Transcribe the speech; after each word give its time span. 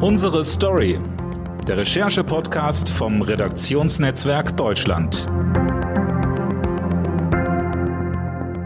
Unsere 0.00 0.44
Story. 0.44 0.96
Der 1.66 1.78
Recherche-Podcast 1.78 2.88
vom 2.88 3.20
Redaktionsnetzwerk 3.20 4.56
Deutschland. 4.56 5.26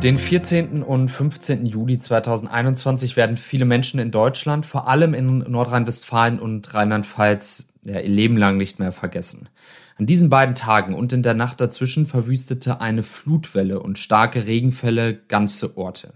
Den 0.03 0.19
14. 0.19 0.83
und 0.83 1.09
15. 1.09 1.65
Juli 1.65 1.99
2021 1.99 3.17
werden 3.17 3.39
viele 3.39 3.65
Menschen 3.65 3.99
in 3.99 4.11
Deutschland, 4.11 4.67
vor 4.67 4.89
allem 4.89 5.15
in 5.15 5.39
Nordrhein-Westfalen 5.39 6.39
und 6.39 6.75
Rheinland-Pfalz, 6.75 7.73
ja, 7.87 7.99
ihr 7.99 8.11
Leben 8.11 8.37
lang 8.37 8.59
nicht 8.59 8.79
mehr 8.79 8.93
vergessen. 8.93 9.49
An 9.97 10.05
diesen 10.05 10.29
beiden 10.29 10.55
Tagen 10.55 10.95
und 10.95 11.15
in 11.15 11.23
der 11.23 11.33
Nacht 11.33 11.63
dazwischen 11.63 12.05
verwüstete 12.05 12.83
eine 12.83 13.03
Flutwelle 13.03 13.81
und 13.81 13.99
starke 13.99 14.47
Regenfälle 14.47 15.15
ganze 15.29 15.79
Orte. 15.79 16.13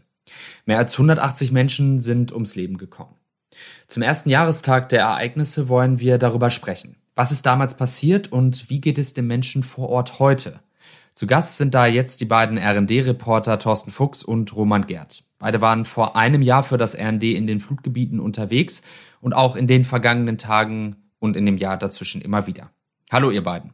Mehr 0.67 0.77
als 0.77 0.93
180 0.93 1.53
Menschen 1.53 2.01
sind 2.01 2.33
ums 2.33 2.55
Leben 2.55 2.77
gekommen. 2.77 3.16
Zum 3.89 4.03
ersten 4.03 4.31
Jahrestag 4.31 4.89
der 4.89 5.01
Ereignisse 5.01 5.69
wollen 5.69 6.01
wir 6.01 6.19
darüber 6.19 6.51
sprechen. 6.51 6.97
Was 7.15 7.33
ist 7.33 7.47
damals 7.47 7.77
passiert 7.77 8.31
und 8.31 8.69
wie 8.69 8.81
geht 8.81 8.99
es 8.99 9.15
den 9.15 9.27
Menschen 9.27 9.63
vor 9.63 9.89
Ort 9.89 10.19
heute? 10.19 10.61
Zu 11.15 11.27
Gast 11.27 11.57
sind 11.57 11.75
da 11.75 11.87
jetzt 11.87 12.21
die 12.21 12.27
beiden 12.27 12.59
RD-Reporter 12.59 13.59
Thorsten 13.59 13.91
Fuchs 13.91 14.23
und 14.23 14.55
Roman 14.55 14.85
Gerd. 14.87 15.25
Beide 15.39 15.63
waren 15.63 15.87
vor 15.87 16.15
einem 16.15 16.43
Jahr 16.43 16.63
für 16.63 16.77
das 16.77 16.95
RND 16.95 17.23
in 17.25 17.47
den 17.47 17.61
Flutgebieten 17.61 18.21
unterwegs 18.21 18.83
und 19.23 19.33
auch 19.33 19.57
in 19.57 19.67
den 19.67 19.87
vergangenen 19.87 20.37
Tagen 20.37 20.97
und 21.19 21.37
in 21.37 21.47
dem 21.47 21.57
Jahr 21.57 21.79
dazwischen 21.79 22.21
immer 22.21 22.47
wieder. 22.47 22.71
Hallo 23.11 23.31
ihr 23.31 23.43
beiden. 23.43 23.73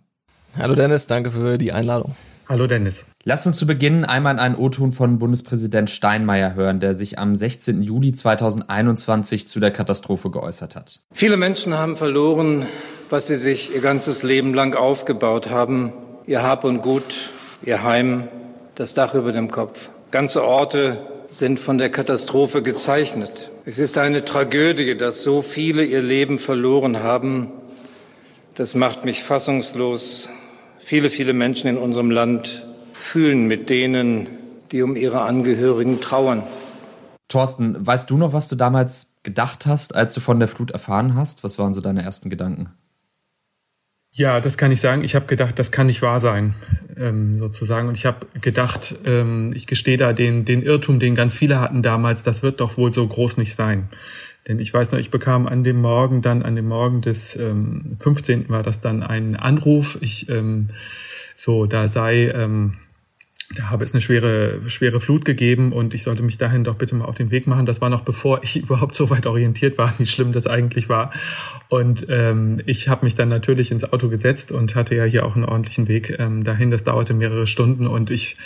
Hallo 0.57 0.77
Dennis, 0.77 1.09
danke 1.09 1.33
für 1.33 1.59
die 1.59 1.73
Einladung. 1.73 2.15
Hallo 2.53 2.67
Dennis. 2.67 3.07
Lasst 3.25 3.47
uns 3.47 3.57
zu 3.57 3.67
Beginn 3.67 4.05
einmal 4.05 4.39
einen 4.39 4.57
O-Ton 4.57 4.93
von 4.93 5.19
Bundespräsident 5.19 5.89
Steinmeier 5.89 6.55
hören, 6.55 6.81
der 6.81 6.93
sich 6.93 7.19
am 7.19 7.35
16. 7.35 7.83
Juli 7.83 8.13
2021 8.13 9.49
zu 9.49 9.59
der 9.59 9.71
Katastrophe 9.71 10.29
geäußert 10.29 10.77
hat. 10.77 11.01
Viele 11.15 11.39
Menschen 11.39 11.73
haben 11.79 11.97
verloren, 11.97 12.67
was 13.09 13.29
sie 13.29 13.39
sich 13.39 13.75
ihr 13.75 13.81
ganzes 13.81 14.23
Leben 14.23 14.53
lang 14.53 14.75
aufgebaut 14.75 15.49
haben 15.49 15.95
ihr 16.27 16.43
Hab 16.43 16.65
und 16.65 16.83
Gut, 16.83 17.31
ihr 17.63 17.83
Heim, 17.83 18.29
das 18.75 18.93
Dach 18.93 19.15
über 19.15 19.33
dem 19.33 19.51
Kopf. 19.51 19.89
Ganze 20.11 20.45
Orte 20.45 20.99
sind 21.31 21.59
von 21.59 21.79
der 21.79 21.89
Katastrophe 21.89 22.61
gezeichnet. 22.61 23.51
Es 23.65 23.79
ist 23.79 23.97
eine 23.97 24.27
Tragödie, 24.27 24.95
dass 24.95 25.23
so 25.23 25.41
viele 25.41 25.87
ihr 25.87 26.03
Leben 26.03 26.39
verloren 26.39 27.03
haben. 27.03 27.51
Das 28.57 28.75
macht 28.75 29.07
mich 29.07 29.23
fassungslos. 29.23 30.29
Viele, 30.85 31.11
viele 31.11 31.33
Menschen 31.33 31.69
in 31.69 31.79
unserem 31.79 32.11
Land 32.11 32.65
fühlen 32.93 33.47
mit 33.47 33.71
denen, 33.71 34.29
die 34.73 34.83
um 34.83 34.97
ihre 34.97 35.23
Angehörigen 35.23 36.01
trauern. 36.01 36.43
Thorsten, 37.29 37.87
weißt 37.87 38.11
du 38.11 38.17
noch, 38.17 38.33
was 38.33 38.49
du 38.49 38.57
damals 38.57 39.17
gedacht 39.23 39.67
hast, 39.67 39.95
als 39.95 40.13
du 40.15 40.21
von 40.21 40.39
der 40.39 40.49
Flut 40.49 40.71
erfahren 40.71 41.15
hast? 41.15 41.45
Was 41.45 41.59
waren 41.59 41.73
so 41.73 41.81
deine 41.81 42.03
ersten 42.03 42.31
Gedanken? 42.31 42.71
Ja, 44.15 44.41
das 44.41 44.59
kann 44.59 44.71
ich 44.71 44.81
sagen. 44.81 45.05
Ich 45.05 45.15
habe 45.15 45.25
gedacht, 45.25 45.59
das 45.59 45.73
kann 45.73 45.87
nicht 45.87 46.03
wahr 46.03 46.21
sein, 46.21 46.55
ähm, 46.99 47.39
sozusagen. 47.39 47.89
Und 47.89 47.97
ich 47.97 48.05
habe 48.05 48.27
gedacht, 48.41 48.95
ähm, 49.07 49.53
ich 49.55 49.67
gestehe 49.67 49.97
da 49.97 50.13
den, 50.13 50.45
den 50.45 50.63
Irrtum, 50.63 50.99
den 50.99 51.15
ganz 51.15 51.35
viele 51.35 51.61
hatten 51.61 51.83
damals, 51.83 52.23
das 52.23 52.43
wird 52.43 52.61
doch 52.61 52.77
wohl 52.77 52.93
so 52.93 53.07
groß 53.07 53.39
nicht 53.39 53.55
sein. 53.55 53.89
Denn 54.49 54.59
ich 54.59 54.75
weiß 54.75 54.93
noch, 54.93 54.99
ich 54.99 55.11
bekam 55.11 55.47
an 55.47 55.63
dem 55.63 55.81
Morgen 55.81 56.21
dann, 56.21 56.43
an 56.43 56.57
dem 56.57 56.67
Morgen 56.67 57.01
des 57.01 57.37
ähm, 57.37 57.97
15. 58.01 58.49
war 58.49 58.63
das 58.63 58.81
dann 58.81 59.03
ein 59.03 59.37
Anruf. 59.37 59.99
Ich 60.01 60.29
ähm, 60.29 60.69
so, 61.37 61.67
da 61.67 61.87
sei 61.89 62.29
ähm, 62.35 62.75
da 63.55 63.71
habe 63.71 63.85
es 63.85 63.93
eine 63.93 64.01
schwere, 64.01 64.61
schwere 64.69 65.01
Flut 65.01 65.25
gegeben 65.25 65.73
und 65.73 65.95
ich 65.95 66.03
sollte 66.03 66.23
mich 66.23 66.39
dahin 66.39 66.65
doch 66.65 66.77
bitte 66.77 66.95
mal 66.95 67.05
auf 67.05 67.15
den 67.15 67.31
Weg 67.31 67.47
machen. 67.47 67.67
Das 67.67 67.81
war 67.81 67.91
noch 67.91 68.03
bevor 68.03 68.43
ich 68.43 68.57
überhaupt 68.63 68.95
so 68.95 69.11
weit 69.11 69.27
orientiert 69.27 69.79
war, 69.79 69.93
wie 69.99 70.07
schlimm 70.07 70.33
das 70.33 70.47
eigentlich 70.47 70.89
war. 70.89 71.13
Und 71.69 72.07
ähm, 72.09 72.61
ich 72.67 72.89
habe 72.89 73.05
mich 73.05 73.15
dann 73.15 73.29
natürlich 73.29 73.71
ins 73.71 73.93
Auto 73.93 74.09
gesetzt 74.09 74.53
und 74.53 74.75
hatte 74.75 74.95
ja 74.95 75.05
hier 75.05 75.27
auch 75.27 75.35
einen 75.35 75.45
ordentlichen 75.45 75.89
Weg 75.89 76.17
ähm, 76.19 76.45
dahin. 76.45 76.71
Das 76.71 76.85
dauerte 76.85 77.15
mehrere 77.15 77.47
Stunden 77.47 77.87
und 77.87 78.11
ich 78.11 78.37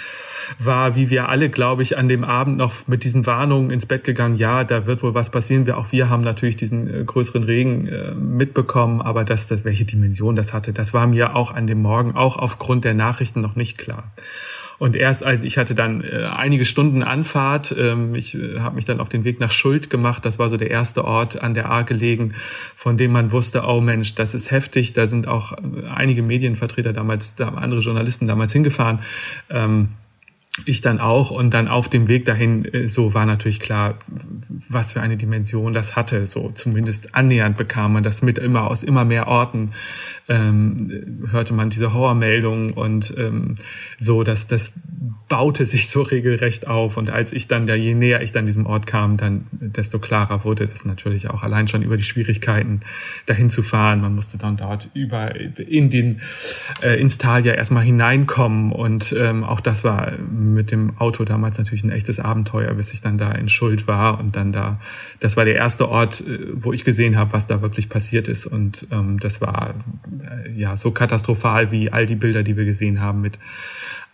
war, 0.59 0.97
wie 0.97 1.11
wir 1.11 1.29
alle, 1.29 1.49
glaube 1.49 1.83
ich, 1.83 1.99
an 1.99 2.09
dem 2.09 2.25
Abend 2.25 2.57
noch 2.57 2.87
mit 2.87 3.05
diesen 3.05 3.27
Warnungen 3.27 3.71
ins 3.71 3.87
Bett 3.87 4.05
gegangen. 4.05 4.37
Ja, 4.37 4.65
da 4.65 4.87
wird 4.87 5.03
wohl 5.03 5.15
was 5.15 5.31
passieren. 5.31 5.67
Wir, 5.67 5.77
auch 5.77 5.93
wir 5.93 6.09
haben 6.09 6.23
natürlich 6.23 6.57
diesen 6.57 6.93
äh, 6.93 7.05
größeren 7.05 7.45
Regen 7.45 7.89
äh, 7.89 8.15
mitbekommen, 8.15 9.01
aber 9.01 9.25
dass 9.25 9.49
das, 9.49 9.65
welche 9.65 9.85
Dimension 9.85 10.37
das 10.37 10.53
hatte, 10.53 10.73
das 10.73 10.95
war 10.95 11.07
mir 11.07 11.35
auch 11.35 11.53
an 11.53 11.67
dem 11.67 11.83
Morgen, 11.83 12.15
auch 12.15 12.37
aufgrund 12.37 12.85
der 12.85 12.95
Nachrichten 12.95 13.41
noch 13.41 13.57
nicht 13.57 13.79
klar. 13.79 14.13
Und 14.79 14.97
erst 14.97 15.25
ich 15.43 15.59
hatte 15.59 15.75
dann 15.75 16.03
äh, 16.03 16.25
einige 16.25 16.65
Stunden 16.65 17.03
Anfahrt, 17.03 17.75
ähm, 17.79 18.15
ich 18.15 18.35
äh, 18.35 18.61
habe 18.61 18.77
mich 18.77 18.85
dann 18.85 19.01
auf 19.01 19.09
den 19.09 19.25
Weg 19.25 19.41
nach 19.41 19.51
Schuld 19.51 19.91
gemacht. 19.91 20.25
Das 20.25 20.39
war 20.39 20.49
so 20.49 20.57
der 20.57 20.71
erste 20.71 21.05
Ort 21.05 21.43
an 21.43 21.55
der 21.55 21.71
A 21.71 21.83
gelegen, 21.83 22.35
von 22.75 22.97
dem 22.97 23.13
man 23.13 23.33
wusste, 23.33 23.63
oh 23.67 23.81
Mensch, 23.81 24.15
das 24.15 24.35
ist 24.35 24.51
heftig. 24.51 24.93
Da 24.93 25.07
sind 25.07 25.29
auch 25.29 25.53
äh, 25.53 25.87
einige 25.89 26.23
Medienvertreter 26.23 26.93
damals, 26.93 27.37
da 27.37 27.49
andere 27.49 27.81
Journalisten 27.81 28.27
damals 28.27 28.53
hingefahren. 28.53 29.01
Ich 30.65 30.81
dann 30.81 31.01
auch 31.01 31.31
und 31.31 31.53
dann 31.53 31.69
auf 31.69 31.89
dem 31.89 32.09
Weg 32.09 32.25
dahin 32.25 32.65
äh, 32.65 32.89
so 32.89 33.15
war 33.15 33.27
natürlich 33.27 33.61
klar, 33.61 33.99
was 34.69 34.93
für 34.93 35.03
eine 35.03 35.17
Dimension 35.17 35.75
das 35.75 35.97
hatte. 35.97 36.27
So 36.27 36.51
zumindest 36.51 37.15
annähernd 37.15 37.57
bekam 37.57 37.93
man 37.93 38.03
das 38.03 38.23
mit 38.23 38.39
immer 38.39 38.71
aus 38.71 38.83
immer 38.83 39.05
mehr 39.05 39.29
Orten 39.29 39.73
ähm, 40.29 41.27
hörte 41.31 41.55
man 41.55 41.71
diese 41.71 41.93
Horrormeldungen 41.93 42.73
und 42.73 43.15
ähm, 43.17 43.57
so, 43.99 44.23
dass 44.23 44.49
das 44.49 44.73
baute 45.29 45.65
sich 45.65 45.89
so 45.89 46.03
regelrecht 46.03 46.67
auf. 46.67 46.97
Und 46.97 47.11
als 47.11 47.33
ich 47.33 47.49
dann, 47.49 47.67
da 47.67 47.75
je 47.75 47.95
näher 47.95 48.23
ich 48.23 48.33
dann 48.33 48.47
diesem 48.47 48.67
Ort 48.67 48.87
kam, 48.87 49.17
dann 49.17 49.47
desto 49.51 49.99
klarer 49.99 50.45
wurde 50.45 50.67
das 50.67 50.85
natürlich 50.85 51.31
auch 51.31 51.43
allein 51.43 51.69
schon 51.69 51.83
über 51.83 51.97
die 51.97 52.05
Schwierigkeiten 52.05 52.81
dahin 53.27 53.51
zu 53.51 53.63
fahren. 53.63 54.01
Man 54.01 54.15
musste 54.15 54.39
dann 54.39 54.57
dort 54.57 54.89
über 54.95 55.35
in 55.37 55.91
den 55.91 56.21
äh, 56.83 57.01
ins 57.01 57.19
Tal 57.19 57.45
ja 57.45 57.55
erstmal 57.55 57.85
hineinkommen 57.85 58.73
und 58.73 59.15
ähm, 59.19 59.45
auch 59.45 59.61
das 59.61 59.85
war 59.85 60.13
mit 60.55 60.71
dem 60.71 60.97
Auto 60.99 61.25
damals 61.25 61.59
natürlich 61.59 61.85
ein 61.85 61.91
echtes 61.91 62.21
Abenteuer, 62.21 62.75
bis 62.75 62.93
ich 62.93 63.01
dann 63.01 63.19
da 63.19 63.33
in 63.33 63.49
Schuld 63.49 63.87
war 63.87 64.19
und 64.19 64.37
dann 64.37 64.53
da, 64.53 64.81
das 65.21 65.37
war 65.37 65.45
der 65.45 65.57
erste 65.57 65.89
Ort, 65.89 66.21
äh, 66.21 66.49
wo 66.53 66.73
ich 66.73 66.85
gesehen 66.85 67.17
habe, 67.17 67.33
was 67.33 67.47
da 67.47 67.63
wirklich 67.63 67.89
passiert 67.89 68.29
ist 68.29 68.47
und 68.47 68.87
ähm, 68.91 69.19
das 69.21 69.41
war 69.41 69.75
äh, 70.25 70.51
ja 70.53 70.77
so 70.77 70.91
katastrophal 70.91 71.71
wie 71.71 71.91
all 71.91 72.07
die 72.07 72.17
Bilder, 72.17 72.43
die 72.43 72.57
wir 72.57 72.65
gesehen 72.65 73.01
haben 73.01 73.21
mit 73.21 73.39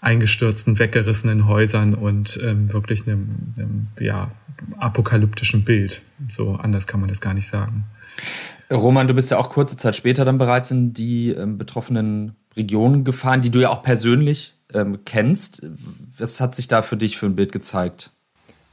eingestürzten, 0.00 0.78
weggerissenen 0.78 1.46
Häusern 1.46 1.94
und 1.94 2.38
ähm, 2.42 2.72
wirklich 2.72 3.06
einem, 3.06 3.52
einem 3.56 3.86
ja, 4.00 4.32
apokalyptischen 4.78 5.64
Bild. 5.64 6.02
So 6.28 6.54
anders 6.54 6.86
kann 6.86 7.00
man 7.00 7.08
das 7.08 7.20
gar 7.20 7.34
nicht 7.34 7.46
sagen. 7.46 7.84
Roman, 8.70 9.06
du 9.06 9.14
bist 9.14 9.30
ja 9.30 9.38
auch 9.38 9.48
kurze 9.48 9.76
Zeit 9.76 9.94
später 9.94 10.24
dann 10.24 10.38
bereits 10.38 10.70
in 10.70 10.92
die 10.92 11.30
ähm, 11.30 11.56
betroffenen 11.56 12.34
Regionen 12.56 13.04
gefahren, 13.04 13.42
die 13.42 13.50
du 13.50 13.60
ja 13.60 13.70
auch 13.70 13.82
persönlich 13.82 14.54
ähm, 14.74 15.04
kennst. 15.04 15.66
Was 16.18 16.40
hat 16.40 16.54
sich 16.54 16.68
da 16.68 16.82
für 16.82 16.96
dich 16.96 17.18
für 17.18 17.26
ein 17.26 17.36
Bild 17.36 17.52
gezeigt? 17.52 18.10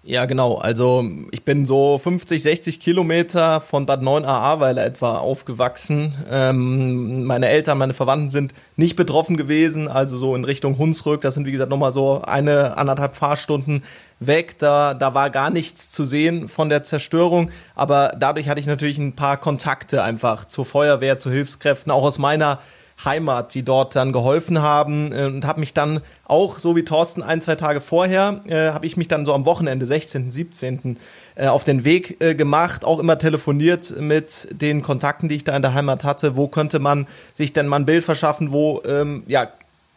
Ja, 0.01 0.25
genau. 0.25 0.55
Also 0.55 1.05
ich 1.31 1.43
bin 1.43 1.65
so 1.65 1.97
50, 1.97 2.41
60 2.41 2.79
Kilometer 2.79 3.59
von 3.59 3.85
Bad 3.85 4.01
9 4.01 4.23
Ahrweiler 4.23 4.85
etwa 4.85 5.17
aufgewachsen. 5.17 6.15
Ähm, 6.31 7.25
meine 7.25 7.49
Eltern, 7.49 7.77
meine 7.77 7.93
Verwandten 7.93 8.29
sind 8.29 8.53
nicht 8.77 8.95
betroffen 8.95 9.35
gewesen, 9.35 9.89
also 9.89 10.17
so 10.17 10.35
in 10.35 10.45
Richtung 10.45 10.77
Hunsrück. 10.77 11.19
Das 11.19 11.33
sind 11.33 11.45
wie 11.45 11.51
gesagt 11.51 11.69
nochmal 11.69 11.91
so 11.91 12.21
eine, 12.21 12.77
anderthalb 12.77 13.15
Fahrstunden 13.15 13.83
weg. 14.21 14.57
Da, 14.57 14.93
da 14.93 15.13
war 15.13 15.29
gar 15.29 15.49
nichts 15.49 15.89
zu 15.89 16.05
sehen 16.05 16.47
von 16.47 16.69
der 16.69 16.85
Zerstörung. 16.85 17.51
Aber 17.75 18.13
dadurch 18.17 18.47
hatte 18.47 18.61
ich 18.61 18.67
natürlich 18.67 18.99
ein 18.99 19.17
paar 19.17 19.35
Kontakte 19.35 20.01
einfach 20.01 20.45
zur 20.45 20.65
Feuerwehr, 20.65 21.17
zu 21.17 21.29
Hilfskräften, 21.29 21.91
auch 21.91 22.03
aus 22.03 22.19
meiner 22.19 22.59
Heimat, 23.05 23.53
die 23.53 23.63
dort 23.63 23.95
dann 23.95 24.11
geholfen 24.11 24.61
haben 24.61 25.11
äh, 25.11 25.25
und 25.25 25.45
habe 25.45 25.59
mich 25.59 25.73
dann 25.73 26.01
auch, 26.25 26.59
so 26.59 26.75
wie 26.75 26.83
Thorsten, 26.83 27.23
ein, 27.23 27.41
zwei 27.41 27.55
Tage 27.55 27.81
vorher, 27.81 28.41
äh, 28.47 28.71
habe 28.71 28.85
ich 28.85 28.97
mich 28.97 29.07
dann 29.07 29.25
so 29.25 29.33
am 29.33 29.45
Wochenende, 29.45 29.85
16., 29.85 30.31
17., 30.31 30.97
äh, 31.35 31.47
auf 31.47 31.63
den 31.63 31.85
Weg 31.85 32.21
äh, 32.21 32.35
gemacht, 32.35 32.83
auch 32.83 32.99
immer 32.99 33.17
telefoniert 33.17 33.99
mit 33.99 34.47
den 34.51 34.81
Kontakten, 34.81 35.29
die 35.29 35.35
ich 35.35 35.43
da 35.43 35.55
in 35.55 35.61
der 35.61 35.73
Heimat 35.73 36.03
hatte. 36.03 36.35
Wo 36.35 36.47
könnte 36.47 36.79
man 36.79 37.07
sich 37.35 37.53
denn 37.53 37.67
mal 37.67 37.77
ein 37.77 37.85
Bild 37.85 38.03
verschaffen, 38.03 38.51
wo 38.51 38.81
ähm, 38.85 39.23
ja 39.27 39.47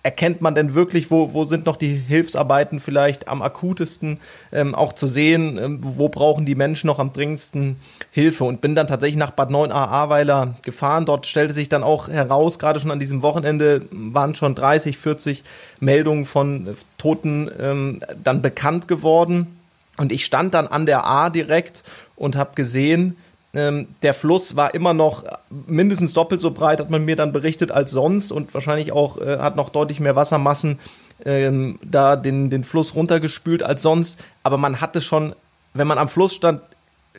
erkennt 0.02 0.40
man 0.40 0.54
denn 0.54 0.74
wirklich, 0.74 1.10
wo, 1.10 1.32
wo 1.32 1.44
sind 1.44 1.66
noch 1.66 1.76
die 1.76 1.94
Hilfsarbeiten 1.94 2.80
vielleicht 2.80 3.28
am 3.28 3.40
akutesten 3.40 4.18
ähm, 4.52 4.74
auch 4.74 4.94
zu 4.94 5.06
sehen, 5.06 5.58
ähm, 5.58 5.78
wo 5.82 6.08
brauchen 6.08 6.44
die 6.44 6.56
Menschen 6.56 6.88
noch 6.88 6.98
am 6.98 7.12
dringendsten 7.12 7.76
Hilfe 8.10 8.44
und 8.44 8.60
bin 8.60 8.74
dann 8.74 8.88
tatsächlich 8.88 9.16
nach 9.16 9.30
Bad 9.30 9.50
9a 9.50 9.70
Ahrweiler 9.70 10.56
gefahren. 10.62 11.06
Dort 11.06 11.26
stellte 11.26 11.54
sich 11.54 11.68
dann 11.68 11.84
auch 11.84 12.08
heraus, 12.08 12.58
gerade 12.58 12.80
schon 12.80 12.90
an 12.90 12.98
diesem 12.98 13.22
Wochenende 13.22 13.86
waren 13.90 14.34
schon 14.34 14.54
30, 14.54 14.98
40 14.98 15.44
Meldungen 15.78 16.24
von 16.24 16.74
Toten 16.98 17.50
ähm, 17.60 18.00
dann 18.22 18.42
bekannt 18.42 18.88
geworden 18.88 19.58
und 19.98 20.10
ich 20.10 20.24
stand 20.24 20.54
dann 20.54 20.66
an 20.66 20.86
der 20.86 21.04
A 21.06 21.30
direkt 21.30 21.84
und 22.16 22.36
habe 22.36 22.54
gesehen, 22.54 23.16
ähm, 23.54 23.88
der 24.02 24.14
Fluss 24.14 24.56
war 24.56 24.74
immer 24.74 24.94
noch 24.94 25.24
mindestens 25.66 26.12
doppelt 26.14 26.40
so 26.40 26.50
breit, 26.50 26.80
hat 26.80 26.90
man 26.90 27.04
mir 27.04 27.16
dann 27.16 27.32
berichtet, 27.32 27.70
als 27.70 27.90
sonst 27.90 28.32
und 28.32 28.54
wahrscheinlich 28.54 28.92
auch 28.92 29.18
äh, 29.18 29.38
hat 29.38 29.56
noch 29.56 29.68
deutlich 29.68 30.00
mehr 30.00 30.16
Wassermassen 30.16 30.78
ähm, 31.24 31.78
da 31.84 32.16
den, 32.16 32.50
den 32.50 32.64
Fluss 32.64 32.94
runtergespült 32.94 33.62
als 33.62 33.82
sonst. 33.82 34.18
Aber 34.42 34.56
man 34.56 34.80
hatte 34.80 35.00
schon, 35.00 35.34
wenn 35.74 35.86
man 35.86 35.98
am 35.98 36.08
Fluss 36.08 36.34
stand, 36.34 36.60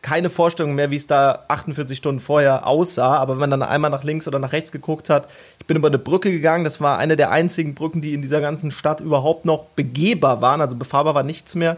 keine 0.02 0.30
Vorstellung 0.30 0.76
mehr, 0.76 0.92
wie 0.92 0.98
es 0.98 1.08
da 1.08 1.46
48 1.48 1.98
Stunden 1.98 2.20
vorher 2.20 2.68
aussah. 2.68 3.18
Aber 3.18 3.34
wenn 3.34 3.42
man 3.42 3.52
dann 3.52 3.64
einmal 3.64 3.92
nach 3.92 4.04
links 4.04 4.28
oder 4.28 4.40
nach 4.40 4.52
rechts 4.52 4.72
geguckt 4.72 5.10
hat, 5.10 5.30
ich 5.60 5.66
bin 5.66 5.78
über 5.78 5.88
eine 5.88 6.00
Brücke 6.00 6.30
gegangen. 6.32 6.64
Das 6.64 6.82
war 6.82 6.98
eine 6.98 7.16
der 7.16 7.32
einzigen 7.32 7.74
Brücken, 7.74 8.02
die 8.02 8.14
in 8.14 8.22
dieser 8.22 8.42
ganzen 8.42 8.72
Stadt 8.72 9.00
überhaupt 9.00 9.46
noch 9.46 9.66
begehbar 9.76 10.42
waren. 10.42 10.62
Also 10.62 10.76
befahrbar 10.76 11.16
war 11.16 11.24
nichts 11.24 11.56
mehr. 11.56 11.78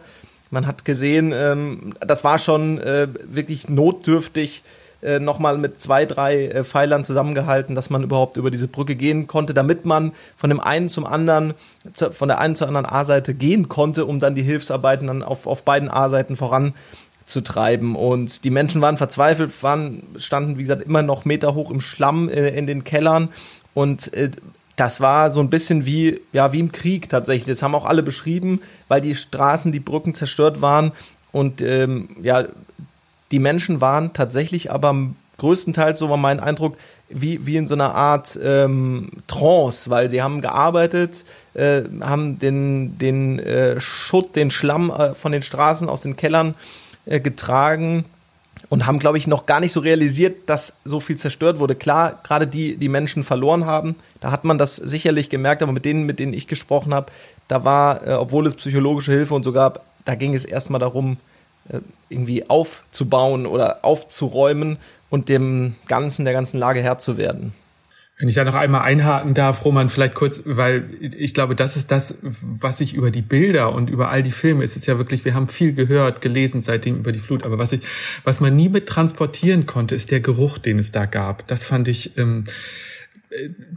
Man 0.56 0.68
hat 0.68 0.86
gesehen, 0.86 1.34
ähm, 1.36 1.96
das 2.00 2.24
war 2.24 2.40
schon 2.40 2.80
äh, 2.80 3.10
wirklich 3.26 3.68
notdürftig 3.68 4.64
äh, 5.04 5.20
nochmal 5.20 5.58
mit 5.58 5.82
zwei, 5.82 6.06
drei 6.06 6.46
äh, 6.46 6.64
Pfeilern 6.64 7.04
zusammengehalten, 7.04 7.76
dass 7.76 7.90
man 7.90 8.04
überhaupt 8.04 8.38
über 8.38 8.50
diese 8.50 8.70
Brücke 8.70 8.96
gehen 8.96 9.28
konnte, 9.28 9.54
damit 9.54 9.84
man 9.84 10.14
von 10.38 10.50
dem 10.50 10.62
einen 10.62 10.88
zum 10.88 11.06
anderen, 11.06 11.56
zu, 11.92 12.14
von 12.14 12.30
der 12.30 12.40
einen 12.40 12.56
zur 12.56 12.70
anderen 12.70 12.86
A-Seite 12.86 13.34
gehen 13.34 13.68
konnte, 13.68 14.06
um 14.06 14.22
dann 14.22 14.34
die 14.34 14.44
Hilfsarbeiten 14.44 15.08
dann 15.08 15.24
auf, 15.24 15.46
auf 15.46 15.66
beiden 15.66 15.92
A-Seiten 15.92 16.38
voranzutreiben. 16.38 17.98
Und 17.98 18.46
die 18.46 18.50
Menschen 18.50 18.80
waren 18.80 18.98
verzweifelt, 18.98 19.62
waren, 19.62 20.04
standen, 20.16 20.58
wie 20.58 20.62
gesagt, 20.62 20.84
immer 20.84 21.02
noch 21.02 21.26
Meter 21.26 21.54
hoch 21.54 21.70
im 21.70 21.82
Schlamm 21.82 22.30
äh, 22.30 22.48
in 22.58 22.66
den 22.66 22.86
Kellern. 22.86 23.28
Und 23.74 24.14
äh, 24.14 24.32
das 24.76 25.00
war 25.00 25.32
so 25.32 25.40
ein 25.40 25.50
bisschen 25.50 25.86
wie, 25.86 26.22
ja, 26.34 26.52
wie 26.52 26.60
im 26.60 26.72
Krieg 26.72 27.10
tatsächlich. 27.10 27.48
Das 27.48 27.64
haben 27.64 27.76
auch 27.76 27.86
alle 27.86 28.04
beschrieben, 28.04 28.62
weil 28.88 29.02
die 29.02 29.16
Straßen, 29.16 29.72
die 29.72 29.80
Brücken 29.80 30.14
zerstört 30.14 30.62
waren. 30.62 30.92
Und 31.32 31.62
ähm, 31.62 32.10
ja, 32.22 32.46
die 33.32 33.40
Menschen 33.40 33.82
waren 33.82 34.14
tatsächlich 34.14 34.72
aber 34.72 34.96
größtenteils, 35.38 36.00
so 36.00 36.10
war 36.10 36.18
mein 36.18 36.40
Eindruck, 36.40 36.78
wie, 37.10 37.46
wie 37.46 37.58
in 37.58 37.68
so 37.68 37.76
einer 37.76 37.94
Art 37.94 38.38
ähm, 38.42 39.10
Trance, 39.28 39.90
weil 39.90 40.10
sie 40.10 40.22
haben 40.22 40.42
gearbeitet, 40.42 41.24
äh, 41.54 41.84
haben 42.02 42.40
den, 42.40 42.98
den 42.98 43.40
äh, 43.40 43.80
Schutt, 43.80 44.36
den 44.36 44.50
Schlamm 44.50 44.90
äh, 44.90 45.14
von 45.14 45.32
den 45.32 45.42
Straßen 45.42 45.88
aus 45.88 46.02
den 46.02 46.16
Kellern 46.16 46.56
äh, 47.06 47.20
getragen 47.20 48.06
und 48.70 48.86
haben, 48.86 49.00
glaube 49.00 49.18
ich, 49.18 49.28
noch 49.28 49.46
gar 49.46 49.60
nicht 49.60 49.72
so 49.72 49.80
realisiert, 49.80 50.50
dass 50.50 50.76
so 50.84 51.00
viel 51.00 51.18
zerstört 51.18 51.60
wurde. 51.60 51.76
Klar, 51.76 52.20
gerade 52.24 52.48
die, 52.48 52.78
die 52.78 52.90
Menschen 52.90 53.24
verloren 53.24 53.66
haben, 53.66 53.96
da 54.20 54.32
hat 54.32 54.44
man 54.44 54.58
das 54.58 54.76
sicherlich 54.76 55.30
gemerkt, 55.30 55.62
aber 55.62 55.72
mit 55.72 55.86
denen, 55.86 56.06
mit 56.06 56.20
denen 56.20 56.34
ich 56.34 56.48
gesprochen 56.48 56.94
habe, 56.94 57.12
da 57.48 57.64
war, 57.64 58.08
äh, 58.08 58.14
obwohl 58.14 58.48
es 58.48 58.56
psychologische 58.56 59.12
Hilfe 59.12 59.34
und 59.34 59.44
so 59.44 59.52
gab, 59.52 59.86
da 60.06 60.16
ging 60.16 60.34
es 60.34 60.46
erstmal 60.46 60.80
darum, 60.80 61.18
äh, 61.70 61.80
irgendwie 62.10 62.50
aufzubauen 62.50 63.46
oder 63.46 63.84
aufzuräumen 63.84 64.78
und 65.10 65.30
dem 65.30 65.76
Ganzen, 65.88 66.26
der 66.26 66.34
ganzen 66.34 66.60
Lage 66.60 66.82
Herr 66.82 67.00
zu 67.00 67.18
werden. 67.18 67.54
Wenn 68.18 68.30
ich 68.30 68.36
da 68.36 68.46
noch 68.46 68.56
einmal 68.56 68.82
einhaken 68.82 69.34
darf, 69.34 69.66
Roman, 69.66 69.90
vielleicht 69.90 70.14
kurz, 70.14 70.42
weil 70.46 70.90
ich 71.02 71.34
glaube, 71.34 71.54
das 71.54 71.76
ist 71.76 71.92
das, 71.92 72.20
was 72.22 72.80
ich 72.80 72.94
über 72.94 73.12
die 73.12 73.22
Bilder 73.22 73.74
und 73.74 73.90
über 73.90 74.10
all 74.10 74.24
die 74.24 74.32
Filme, 74.32 74.64
es 74.64 74.78
ist 74.78 74.86
ja 74.86 74.98
wirklich, 74.98 75.26
wir 75.26 75.34
haben 75.34 75.48
viel 75.48 75.74
gehört, 75.74 76.22
gelesen 76.22 76.62
seitdem 76.62 76.96
über 76.96 77.12
die 77.12 77.20
Flut, 77.20 77.44
aber 77.44 77.58
was 77.58 77.74
ich, 77.74 77.82
was 78.24 78.40
man 78.40 78.56
nie 78.56 78.70
mit 78.70 78.88
transportieren 78.88 79.66
konnte, 79.66 79.96
ist 79.96 80.12
der 80.12 80.22
Geruch, 80.22 80.58
den 80.58 80.80
es 80.80 80.94
da 80.94 81.06
gab. 81.06 81.46
Das 81.48 81.66
fand 81.66 81.90
ich, 81.90 82.18
ähm, 82.18 82.46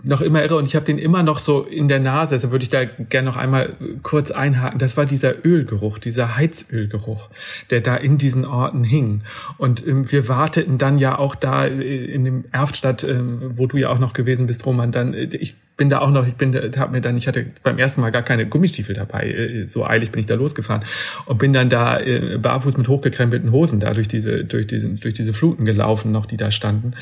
noch 0.04 0.20
immer 0.20 0.42
irre 0.42 0.56
und 0.56 0.66
ich 0.66 0.76
habe 0.76 0.86
den 0.86 0.98
immer 0.98 1.22
noch 1.22 1.38
so 1.38 1.62
in 1.62 1.88
der 1.88 2.00
Nase. 2.00 2.34
Also 2.34 2.50
würde 2.50 2.62
ich 2.62 2.70
da 2.70 2.84
gerne 2.84 3.28
noch 3.28 3.36
einmal 3.36 3.74
kurz 4.02 4.30
einhaken. 4.30 4.78
Das 4.78 4.96
war 4.96 5.06
dieser 5.06 5.44
Ölgeruch, 5.44 5.98
dieser 5.98 6.36
Heizölgeruch, 6.36 7.28
der 7.70 7.80
da 7.80 7.96
in 7.96 8.18
diesen 8.18 8.44
Orten 8.44 8.84
hing. 8.84 9.22
Und 9.56 9.86
ähm, 9.86 10.10
wir 10.10 10.28
warteten 10.28 10.78
dann 10.78 10.98
ja 10.98 11.18
auch 11.18 11.34
da 11.34 11.66
äh, 11.66 12.04
in 12.04 12.24
dem 12.24 12.44
Erftstadt, 12.52 13.04
ähm, 13.04 13.52
wo 13.56 13.66
du 13.66 13.76
ja 13.76 13.90
auch 13.90 13.98
noch 13.98 14.12
gewesen 14.12 14.46
bist, 14.46 14.64
Roman. 14.66 14.92
Dann 14.92 15.14
äh, 15.14 15.28
ich 15.36 15.54
bin 15.78 15.88
da 15.88 16.00
auch 16.00 16.10
noch, 16.10 16.26
ich 16.26 16.34
bin, 16.34 16.52
habe 16.54 16.92
mir 16.92 17.00
dann, 17.00 17.16
ich 17.16 17.28
hatte 17.28 17.46
beim 17.62 17.78
ersten 17.78 18.00
Mal 18.00 18.10
gar 18.10 18.22
keine 18.22 18.46
Gummistiefel 18.46 18.96
dabei. 18.96 19.30
Äh, 19.30 19.66
so 19.66 19.86
eilig 19.86 20.10
bin 20.10 20.20
ich 20.20 20.26
da 20.26 20.34
losgefahren 20.34 20.84
und 21.24 21.38
bin 21.38 21.52
dann 21.52 21.70
da 21.70 22.00
äh, 22.00 22.36
barfuß 22.36 22.76
mit 22.76 22.88
hochgekrempelten 22.88 23.52
Hosen 23.52 23.78
da 23.78 23.94
durch 23.94 24.08
diese, 24.08 24.44
durch 24.44 24.66
diese, 24.66 24.88
durch 24.88 25.14
diese 25.14 25.32
Fluten 25.32 25.64
gelaufen, 25.64 26.10
noch 26.10 26.26
die 26.26 26.36
da 26.36 26.50
standen. 26.50 26.94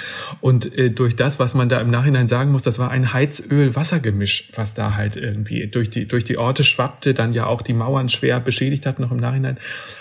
Und 0.43 0.77
äh, 0.79 0.91
durch 0.91 1.17
das, 1.17 1.41
was 1.41 1.55
man 1.55 1.71
da 1.71 1.81
im 1.81 1.91
Nachhinein 1.91 2.27
sagen 2.27 2.53
muss, 2.53 2.63
das 2.63 2.79
war 2.79 2.91
ein 2.91 3.15
Heizöl-Wassergemisch, 3.15 4.51
was 4.55 4.75
da 4.75 4.95
halt 4.95 5.17
irgendwie 5.17 5.67
durch 5.69 5.89
die, 5.89 6.07
durch 6.07 6.25
die 6.25 6.37
Orte 6.37 6.63
schwappte, 6.63 7.15
dann 7.15 7.33
ja 7.33 7.47
auch 7.47 7.63
die 7.63 7.73
Mauern 7.73 8.11
schwer 8.11 8.41
beschädigt 8.41 8.85
hat 8.85 9.01
noch 9.01 9.11
im 9.11 9.17
Nachhinein 9.17 9.57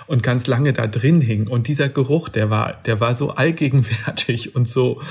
und 0.06 0.21
ganz 0.21 0.48
lange 0.48 0.74
da 0.74 0.86
drin 0.86 1.21
hing. 1.21 1.48
Und 1.48 1.69
dieser 1.69 1.88
Geruch, 1.88 2.28
der 2.28 2.50
war, 2.50 2.81
der 2.86 3.00
war 3.00 3.16
so 3.16 3.31
allgegenwärtig 3.31 4.54
und 4.54 4.68
so, 4.68 5.01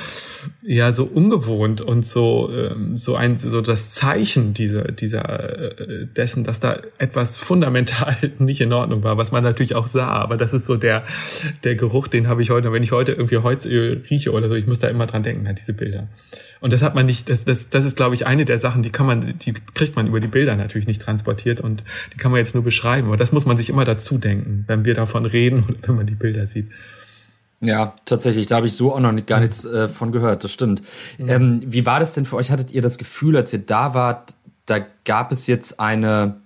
ja, 0.63 0.93
so 0.93 1.05
ungewohnt 1.05 1.81
und 1.81 2.05
so, 2.05 2.51
ähm, 2.53 2.99
so 2.99 3.17
ein, 3.17 3.39
so 3.39 3.54
so 3.55 3.61
das 3.61 3.91
Zeichen 3.91 4.53
dieser, 4.53 4.91
dieser, 4.91 5.79
äh, 5.79 6.07
dessen, 6.07 6.43
dass 6.43 6.59
da 6.59 6.77
etwas 6.99 7.37
fundamental 7.37 8.17
nicht 8.41 8.61
in 8.61 8.73
Ordnung 8.73 9.05
war, 9.05 9.17
was 9.17 9.31
man 9.31 9.45
natürlich 9.45 9.77
auch 9.77 9.87
sah. 9.87 10.09
Aber 10.09 10.37
das 10.37 10.53
ist 10.53 10.67
so 10.67 10.77
der, 10.77 11.05
der 11.63 11.77
Geruch, 11.77 12.09
den 12.09 12.27
habe 12.27 12.43
ich 12.43 12.51
heute, 12.51 12.73
wenn 12.73 12.83
ich 12.83 12.91
heute 12.91 13.13
irgendwie 13.13 13.37
Holzöl 13.37 14.03
rieche 14.11 14.33
oder 14.33 14.49
so, 14.49 14.57
ich 14.57 14.67
muss 14.67 14.81
da 14.81 14.89
immer 14.89 15.07
dran 15.07 15.23
denken, 15.23 15.47
an 15.47 15.55
diese 15.55 15.73
Bilder. 15.73 16.09
Und 16.61 16.73
das 16.73 16.83
hat 16.83 16.97
man 16.97 17.07
nicht, 17.07 17.29
das, 17.29 17.45
das, 17.45 17.71
das 17.71 17.85
ist, 17.85 17.97
glaube 17.97 18.17
ich, 18.17 18.27
eine 18.27 18.45
der 18.45 18.59
Sachen, 18.59 18.83
die 18.83 18.91
kann 18.91 19.07
man, 19.07 19.39
die 19.39 19.55
kriegt 19.75 19.95
man 19.95 20.09
über 20.09 20.19
die 20.19 20.27
Bilder 20.27 20.57
natürlich 20.57 20.89
nicht 20.89 21.01
transportiert 21.01 21.61
und 21.61 21.85
die 22.13 22.17
kann 22.17 22.33
man 22.33 22.39
jetzt 22.39 22.57
nur 22.57 22.65
beschreiben. 22.65 23.07
Aber 23.07 23.17
das 23.17 23.31
muss 23.31 23.47
man 23.47 23.57
sich 23.57 23.69
immer 23.69 23.85
dazu 23.85 24.19
denken, 24.19 24.65
wenn 24.67 24.85
wir 24.85 24.95
davon 24.95 25.27
reden 25.27 25.63
und 25.69 25.87
wenn 25.87 25.95
man 25.95 26.07
die 26.07 26.17
Bilder 26.17 26.47
sieht. 26.49 26.67
Ja, 27.61 27.95
tatsächlich, 28.05 28.47
da 28.47 28.57
habe 28.57 28.67
ich 28.67 28.75
so 28.75 28.93
auch 28.93 29.01
noch 29.01 29.13
nicht, 29.13 29.27
gar 29.27 29.41
nichts 29.41 29.65
äh, 29.65 29.89
von 29.89 30.13
gehört, 30.13 30.45
das 30.45 30.53
stimmt. 30.53 30.83
Mhm. 31.19 31.29
Ähm, 31.29 31.63
wie 31.67 31.87
war 31.87 32.01
das 32.01 32.15
denn 32.15 32.27
für 32.27 32.37
euch? 32.37 32.51
Hattet 32.51 32.73
ihr 32.73 32.83
das 32.83 32.99
Gefühl, 32.99 33.37
als 33.37 33.53
ihr 33.53 33.61
da 33.61 33.95
wart, 33.95 34.35
da 34.67 34.85
gab 35.05 35.33
es 35.33 35.47
jetzt 35.47 35.81
eine, 35.81 36.37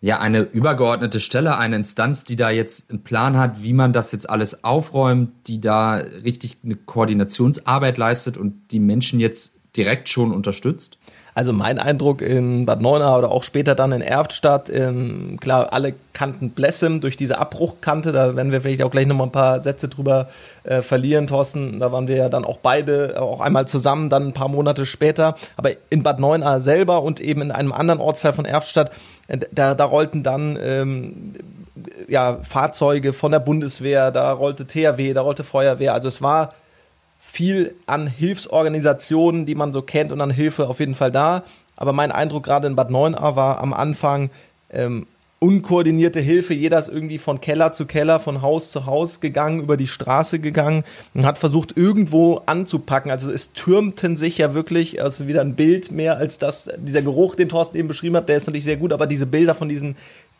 ja, 0.00 0.20
eine 0.20 0.42
übergeordnete 0.42 1.20
Stelle, 1.20 1.56
eine 1.56 1.76
Instanz, 1.76 2.24
die 2.24 2.36
da 2.36 2.50
jetzt 2.50 2.90
einen 2.90 3.02
Plan 3.04 3.38
hat, 3.38 3.62
wie 3.62 3.72
man 3.72 3.92
das 3.92 4.12
jetzt 4.12 4.28
alles 4.28 4.64
aufräumt, 4.64 5.30
die 5.46 5.60
da 5.60 5.94
richtig 5.94 6.58
eine 6.62 6.76
Koordinationsarbeit 6.76 7.96
leistet 7.98 8.36
und 8.36 8.70
die 8.70 8.80
Menschen 8.80 9.20
jetzt 9.20 9.58
direkt 9.76 10.08
schon 10.08 10.32
unterstützt? 10.32 10.97
Also 11.38 11.52
mein 11.52 11.78
Eindruck 11.78 12.20
in 12.20 12.66
Bad 12.66 12.80
Neuenahr 12.80 13.16
oder 13.16 13.30
auch 13.30 13.44
später 13.44 13.76
dann 13.76 13.92
in 13.92 14.00
Erftstadt, 14.00 14.68
ähm, 14.70 15.38
klar, 15.40 15.72
alle 15.72 15.94
kannten 16.12 16.50
Blessem 16.50 17.00
durch 17.00 17.16
diese 17.16 17.38
Abbruchkante, 17.38 18.10
da 18.10 18.34
werden 18.34 18.50
wir 18.50 18.60
vielleicht 18.60 18.82
auch 18.82 18.90
gleich 18.90 19.06
nochmal 19.06 19.28
ein 19.28 19.32
paar 19.32 19.62
Sätze 19.62 19.86
drüber 19.86 20.26
äh, 20.64 20.82
verlieren, 20.82 21.28
Thorsten, 21.28 21.78
da 21.78 21.92
waren 21.92 22.08
wir 22.08 22.16
ja 22.16 22.28
dann 22.28 22.44
auch 22.44 22.58
beide, 22.58 23.22
auch 23.22 23.40
einmal 23.40 23.68
zusammen, 23.68 24.10
dann 24.10 24.26
ein 24.26 24.32
paar 24.32 24.48
Monate 24.48 24.84
später, 24.84 25.36
aber 25.56 25.70
in 25.90 26.02
Bad 26.02 26.18
Neuenahr 26.18 26.60
selber 26.60 27.04
und 27.04 27.20
eben 27.20 27.42
in 27.42 27.52
einem 27.52 27.70
anderen 27.70 28.00
Ortsteil 28.00 28.32
von 28.32 28.44
Erftstadt, 28.44 28.90
äh, 29.28 29.38
da, 29.52 29.76
da 29.76 29.84
rollten 29.84 30.24
dann 30.24 30.58
ähm, 30.60 31.34
ja, 32.08 32.38
Fahrzeuge 32.42 33.12
von 33.12 33.30
der 33.30 33.38
Bundeswehr, 33.38 34.10
da 34.10 34.32
rollte 34.32 34.66
THW, 34.66 35.12
da 35.12 35.20
rollte 35.20 35.44
Feuerwehr, 35.44 35.94
also 35.94 36.08
es 36.08 36.20
war 36.20 36.54
viel 37.38 37.76
an 37.86 38.08
Hilfsorganisationen, 38.08 39.46
die 39.46 39.54
man 39.54 39.72
so 39.72 39.80
kennt 39.80 40.10
und 40.10 40.20
an 40.20 40.32
Hilfe 40.32 40.68
auf 40.68 40.80
jeden 40.80 40.96
Fall 40.96 41.12
da. 41.12 41.44
Aber 41.76 41.92
mein 41.92 42.10
Eindruck 42.10 42.42
gerade 42.42 42.66
in 42.66 42.74
Bad 42.74 42.90
Neuenahr 42.90 43.36
war 43.36 43.60
am 43.60 43.72
Anfang 43.72 44.30
ähm, 44.70 45.06
unkoordinierte 45.38 46.18
Hilfe. 46.18 46.52
Jeder 46.54 46.80
ist 46.80 46.88
irgendwie 46.88 47.18
von 47.18 47.40
Keller 47.40 47.72
zu 47.72 47.86
Keller, 47.86 48.18
von 48.18 48.42
Haus 48.42 48.72
zu 48.72 48.86
Haus 48.86 49.20
gegangen, 49.20 49.60
über 49.60 49.76
die 49.76 49.86
Straße 49.86 50.40
gegangen 50.40 50.82
und 51.14 51.24
hat 51.24 51.38
versucht, 51.38 51.76
irgendwo 51.76 52.42
anzupacken. 52.46 53.12
Also 53.12 53.30
es 53.30 53.52
türmten 53.52 54.16
sich 54.16 54.38
ja 54.38 54.52
wirklich, 54.52 55.00
also 55.00 55.28
wieder 55.28 55.42
ein 55.42 55.54
Bild 55.54 55.92
mehr 55.92 56.16
als 56.16 56.38
das, 56.38 56.68
dieser 56.78 57.02
Geruch, 57.02 57.36
den 57.36 57.48
Thorsten 57.48 57.78
eben 57.78 57.86
beschrieben 57.86 58.16
hat, 58.16 58.28
der 58.28 58.38
ist 58.38 58.48
natürlich 58.48 58.64
sehr 58.64 58.78
gut, 58.78 58.92
aber 58.92 59.06
diese 59.06 59.26
Bilder 59.26 59.54
von 59.54 59.68
diesen 59.68 59.94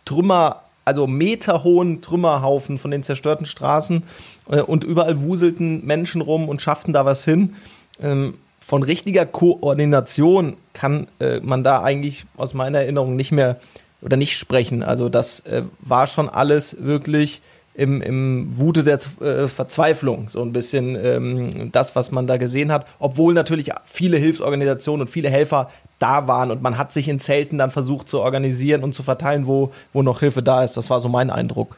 Trümmer 0.04 0.64
also 0.88 1.06
meterhohen 1.06 2.00
Trümmerhaufen 2.00 2.78
von 2.78 2.90
den 2.90 3.02
zerstörten 3.02 3.44
Straßen 3.44 4.02
äh, 4.50 4.62
und 4.62 4.84
überall 4.84 5.20
wuselten 5.20 5.84
Menschen 5.84 6.22
rum 6.22 6.48
und 6.48 6.62
schafften 6.62 6.94
da 6.94 7.04
was 7.04 7.24
hin. 7.24 7.54
Ähm, 8.02 8.34
von 8.58 8.82
richtiger 8.82 9.26
Koordination 9.26 10.56
kann 10.72 11.08
äh, 11.20 11.40
man 11.40 11.62
da 11.62 11.82
eigentlich 11.82 12.24
aus 12.36 12.54
meiner 12.54 12.80
Erinnerung 12.80 13.16
nicht 13.16 13.32
mehr 13.32 13.60
oder 14.00 14.16
nicht 14.16 14.36
sprechen. 14.36 14.82
Also 14.82 15.10
das 15.10 15.40
äh, 15.40 15.62
war 15.80 16.06
schon 16.06 16.28
alles 16.28 16.82
wirklich 16.82 17.42
im, 17.74 18.00
im 18.00 18.58
Wute 18.58 18.82
der 18.82 18.98
äh, 19.20 19.46
Verzweiflung, 19.46 20.28
so 20.30 20.42
ein 20.42 20.52
bisschen 20.52 20.96
ähm, 20.96 21.70
das, 21.70 21.94
was 21.96 22.10
man 22.10 22.26
da 22.26 22.38
gesehen 22.38 22.72
hat, 22.72 22.86
obwohl 22.98 23.34
natürlich 23.34 23.70
viele 23.84 24.16
Hilfsorganisationen 24.16 25.02
und 25.02 25.08
viele 25.08 25.28
Helfer 25.28 25.68
da 25.98 26.26
waren 26.26 26.50
und 26.50 26.62
man 26.62 26.78
hat 26.78 26.92
sich 26.92 27.08
in 27.08 27.20
Zelten 27.20 27.58
dann 27.58 27.70
versucht 27.70 28.08
zu 28.08 28.20
organisieren 28.20 28.84
und 28.84 28.94
zu 28.94 29.02
verteilen, 29.02 29.46
wo, 29.46 29.72
wo 29.92 30.02
noch 30.02 30.20
Hilfe 30.20 30.42
da 30.42 30.62
ist. 30.62 30.76
Das 30.76 30.90
war 30.90 31.00
so 31.00 31.08
mein 31.08 31.30
Eindruck. 31.30 31.76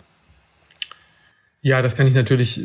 Ja, 1.62 1.82
das 1.82 1.94
kann 1.94 2.06
ich 2.06 2.14
natürlich, 2.14 2.62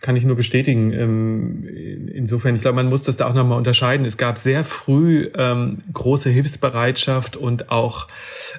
kann 0.00 0.16
ich 0.16 0.24
nur 0.24 0.34
bestätigen. 0.34 0.94
Ähm, 0.94 2.08
insofern, 2.14 2.56
ich 2.56 2.62
glaube, 2.62 2.76
man 2.76 2.86
muss 2.86 3.02
das 3.02 3.18
da 3.18 3.26
auch 3.26 3.34
nochmal 3.34 3.58
unterscheiden. 3.58 4.06
Es 4.06 4.16
gab 4.16 4.38
sehr 4.38 4.64
früh 4.64 5.28
ähm, 5.36 5.82
große 5.92 6.30
Hilfsbereitschaft 6.30 7.36
und 7.36 7.70
auch 7.70 8.08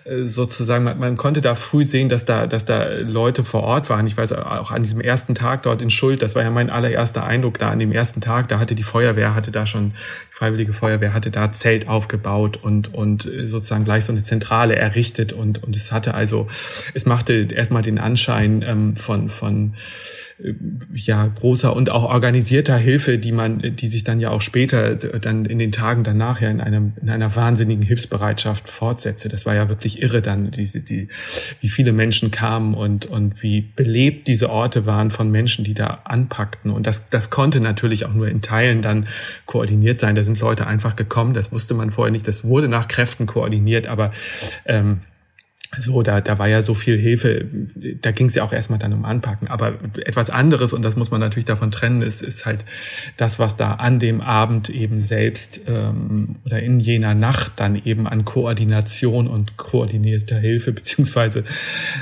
äh, 0.05 0.21
sozusagen, 0.21 0.83
man, 0.83 0.99
man, 0.99 1.17
konnte 1.17 1.41
da 1.41 1.55
früh 1.55 1.83
sehen, 1.83 2.09
dass 2.09 2.25
da, 2.25 2.45
dass 2.45 2.65
da 2.65 2.93
Leute 2.99 3.43
vor 3.43 3.63
Ort 3.63 3.89
waren. 3.89 4.05
Ich 4.05 4.15
weiß 4.15 4.33
auch 4.33 4.69
an 4.69 4.83
diesem 4.83 5.01
ersten 5.01 5.33
Tag 5.33 5.63
dort 5.63 5.81
in 5.81 5.89
Schuld, 5.89 6.21
das 6.21 6.35
war 6.35 6.43
ja 6.43 6.51
mein 6.51 6.69
allererster 6.69 7.23
Eindruck 7.23 7.57
da 7.57 7.71
an 7.71 7.79
dem 7.79 7.91
ersten 7.91 8.21
Tag, 8.21 8.49
da 8.49 8.59
hatte 8.59 8.75
die 8.75 8.83
Feuerwehr, 8.83 9.33
hatte 9.33 9.49
da 9.49 9.65
schon, 9.65 9.93
die 10.31 10.35
Freiwillige 10.35 10.73
Feuerwehr 10.73 11.11
hatte 11.11 11.31
da 11.31 11.53
Zelt 11.53 11.87
aufgebaut 11.87 12.57
und, 12.61 12.93
und 12.93 13.23
sozusagen 13.45 13.83
gleich 13.83 14.05
so 14.05 14.11
eine 14.11 14.21
Zentrale 14.21 14.75
errichtet 14.75 15.33
und, 15.33 15.63
und 15.63 15.75
es 15.75 15.91
hatte 15.91 16.13
also, 16.13 16.47
es 16.93 17.07
machte 17.07 17.47
erstmal 17.51 17.81
den 17.81 17.97
Anschein 17.97 18.63
ähm, 18.67 18.95
von, 18.95 19.27
von 19.29 19.70
von 19.71 20.81
ja 20.93 21.27
großer 21.27 21.75
und 21.75 21.89
auch 21.89 22.03
organisierter 22.03 22.77
Hilfe, 22.77 23.17
die 23.17 23.31
man, 23.31 23.75
die 23.75 23.87
sich 23.87 24.03
dann 24.03 24.19
ja 24.19 24.29
auch 24.31 24.41
später 24.41 24.95
dann 24.95 25.45
in 25.45 25.59
den 25.59 25.71
Tagen 25.71 26.03
danach 26.03 26.41
ja 26.41 26.49
in 26.49 26.61
einem 26.61 26.93
in 27.01 27.09
einer 27.09 27.35
wahnsinnigen 27.35 27.83
Hilfsbereitschaft 27.83 28.69
fortsetzte. 28.69 29.29
Das 29.29 29.45
war 29.45 29.55
ja 29.55 29.69
wirklich 29.69 30.01
irre 30.01 30.21
dann, 30.21 30.51
diese 30.51 30.81
die 30.81 31.07
wie 31.59 31.69
viele 31.69 31.91
Menschen 31.91 32.31
kamen 32.31 32.73
und 32.73 33.05
und 33.05 33.43
wie 33.43 33.61
belebt 33.61 34.27
diese 34.27 34.49
Orte 34.49 34.85
waren 34.85 35.11
von 35.11 35.29
Menschen, 35.31 35.63
die 35.63 35.73
da 35.73 36.01
anpackten 36.05 36.71
und 36.71 36.87
das 36.87 37.09
das 37.09 37.29
konnte 37.29 37.59
natürlich 37.59 38.05
auch 38.05 38.13
nur 38.13 38.27
in 38.27 38.41
Teilen 38.41 38.81
dann 38.81 39.07
koordiniert 39.45 39.99
sein. 39.99 40.15
Da 40.15 40.23
sind 40.23 40.39
Leute 40.39 40.67
einfach 40.67 40.95
gekommen, 40.95 41.33
das 41.33 41.51
wusste 41.51 41.73
man 41.73 41.91
vorher 41.91 42.11
nicht. 42.11 42.27
Das 42.27 42.43
wurde 42.43 42.67
nach 42.67 42.87
Kräften 42.87 43.25
koordiniert, 43.25 43.87
aber 43.87 44.11
ähm, 44.65 45.01
so, 45.77 46.01
da, 46.01 46.19
da 46.19 46.37
war 46.37 46.49
ja 46.49 46.61
so 46.61 46.73
viel 46.73 46.97
Hilfe, 46.97 47.45
da 48.01 48.11
ging 48.11 48.27
es 48.27 48.35
ja 48.35 48.43
auch 48.43 48.51
erstmal 48.51 48.77
dann 48.77 48.91
um 48.91 49.05
Anpacken. 49.05 49.47
Aber 49.47 49.79
etwas 50.05 50.29
anderes, 50.29 50.73
und 50.73 50.83
das 50.83 50.97
muss 50.97 51.11
man 51.11 51.21
natürlich 51.21 51.45
davon 51.45 51.71
trennen, 51.71 52.01
ist, 52.01 52.21
ist 52.21 52.45
halt 52.45 52.65
das, 53.15 53.39
was 53.39 53.55
da 53.55 53.75
an 53.75 53.97
dem 53.99 54.19
Abend 54.19 54.69
eben 54.69 55.01
selbst 55.01 55.61
ähm, 55.67 56.35
oder 56.45 56.61
in 56.61 56.81
jener 56.81 57.15
Nacht 57.15 57.53
dann 57.55 57.81
eben 57.85 58.05
an 58.05 58.25
Koordination 58.25 59.27
und 59.27 59.55
koordinierter 59.55 60.39
Hilfe 60.39 60.73
beziehungsweise 60.73 61.45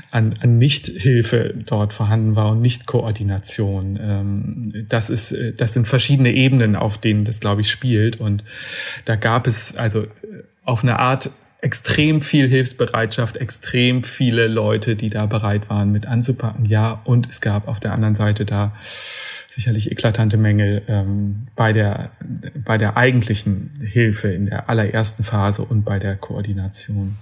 an, 0.10 0.36
an 0.42 0.58
Nichthilfe 0.58 1.54
dort 1.66 1.94
vorhanden 1.94 2.36
war 2.36 2.50
und 2.50 2.62
Nicht-Koordination. 2.62 4.00
Ähm, 4.02 4.86
das 4.90 5.12
ist, 5.12 5.36
das 5.58 5.74
sind 5.74 5.88
verschiedene 5.88 6.34
Ebenen, 6.34 6.76
auf 6.76 6.98
denen 6.98 7.24
das, 7.24 7.40
glaube 7.40 7.62
ich, 7.62 7.70
spielt. 7.70 8.20
Und 8.20 8.44
da 9.06 9.16
gab 9.16 9.46
es 9.46 9.76
also 9.76 10.08
auf 10.64 10.82
eine 10.82 10.98
Art 10.98 11.30
extrem 11.62 12.22
viel 12.22 12.48
Hilfsbereitschaft, 12.48 13.38
extrem 13.38 14.04
viele 14.04 14.48
Leute, 14.48 14.96
die 14.96 15.10
da 15.10 15.26
bereit 15.26 15.70
waren, 15.70 15.92
mit 15.92 16.06
anzupacken. 16.06 16.66
Ja, 16.66 17.02
und 17.04 17.28
es 17.30 17.42
gab 17.42 17.68
auf 17.68 17.80
der 17.80 17.94
anderen 17.94 18.16
Seite 18.16 18.46
da 18.46 18.74
sicherlich 19.50 19.92
eklatante 19.92 20.38
Mängel 20.38 20.84
ähm, 20.88 21.48
bei 21.56 21.74
der 21.74 22.12
bei 22.64 22.78
der 22.78 22.96
eigentlichen 22.96 23.74
Hilfe 23.82 24.30
in 24.30 24.46
der 24.46 24.70
allerersten 24.70 25.24
Phase 25.24 25.64
und 25.64 25.84
bei 25.84 26.00
der 26.00 26.16
Koordination. 26.16 27.18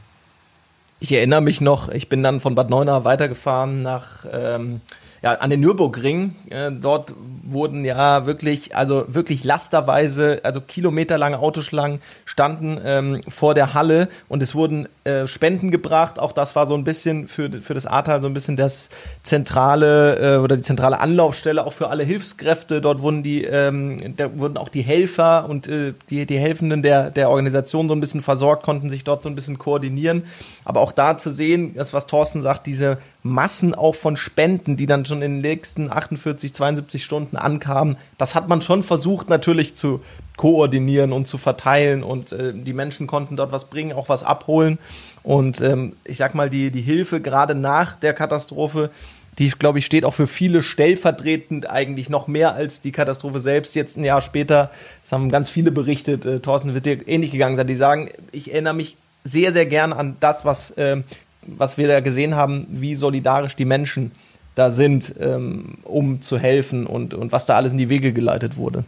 Ich 1.00 1.12
erinnere 1.14 1.42
mich 1.42 1.62
noch, 1.62 1.90
ich 1.90 2.10
bin 2.10 2.24
dann 2.24 2.40
von 2.40 2.56
Bad 2.56 2.70
Neuenahr 2.70 3.06
weitergefahren 3.06 3.82
nach 3.82 4.26
ähm, 4.32 4.82
ja, 5.22 5.34
an 5.34 5.50
den 5.50 5.62
Nürburgring. 5.62 6.36
Äh, 6.50 6.72
dort 6.72 7.14
wurden 7.52 7.86
ja 7.86 8.26
wirklich, 8.26 8.76
also 8.76 9.06
wirklich 9.08 9.44
lasterweise, 9.44 10.42
also 10.44 10.62
kilometerlange 10.62 11.40
Autoschlangen 11.40 12.02
standen 12.26 12.80
ähm, 12.84 13.22
vor 13.28 13.54
der 13.54 13.74
Halle 13.74 14.10
und 14.28 14.44
es 14.44 14.54
wurden 14.54 14.88
äh, 15.04 15.28
Spenden 15.28 15.72
gebracht. 15.72 16.20
Auch 16.20 16.34
das 16.34 16.56
war 16.56 16.68
so 16.68 16.76
ein 16.76 16.84
bisschen 16.84 17.28
für, 17.28 17.50
für 17.62 17.74
das 17.74 17.86
Ahrtal 17.86 18.22
so 18.22 18.28
ein 18.28 18.34
bisschen 18.34 18.58
das 18.58 18.90
zentrale 19.24 20.36
äh, 20.36 20.38
oder 20.38 20.58
die 20.58 20.62
zentrale 20.62 21.00
Anlaufstelle 21.00 21.66
auch 21.66 21.74
für 21.74 21.90
alle 21.90 22.04
Hilfskräfte. 22.04 22.82
Dort 22.82 23.02
wurden 23.02 23.24
die, 23.24 23.44
ähm, 23.46 24.16
da 24.18 24.38
wurden 24.38 24.58
auch 24.58 24.70
die 24.70 24.82
Helfer 24.82 25.48
und 25.48 25.68
äh, 25.68 25.94
die, 26.10 26.26
die 26.26 26.38
Helfenden 26.38 26.84
der, 26.84 27.12
der 27.12 27.30
Organisation 27.30 27.88
so 27.88 27.96
ein 27.96 28.02
bisschen 28.02 28.22
versorgt, 28.22 28.64
konnten 28.64 28.90
sich 28.90 29.04
dort 29.04 29.24
so 29.24 29.30
ein 29.30 29.36
bisschen 29.36 29.58
koordinieren. 29.58 30.24
Aber 30.66 30.82
auch 30.82 30.92
da 30.92 31.18
zu 31.18 31.32
sehen, 31.32 31.74
das 31.76 31.94
was 31.94 32.08
Thorsten 32.08 32.42
sagt, 32.42 32.68
diese 32.68 32.98
Massen 33.24 33.76
auch 33.76 33.96
von 33.96 34.18
Spenden, 34.18 34.78
die 34.78 34.86
dann 34.86 35.06
schon 35.06 35.22
in 35.22 35.36
den 35.36 35.42
nächsten 35.42 35.92
48, 35.92 36.54
72 36.54 37.04
Stunden 37.04 37.37
ankamen. 37.38 37.98
Das 38.18 38.36
hat 38.36 38.48
man 38.48 38.62
schon 38.62 38.84
versucht 38.84 39.30
natürlich 39.30 39.76
zu 39.76 40.02
koordinieren 40.36 41.12
und 41.12 41.28
zu 41.28 41.38
verteilen 41.38 42.04
und 42.04 42.32
äh, 42.32 42.54
die 42.54 42.74
Menschen 42.74 43.08
konnten 43.08 43.36
dort 43.38 43.52
was 43.52 43.66
bringen, 43.66 43.94
auch 43.94 44.10
was 44.10 44.24
abholen. 44.24 44.78
Und 45.24 45.62
ähm, 45.62 45.96
ich 46.06 46.18
sag 46.18 46.36
mal, 46.36 46.50
die, 46.50 46.72
die 46.72 46.82
Hilfe 46.82 47.22
gerade 47.22 47.56
nach 47.56 47.94
der 47.94 48.14
Katastrophe, 48.14 48.92
die, 49.40 49.50
glaube 49.50 49.80
ich, 49.80 49.86
steht 49.86 50.06
auch 50.06 50.14
für 50.14 50.28
viele 50.28 50.64
stellvertretend 50.64 51.70
eigentlich 51.70 52.10
noch 52.10 52.28
mehr 52.28 52.54
als 52.54 52.82
die 52.82 52.92
Katastrophe 52.92 53.40
selbst. 53.40 53.76
Jetzt 53.76 53.98
ein 53.98 54.04
Jahr 54.04 54.22
später, 54.22 54.72
das 55.04 55.12
haben 55.12 55.30
ganz 55.30 55.50
viele 55.50 55.72
berichtet, 55.72 56.26
äh, 56.26 56.40
Thorsten 56.40 56.74
wird 56.74 56.86
dir 56.86 57.08
ähnlich 57.08 57.32
gegangen 57.32 57.56
sein, 57.56 57.68
die 57.68 57.76
sagen, 57.76 58.10
ich 58.32 58.52
erinnere 58.52 58.74
mich 58.74 58.96
sehr, 59.24 59.52
sehr 59.54 59.66
gern 59.66 59.92
an 59.92 60.16
das, 60.20 60.46
was 60.46 60.72
äh, 60.72 61.02
was 61.48 61.78
wir 61.78 61.88
da 61.88 62.02
gesehen 62.02 62.36
haben, 62.36 62.68
wie 62.70 62.96
solidarisch 62.96 63.56
die 63.56 63.66
Menschen 63.66 64.12
da 64.58 64.72
sind, 64.72 65.14
ähm, 65.20 65.78
um 65.84 66.22
zu 66.22 66.40
helfen 66.40 66.88
und, 66.88 67.14
und 67.14 67.32
was 67.32 67.46
da 67.46 67.56
alles 67.56 67.74
in 67.74 67.78
die 67.78 67.90
Wege 67.90 68.12
geleitet 68.14 68.58
wurde. 68.58 68.86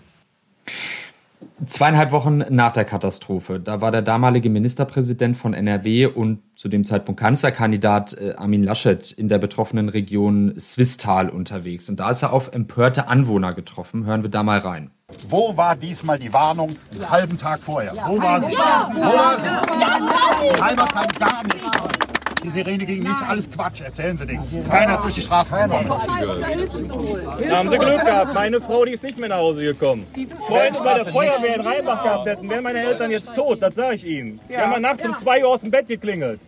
Zweieinhalb 1.65 2.11
Wochen 2.11 2.43
nach 2.49 2.71
der 2.73 2.85
Katastrophe, 2.85 3.59
da 3.59 3.81
war 3.81 3.91
der 3.91 4.01
damalige 4.01 4.49
Ministerpräsident 4.49 5.37
von 5.37 5.53
NRW 5.53 6.07
und 6.07 6.39
zu 6.55 6.69
dem 6.69 6.85
Zeitpunkt 6.85 7.19
Kanzlerkandidat 7.19 8.13
äh, 8.13 8.33
Armin 8.35 8.63
Laschet 8.63 9.11
in 9.11 9.27
der 9.27 9.37
betroffenen 9.37 9.89
Region 9.89 10.53
Swisttal 10.59 11.29
unterwegs. 11.29 11.89
Und 11.89 11.99
da 11.99 12.09
ist 12.09 12.23
er 12.23 12.33
auf 12.33 12.53
empörte 12.53 13.07
Anwohner 13.07 13.53
getroffen. 13.53 14.05
Hören 14.05 14.23
wir 14.23 14.29
da 14.29 14.43
mal 14.43 14.59
rein. 14.59 14.91
Wo 15.27 15.55
war 15.55 15.75
diesmal 15.75 16.19
die 16.19 16.31
Warnung 16.31 16.71
einen 16.91 17.09
halben 17.09 17.37
Tag 17.37 17.61
vorher? 17.61 17.93
Wo 18.05 18.21
war 18.21 18.41
sie? 18.41 18.51
Wo 18.51 19.01
war 19.01 19.41
sie? 19.41 20.61
Halber 20.61 20.87
Zeit 20.87 21.19
gar 21.19 21.43
nichts. 21.43 22.08
Die 22.43 22.49
Sirene 22.49 22.85
ging 22.85 23.03
nicht, 23.03 23.21
alles 23.27 23.49
Quatsch, 23.51 23.81
erzählen 23.81 24.17
Sie 24.17 24.25
nichts. 24.25 24.55
Keiner 24.69 24.93
ist 24.93 25.03
durch 25.03 25.15
die 25.15 25.21
Straße 25.21 25.55
gekommen. 25.55 25.89
Da 25.89 27.57
haben 27.57 27.69
Sie 27.69 27.77
Glück 27.77 28.05
gehabt. 28.05 28.33
Meine 28.33 28.61
Frau, 28.61 28.85
die 28.85 28.93
ist 28.93 29.03
nicht 29.03 29.17
mehr 29.17 29.29
nach 29.29 29.37
Hause 29.37 29.63
gekommen. 29.63 30.05
Vorhin 30.47 30.73
bei 30.83 30.95
der 30.95 31.05
Feuerwehr 31.05 31.55
in 31.55 31.61
Rheinbach 31.61 32.03
gehabt 32.03 32.25
hätten, 32.25 32.49
wären 32.49 32.63
meine 32.63 32.79
Eltern 32.79 33.11
jetzt 33.11 33.35
tot, 33.35 33.61
das 33.61 33.75
sage 33.75 33.95
ich 33.95 34.05
Ihnen. 34.05 34.39
Die 34.49 34.57
haben 34.57 34.81
nachts 34.81 35.05
um 35.05 35.15
2 35.15 35.43
Uhr 35.43 35.49
aus 35.49 35.61
dem 35.61 35.71
Bett 35.71 35.87
geklingelt. 35.87 36.39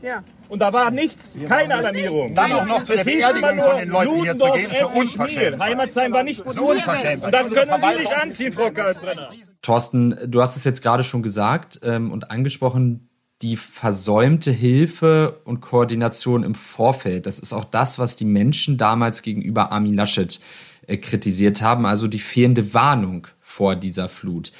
Und 0.49 0.59
da 0.59 0.73
war 0.73 0.91
nichts, 0.91 1.37
keine 1.47 1.75
Alarmierung. 1.75 2.35
Dann 2.35 2.51
auch 2.51 2.65
noch 2.65 2.83
zu 2.83 2.93
der 2.93 3.05
Beerdigung 3.05 3.61
von 3.61 3.77
den 3.77 3.89
Leuten 3.89 4.15
hier 4.21 4.37
zu 4.37 4.51
gehen, 4.51 4.69
ist 4.69 4.83
unverschämt. 4.95 5.59
Heimatsheim 5.59 6.11
war 6.11 6.23
nicht 6.23 6.43
so 6.45 6.67
unverschämt. 6.67 7.23
Und 7.23 7.31
das 7.33 7.49
können 7.49 7.71
Sie 7.81 7.97
sich 7.99 8.17
anziehen, 8.17 8.53
Frau 8.53 8.69
Köstrenner. 8.71 9.29
Thorsten, 9.61 10.17
du 10.25 10.41
hast 10.41 10.57
es 10.57 10.63
jetzt 10.65 10.81
gerade 10.81 11.03
schon 11.03 11.21
gesagt 11.21 11.79
ähm, 11.83 12.11
und 12.11 12.31
angesprochen, 12.31 13.10
die 13.41 13.57
versäumte 13.57 14.51
Hilfe 14.51 15.39
und 15.45 15.61
Koordination 15.61 16.43
im 16.43 16.55
Vorfeld. 16.55 17.25
Das 17.25 17.39
ist 17.39 17.53
auch 17.53 17.65
das, 17.65 17.97
was 17.99 18.15
die 18.15 18.25
Menschen 18.25 18.77
damals 18.77 19.21
gegenüber 19.21 19.71
Armin 19.71 19.95
Laschet 19.95 20.39
äh, 20.87 20.97
kritisiert 20.97 21.61
haben, 21.61 21.85
also 21.85 22.07
die 22.07 22.19
fehlende 22.19 22.73
Warnung 22.73 23.27
vor 23.39 23.75
dieser 23.75 24.09
Flut. 24.09 24.51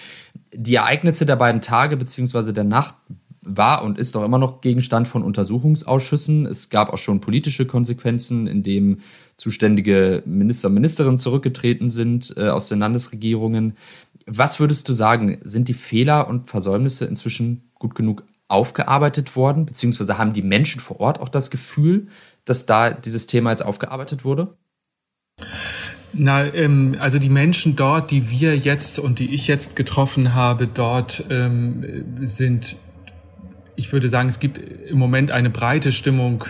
Die 0.54 0.76
Ereignisse 0.76 1.26
der 1.26 1.36
beiden 1.36 1.62
Tage 1.62 1.98
beziehungsweise 1.98 2.54
der 2.54 2.64
Nacht 2.64 2.96
war 3.42 3.84
und 3.84 3.98
ist 3.98 4.16
auch 4.16 4.24
immer 4.24 4.38
noch 4.38 4.62
Gegenstand 4.62 5.08
von 5.08 5.24
Untersuchungsausschüssen. 5.24 6.46
Es 6.46 6.70
gab 6.70 6.94
auch 6.94 7.00
schon 7.00 7.22
politische 7.22 7.66
Konsequenzen, 7.66 8.46
indem 8.48 9.00
zuständige 9.36 10.22
Minister 10.26 10.68
und 10.68 10.76
Ministerinnen 10.76 11.18
zurückgetreten 11.18 11.90
sind 11.90 12.34
äh, 12.38 12.50
aus 12.50 12.70
den 12.70 12.80
Landesregierungen. 12.80 13.74
Was 14.28 14.60
würdest 14.60 14.88
du 14.88 14.94
sagen, 14.94 15.40
sind 15.44 15.68
die 15.68 15.74
Fehler 15.74 16.28
und 16.28 16.50
Versäumnisse 16.50 17.06
inzwischen 17.06 17.64
gut 17.76 17.96
genug 17.96 18.24
aufgearbeitet 18.52 19.36
worden, 19.36 19.66
beziehungsweise 19.66 20.18
haben 20.18 20.34
die 20.34 20.42
Menschen 20.42 20.82
vor 20.82 21.00
Ort 21.00 21.20
auch 21.20 21.30
das 21.30 21.52
Gefühl, 21.52 22.08
dass 22.46 22.66
da 22.66 22.92
dieses 22.92 23.28
Thema 23.28 23.52
jetzt 23.52 23.64
aufgearbeitet 23.64 24.24
wurde? 24.24 24.58
Na, 26.14 26.54
ähm, 26.54 26.98
also 27.00 27.20
die 27.20 27.30
Menschen 27.30 27.76
dort, 27.76 28.12
die 28.12 28.30
wir 28.30 28.58
jetzt 28.58 29.00
und 29.00 29.20
die 29.20 29.34
ich 29.34 29.48
jetzt 29.48 29.76
getroffen 29.76 30.36
habe, 30.36 30.68
dort 30.68 31.24
ähm, 31.30 32.06
sind, 32.22 32.76
ich 33.76 33.92
würde 33.94 34.10
sagen, 34.10 34.28
es 34.28 34.40
gibt 34.40 34.58
im 34.58 34.98
Moment 34.98 35.32
eine 35.32 35.50
breite 35.50 35.92
Stimmung, 35.92 36.44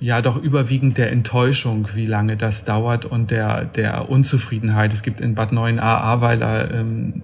ja 0.00 0.22
doch 0.22 0.36
überwiegend 0.36 0.96
der 0.96 1.10
Enttäuschung, 1.10 1.88
wie 1.94 2.06
lange 2.06 2.36
das 2.36 2.64
dauert 2.64 3.04
und 3.04 3.30
der, 3.30 3.64
der 3.64 4.08
Unzufriedenheit. 4.08 4.92
Es 4.92 5.02
gibt 5.02 5.20
in 5.20 5.34
Bad 5.34 5.52
9a 5.52 5.80
Ahrweiler 5.80 6.70
ähm, 6.72 7.22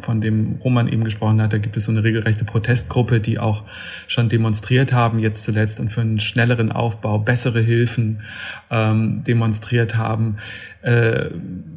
von 0.00 0.20
dem 0.20 0.56
Roman 0.62 0.88
eben 0.88 1.04
gesprochen 1.04 1.40
hat, 1.40 1.52
da 1.52 1.58
gibt 1.58 1.76
es 1.76 1.84
so 1.84 1.92
eine 1.92 2.04
regelrechte 2.04 2.44
Protestgruppe, 2.44 3.20
die 3.20 3.38
auch 3.38 3.64
schon 4.06 4.28
demonstriert 4.28 4.92
haben, 4.92 5.18
jetzt 5.18 5.44
zuletzt 5.44 5.80
und 5.80 5.90
für 5.90 6.00
einen 6.00 6.20
schnelleren 6.20 6.72
Aufbau, 6.72 7.18
bessere 7.18 7.60
Hilfen 7.60 8.20
ähm, 8.70 9.24
demonstriert 9.24 9.96
haben. 9.96 10.36
Äh, 10.82 11.30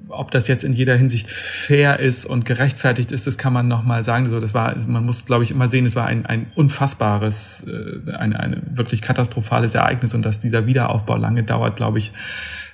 ob 0.09 0.31
das 0.31 0.47
jetzt 0.47 0.63
in 0.63 0.73
jeder 0.73 0.95
Hinsicht 0.95 1.29
fair 1.29 1.99
ist 1.99 2.25
und 2.25 2.45
gerechtfertigt 2.45 3.11
ist, 3.11 3.25
das 3.27 3.37
kann 3.37 3.53
man 3.53 3.67
nochmal 3.67 4.03
sagen. 4.03 4.29
So, 4.29 4.39
das 4.39 4.53
war, 4.53 4.75
man 4.87 5.05
muss, 5.05 5.25
glaube 5.25 5.43
ich, 5.43 5.51
immer 5.51 5.67
sehen, 5.67 5.85
es 5.85 5.95
war 5.95 6.05
ein, 6.05 6.25
ein 6.25 6.47
unfassbares, 6.55 7.65
äh, 7.67 8.11
ein, 8.13 8.35
ein 8.35 8.61
wirklich 8.73 9.01
katastrophales 9.01 9.75
Ereignis 9.75 10.13
und 10.13 10.23
dass 10.23 10.39
dieser 10.39 10.65
Wiederaufbau 10.65 11.17
lange 11.17 11.43
dauert, 11.43 11.75
glaube 11.75 11.97
ich, 11.97 12.11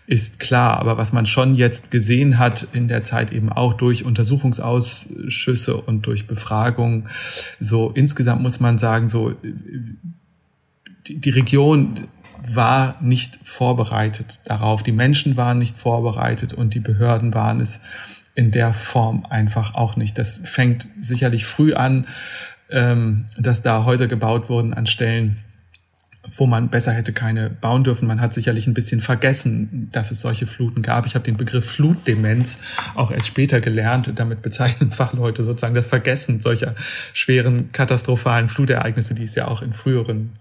ist 0.10 0.40
klar. 0.40 0.80
Aber 0.80 0.98
was 0.98 1.14
man 1.14 1.28
schon 1.28 1.54
jetzt 1.54 1.92
gesehen 1.92 2.40
hat 2.40 2.68
in 2.74 2.88
der 2.88 3.04
Zeit 3.04 3.32
eben 3.32 3.52
auch 3.52 3.74
durch 3.74 4.04
Untersuchungsausschüsse 4.04 5.78
und 5.78 6.08
durch 6.08 6.26
Befragungen, 6.26 7.10
so 7.60 7.92
insgesamt 7.92 8.42
muss 8.42 8.60
man 8.60 8.80
sagen, 8.80 9.08
so 9.08 9.36
die, 11.08 11.30
Region 11.30 11.94
war 12.48 12.98
nicht 13.02 13.38
vorbereitet 13.44 14.42
darauf. 14.46 14.82
Die 14.82 14.92
Menschen 14.92 15.38
waren 15.38 15.60
nicht 15.60 15.78
vorbereitet 15.78 16.54
und 16.54 16.74
die 16.74 16.80
Behörden 16.80 17.36
waren 17.36 17.62
es 17.62 17.82
in 18.34 18.50
der 18.50 18.74
Form 18.74 19.28
einfach 19.30 19.76
auch 19.76 19.96
nicht. 19.96 20.18
Das 20.18 20.42
fängt 20.44 20.88
sicherlich 21.00 21.46
früh 21.46 21.76
an, 21.76 22.08
ähm, 22.72 23.26
dass 23.38 23.62
da 23.62 23.86
Häuser 23.86 24.08
gebaut 24.08 24.50
wurden 24.50 24.74
an 24.74 24.88
Stellen, 24.88 25.38
wo 26.38 26.46
man 26.46 26.70
besser 26.70 26.92
hätte 26.92 27.14
keine 27.14 27.50
bauen 27.50 27.84
dürfen. 27.84 28.08
Man 28.08 28.22
hat 28.22 28.34
sicherlich 28.34 28.68
ein 28.68 28.74
bisschen 28.74 29.02
vergessen, 29.02 29.90
dass 29.92 30.12
es 30.12 30.22
solche 30.22 30.48
Fluten 30.48 30.82
gab. 30.82 31.06
Ich 31.06 31.16
habe 31.16 31.26
den 31.26 31.38
Begriff 31.38 31.70
Flutdemenz 31.70 32.60
auch 32.96 33.12
erst 33.12 33.28
später 33.28 33.62
gelernt. 33.62 34.12
Damit 34.16 34.42
bezeichnen 34.42 34.92
Fachleute 35.00 35.44
sozusagen 35.44 35.76
das 35.76 35.86
Vergessen 35.86 36.42
solcher 36.42 36.76
schweren 37.14 37.72
katastrophalen 37.72 38.50
Flutereignisse, 38.50 39.16
die 39.16 39.24
es 39.24 39.36
ja 39.36 39.48
auch 39.48 39.62
in 39.62 39.74
früheren 39.74 40.32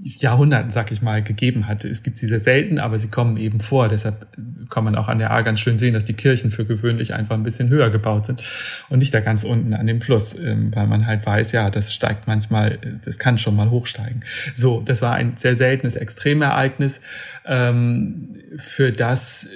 Jahrhunderten, 0.00 0.70
sag 0.70 0.92
ich 0.92 1.02
mal, 1.02 1.22
gegeben 1.22 1.66
hat. 1.66 1.84
Es 1.84 2.04
gibt 2.04 2.18
sie 2.18 2.26
sehr 2.26 2.38
selten, 2.38 2.78
aber 2.78 2.98
sie 2.98 3.08
kommen 3.08 3.36
eben 3.36 3.58
vor. 3.58 3.88
Deshalb 3.88 4.28
kann 4.70 4.84
man 4.84 4.94
auch 4.94 5.08
an 5.08 5.18
der 5.18 5.32
A 5.32 5.42
ganz 5.42 5.58
schön 5.58 5.76
sehen, 5.76 5.94
dass 5.94 6.04
die 6.04 6.12
Kirchen 6.12 6.50
für 6.50 6.64
gewöhnlich 6.64 7.14
einfach 7.14 7.34
ein 7.34 7.42
bisschen 7.42 7.68
höher 7.68 7.90
gebaut 7.90 8.26
sind 8.26 8.42
und 8.88 9.00
nicht 9.00 9.12
da 9.12 9.20
ganz 9.20 9.42
unten 9.42 9.74
an 9.74 9.86
dem 9.86 10.00
Fluss, 10.00 10.38
ähm, 10.38 10.74
weil 10.74 10.86
man 10.86 11.06
halt 11.06 11.26
weiß, 11.26 11.52
ja, 11.52 11.70
das 11.70 11.92
steigt 11.92 12.28
manchmal, 12.28 12.78
das 13.04 13.18
kann 13.18 13.38
schon 13.38 13.56
mal 13.56 13.70
hochsteigen. 13.70 14.24
So, 14.54 14.80
das 14.80 15.02
war 15.02 15.14
ein 15.14 15.36
sehr 15.36 15.56
seltenes 15.56 15.96
Extremereignis, 15.96 17.00
ähm, 17.44 18.36
für 18.56 18.92
das 18.92 19.48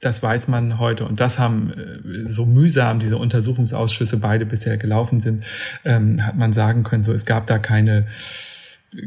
das 0.00 0.22
weiß 0.22 0.48
man 0.48 0.78
heute 0.78 1.06
und 1.06 1.18
das 1.20 1.38
haben 1.38 1.72
äh, 1.72 2.28
so 2.28 2.44
mühsam 2.44 2.98
diese 2.98 3.16
Untersuchungsausschüsse 3.16 4.18
beide 4.18 4.44
bisher 4.44 4.76
gelaufen 4.76 5.20
sind, 5.20 5.44
ähm, 5.84 6.24
hat 6.24 6.36
man 6.36 6.52
sagen 6.52 6.82
können, 6.82 7.02
so 7.02 7.12
es 7.14 7.24
gab 7.24 7.46
da 7.46 7.58
keine 7.58 8.06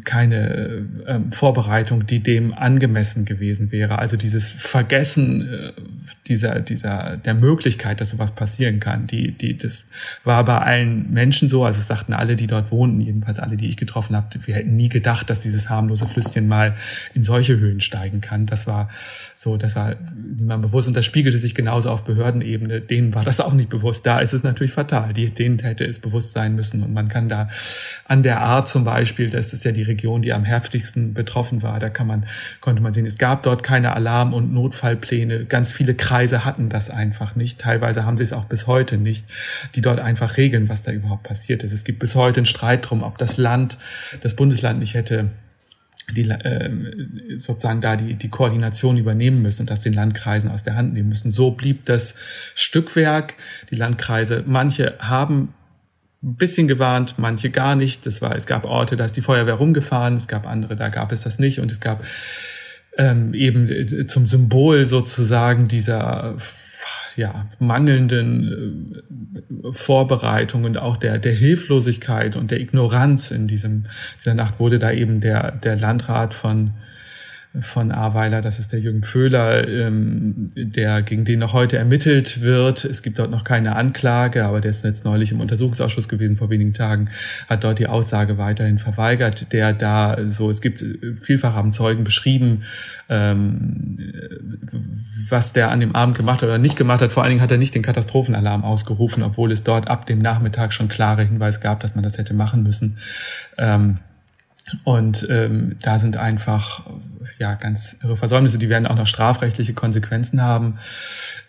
keine 0.03 0.86
ähm, 1.08 1.32
Vorbereitung, 1.32 2.06
die 2.06 2.22
dem 2.22 2.53
angemessen 2.53 3.25
gewesen 3.25 3.72
wäre. 3.72 4.00
Also 4.00 4.17
dieses 4.17 4.50
Vergessen 4.50 5.48
äh, 5.48 5.72
dieser, 6.27 6.60
dieser, 6.60 7.17
der 7.17 7.34
Möglichkeit, 7.34 8.01
dass 8.01 8.12
sowas 8.12 8.34
passieren 8.34 8.79
kann, 8.79 9.08
die, 9.08 9.32
die, 9.32 9.58
das 9.58 9.89
war 10.24 10.44
bei 10.46 10.58
allen 10.58 11.12
Menschen 11.12 11.48
so. 11.48 11.63
Also 11.63 11.79
es 11.79 11.88
sagten 11.88 12.13
alle, 12.13 12.36
die 12.36 12.48
dort 12.48 12.72
wohnten, 12.72 13.01
jedenfalls 13.01 13.39
alle, 13.39 13.58
die 13.58 13.67
ich 13.67 13.77
getroffen 13.77 14.15
habe, 14.15 14.27
wir 14.46 14.56
hätten 14.56 14.75
nie 14.75 14.89
gedacht, 14.89 15.29
dass 15.29 15.41
dieses 15.41 15.70
harmlose 15.70 16.08
Flüsschen 16.08 16.48
mal 16.48 16.75
in 17.13 17.24
solche 17.24 17.58
Höhen 17.58 17.79
steigen 17.79 18.22
kann. 18.22 18.46
Das 18.46 18.67
war 18.67 18.89
so, 19.36 19.58
das 19.58 19.75
war 19.75 19.96
niemand 20.38 20.63
bewusst 20.63 20.88
und 20.88 20.98
das 20.98 21.06
spiegelte 21.06 21.38
sich 21.38 21.56
genauso 21.56 21.89
auf 21.89 22.03
Behördenebene. 22.03 22.82
Denen 22.82 23.13
war 23.13 23.24
das 23.24 23.39
auch 23.39 23.53
nicht 23.53 23.70
bewusst. 23.70 24.06
Da 24.06 24.20
ist 24.20 24.34
es 24.34 24.44
natürlich 24.44 24.72
fatal. 24.72 25.13
Die, 25.13 25.29
denen 25.29 25.60
hätte 25.60 25.86
es 25.86 26.00
bewusst 26.00 26.34
sein 26.34 26.56
müssen 26.56 26.84
und 26.84 26.94
man 26.94 27.08
kann 27.08 27.29
da 27.29 27.50
an 28.06 28.24
der 28.24 28.41
Art 28.41 28.67
zum 28.67 28.84
Beispiel, 28.84 29.29
das 29.29 29.53
ist 29.53 29.63
ja 29.63 29.72
die 29.77 29.84
Region, 29.84 30.22
die 30.22 30.34
am 30.34 30.43
heftigsten 30.43 31.13
betroffen 31.13 31.63
war. 31.63 31.79
Da 31.79 31.89
kann 31.89 32.07
man, 32.07 32.25
konnte 32.60 32.81
man 32.81 32.93
sehen, 32.93 33.05
es 33.05 33.17
gab 33.17 33.43
dort 33.43 33.63
keine 33.63 33.96
Alarm- 33.96 34.34
und 34.34 34.53
Notfallpläne. 34.53 35.46
Ganz 35.46 35.72
viele 35.72 35.96
Kreise 35.96 36.43
hatten 36.43 36.69
das 36.69 36.89
einfach 36.89 37.36
nicht. 37.36 37.62
Teilweise 37.62 38.05
haben 38.05 38.17
sie 38.17 38.24
es 38.24 38.34
auch 38.34 38.46
bis 38.46 38.67
heute 38.67 38.98
nicht, 38.98 39.25
die 39.75 39.81
dort 39.81 40.00
einfach 40.00 40.38
regeln, 40.38 40.67
was 40.69 40.84
da 40.84 40.91
überhaupt 40.91 41.24
passiert 41.24 41.63
ist. 41.63 41.72
Es 41.72 41.84
gibt 41.84 42.00
bis 42.00 42.15
heute 42.15 42.39
einen 42.39 42.46
Streit 42.46 42.89
drum, 42.89 43.03
ob 43.03 43.17
das 43.17 43.38
Land, 43.38 43.77
das 44.22 44.36
Bundesland 44.36 44.79
nicht 44.79 44.93
hätte 44.93 45.31
die 46.15 46.29
äh, 46.29 46.69
sozusagen 47.38 47.81
da 47.81 47.96
die, 47.96 48.13
die 48.13 48.29
Koordination 48.29 48.98
übernehmen 48.98 49.41
müssen 49.41 49.63
und 49.63 49.69
das 49.69 49.81
den 49.81 49.93
Landkreisen 49.93 50.50
aus 50.50 50.63
der 50.63 50.75
Hand 50.75 50.93
nehmen 50.93 51.10
müssen. 51.10 51.31
So 51.31 51.51
blieb 51.51 51.86
das 51.86 52.15
Stückwerk. 52.55 53.36
Die 53.72 53.75
Landkreise, 53.75 54.43
manche 54.48 54.96
haben 55.00 55.53
ein 56.24 56.36
bisschen 56.36 56.67
gewarnt, 56.67 57.15
manche 57.17 57.50
gar 57.50 57.75
nicht. 57.75 58.05
Das 58.05 58.21
war, 58.21 58.36
es 58.36 58.47
gab 58.47 58.65
Orte, 58.65 58.95
da 58.95 59.05
ist 59.05 59.17
die 59.17 59.21
Feuerwehr 59.21 59.55
rumgefahren, 59.55 60.15
es 60.15 60.27
gab 60.27 60.47
andere, 60.47 60.75
da 60.75 60.89
gab 60.89 61.12
es 61.12 61.24
das 61.24 61.39
nicht 61.39 61.59
und 61.59 61.71
es 61.71 61.79
gab 61.79 62.03
ähm, 62.97 63.33
eben 63.33 63.69
äh, 63.69 64.07
zum 64.07 64.25
Symbol 64.25 64.86
sozusagen 64.86 65.67
dieser 65.67 66.38
ja, 67.15 67.47
mangelnden 67.59 69.03
äh, 69.65 69.71
Vorbereitung 69.71 70.63
und 70.63 70.77
auch 70.77 70.97
der, 70.97 71.17
der 71.17 71.33
Hilflosigkeit 71.33 72.36
und 72.36 72.51
der 72.51 72.59
Ignoranz 72.59 73.31
in 73.31 73.47
diesem, 73.47 73.83
dieser 74.19 74.36
Nacht 74.36 74.59
wurde 74.59 74.79
da 74.79 74.91
eben 74.91 75.19
der, 75.19 75.51
der 75.51 75.75
Landrat 75.75 76.33
von 76.33 76.71
von 77.62 77.92
Aweiler, 77.92 78.42
das 78.42 78.60
ist 78.60 78.74
der 78.74 78.80
Jürgen 78.80 79.04
Föhler, 79.04 79.68
ähm, 79.68 80.52
der 80.56 81.02
gegen 81.02 81.26
den 81.26 81.40
noch 81.40 81.54
heute 81.54 81.78
ermittelt 81.78 82.42
wird. 82.42 82.86
Es 82.86 83.04
gibt 83.04 83.20
dort 83.20 83.32
noch 83.32 83.44
keine 83.44 83.76
Anklage, 83.76 84.46
aber 84.46 84.62
der 84.62 84.70
ist 84.70 84.84
jetzt 84.84 85.06
neulich 85.06 85.32
im 85.32 85.40
Untersuchungsausschuss 85.40 86.10
gewesen 86.10 86.38
vor 86.38 86.50
wenigen 86.50 86.74
Tagen, 86.74 87.10
hat 87.48 87.63
dort 87.63 87.80
die 87.80 87.88
Aussage 87.88 88.38
weiterhin 88.38 88.80
verweigert, 88.80 89.52
der 89.54 89.74
da 89.74 90.17
so, 90.28 90.50
es 90.50 90.62
gibt 90.62 90.84
vielfach 91.22 91.54
haben 91.54 91.72
Zeugen 91.72 92.04
beschrieben, 92.04 92.63
ähm, 93.10 94.13
was 95.30 95.54
der 95.54 95.72
an 95.72 95.80
dem 95.80 95.96
Abend 95.96 96.17
gemacht 96.17 96.41
hat 96.41 96.50
oder 96.50 96.58
nicht 96.58 96.76
gemacht 96.76 97.02
hat. 97.02 97.13
Vor 97.13 97.24
allen 97.24 97.32
Dingen 97.32 97.41
hat 97.41 97.52
er 97.52 97.58
nicht 97.58 97.76
den 97.76 97.82
Katastrophenalarm 97.82 98.63
ausgerufen, 98.63 99.24
obwohl 99.24 99.52
es 99.52 99.63
dort 99.63 99.88
ab 99.88 100.06
dem 100.06 100.20
Nachmittag 100.20 100.74
schon 100.74 100.88
klare 100.88 101.24
Hinweise 101.24 101.60
gab, 101.60 101.80
dass 101.80 101.96
man 101.96 102.04
das 102.04 102.17
hätte 102.17 102.34
machen 102.34 102.63
müssen. 102.63 102.98
Ähm, 103.58 104.00
und 104.84 105.27
ähm, 105.30 105.77
da 105.82 105.97
sind 105.99 106.17
einfach 106.17 106.86
ja 107.39 107.56
ganz 107.56 107.99
irre 108.03 108.17
Versäumnisse, 108.17 108.58
die 108.58 108.69
werden 108.69 108.88
auch 108.88 108.95
noch 108.95 109.08
strafrechtliche 109.08 109.73
Konsequenzen 109.73 110.41
haben. 110.41 110.77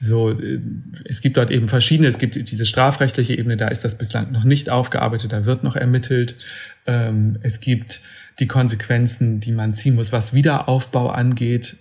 So, 0.01 0.31
äh, 0.31 0.61
es 1.05 1.21
gibt 1.21 1.37
dort 1.37 1.51
eben 1.51 1.69
verschiedene, 1.69 2.09
es 2.09 2.19
gibt 2.19 2.37
diese 2.51 2.67
strafrechtliche 2.67 3.37
Ebene, 3.37 3.57
da 3.57 3.69
ist 3.69 3.85
das 3.85 3.97
bislang 3.97 4.33
noch 4.33 4.45
nicht 4.45 4.71
aufgearbeitet, 4.71 5.33
da 5.33 5.47
wird 5.47 5.65
noch 5.65 5.77
ermittelt. 5.77 6.37
Ähm, 6.87 7.39
es 7.43 7.61
gibt 7.61 8.01
die 8.39 8.47
Konsequenzen, 8.47 9.41
die 9.41 9.53
man 9.53 9.73
ziehen 9.73 9.97
muss, 9.97 10.13
was 10.13 10.33
Wiederaufbau 10.33 11.11
angeht 11.11 11.77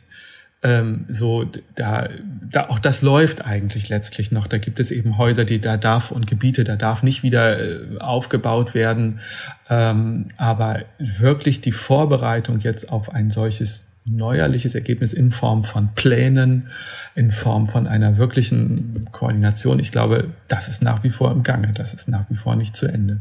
ähm, 0.68 1.06
so 1.08 1.46
da, 1.76 2.10
da 2.52 2.68
auch 2.68 2.80
das 2.80 3.02
läuft 3.02 3.46
eigentlich 3.46 3.88
letztlich 3.88 4.34
noch. 4.34 4.48
Da 4.48 4.58
gibt 4.58 4.82
es 4.82 4.92
eben 4.92 5.18
Häuser, 5.18 5.46
die 5.46 5.62
da 5.62 5.78
darf 5.78 6.12
und 6.12 6.28
Gebiete, 6.28 6.66
da 6.66 6.76
darf 6.76 7.04
nicht 7.04 7.24
wieder 7.24 7.58
äh, 7.58 8.00
aufgebaut 8.00 8.74
werden. 8.74 9.22
Ähm, 9.70 10.26
aber 10.36 10.82
wirklich 11.00 11.62
die 11.62 11.72
Vorbereitung 11.72 12.60
jetzt 12.60 12.92
auf 12.92 13.14
ein 13.14 13.30
solches 13.30 13.88
neuerliches 14.04 14.76
Ergebnis 14.76 15.14
in 15.14 15.32
Form 15.32 15.64
von 15.64 15.90
Plänen, 15.96 16.68
in 17.16 17.32
Form 17.32 17.70
von 17.70 17.88
einer 17.88 18.18
wirklichen 18.18 19.02
Koordination, 19.12 19.80
ich 19.80 19.92
glaube, 19.92 20.30
das 20.50 20.68
ist 20.68 20.82
nach 20.82 21.04
wie 21.04 21.10
vor 21.10 21.32
im 21.32 21.44
Gange. 21.44 21.72
Das 21.74 21.94
ist 21.94 22.10
nach 22.10 22.30
wie 22.30 22.36
vor 22.36 22.58
nicht 22.58 22.76
zu 22.76 22.88
Ende. 22.88 23.20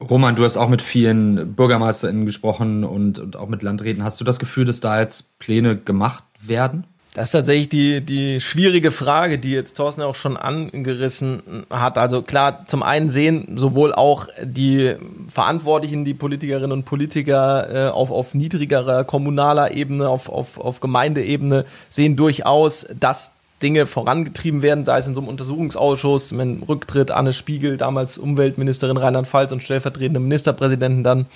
Roman, 0.00 0.36
du 0.36 0.44
hast 0.44 0.56
auch 0.56 0.68
mit 0.68 0.82
vielen 0.82 1.54
BürgermeisterInnen 1.54 2.26
gesprochen 2.26 2.84
und, 2.84 3.18
und 3.18 3.36
auch 3.36 3.48
mit 3.48 3.62
Landräten. 3.62 4.04
Hast 4.04 4.20
du 4.20 4.24
das 4.24 4.38
Gefühl, 4.38 4.64
dass 4.64 4.80
da 4.80 5.00
jetzt 5.00 5.38
Pläne 5.38 5.76
gemacht 5.76 6.24
werden? 6.40 6.84
Das 7.14 7.26
ist 7.28 7.30
tatsächlich 7.30 7.68
die, 7.68 8.00
die 8.00 8.40
schwierige 8.40 8.90
Frage, 8.90 9.38
die 9.38 9.52
jetzt 9.52 9.76
Thorsten 9.76 10.02
auch 10.02 10.16
schon 10.16 10.36
angerissen 10.36 11.64
hat. 11.70 11.96
Also 11.96 12.22
klar, 12.22 12.66
zum 12.66 12.82
einen 12.82 13.08
sehen 13.08 13.56
sowohl 13.56 13.94
auch 13.94 14.26
die 14.42 14.96
Verantwortlichen, 15.28 16.04
die 16.04 16.14
Politikerinnen 16.14 16.72
und 16.72 16.84
Politiker 16.84 17.68
äh, 17.72 17.88
auf, 17.90 18.10
auf 18.10 18.34
niedrigerer 18.34 19.04
kommunaler 19.04 19.70
Ebene, 19.70 20.08
auf, 20.08 20.28
auf, 20.28 20.58
auf 20.58 20.80
Gemeindeebene, 20.80 21.66
sehen 21.88 22.16
durchaus, 22.16 22.84
dass 22.98 23.30
Dinge 23.64 23.86
vorangetrieben 23.86 24.60
werden, 24.60 24.84
sei 24.84 24.98
es 24.98 25.06
in 25.06 25.14
so 25.14 25.20
einem 25.22 25.28
Untersuchungsausschuss, 25.28 26.32
mit 26.32 26.42
dem 26.42 26.62
Rücktritt 26.62 27.10
Anne 27.10 27.32
Spiegel, 27.32 27.78
damals 27.78 28.18
Umweltministerin 28.18 28.98
Rheinland-Pfalz 28.98 29.52
und 29.52 29.62
stellvertretende 29.62 30.20
Ministerpräsidenten, 30.20 31.02
dann 31.02 31.26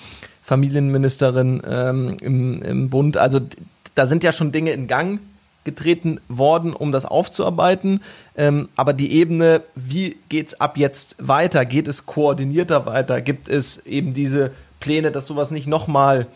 Familienministerin 0.43 1.61
ähm, 1.67 2.17
im, 2.21 2.61
im 2.61 2.89
Bund. 2.91 3.17
Also 3.17 3.41
da 3.95 4.05
sind 4.05 4.23
ja 4.23 4.31
schon 4.31 4.51
Dinge 4.51 4.71
in 4.71 4.87
Gang 4.87 5.19
getreten 5.63 6.21
worden, 6.29 6.73
um 6.73 6.91
das 6.91 7.05
aufzuarbeiten. 7.05 8.01
Ähm, 8.37 8.69
aber 8.75 8.93
die 8.93 9.11
Ebene, 9.13 9.63
wie 9.75 10.17
geht's 10.29 10.61
ab 10.61 10.77
jetzt 10.77 11.15
weiter? 11.19 11.65
Geht 11.65 11.87
es 11.87 12.05
koordinierter 12.05 12.85
weiter? 12.85 13.21
Gibt 13.21 13.49
es 13.49 13.85
eben 13.87 14.13
diese 14.13 14.51
Pläne, 14.79 15.11
dass 15.11 15.25
sowas 15.25 15.49
nicht 15.49 15.67
nochmal 15.67 16.27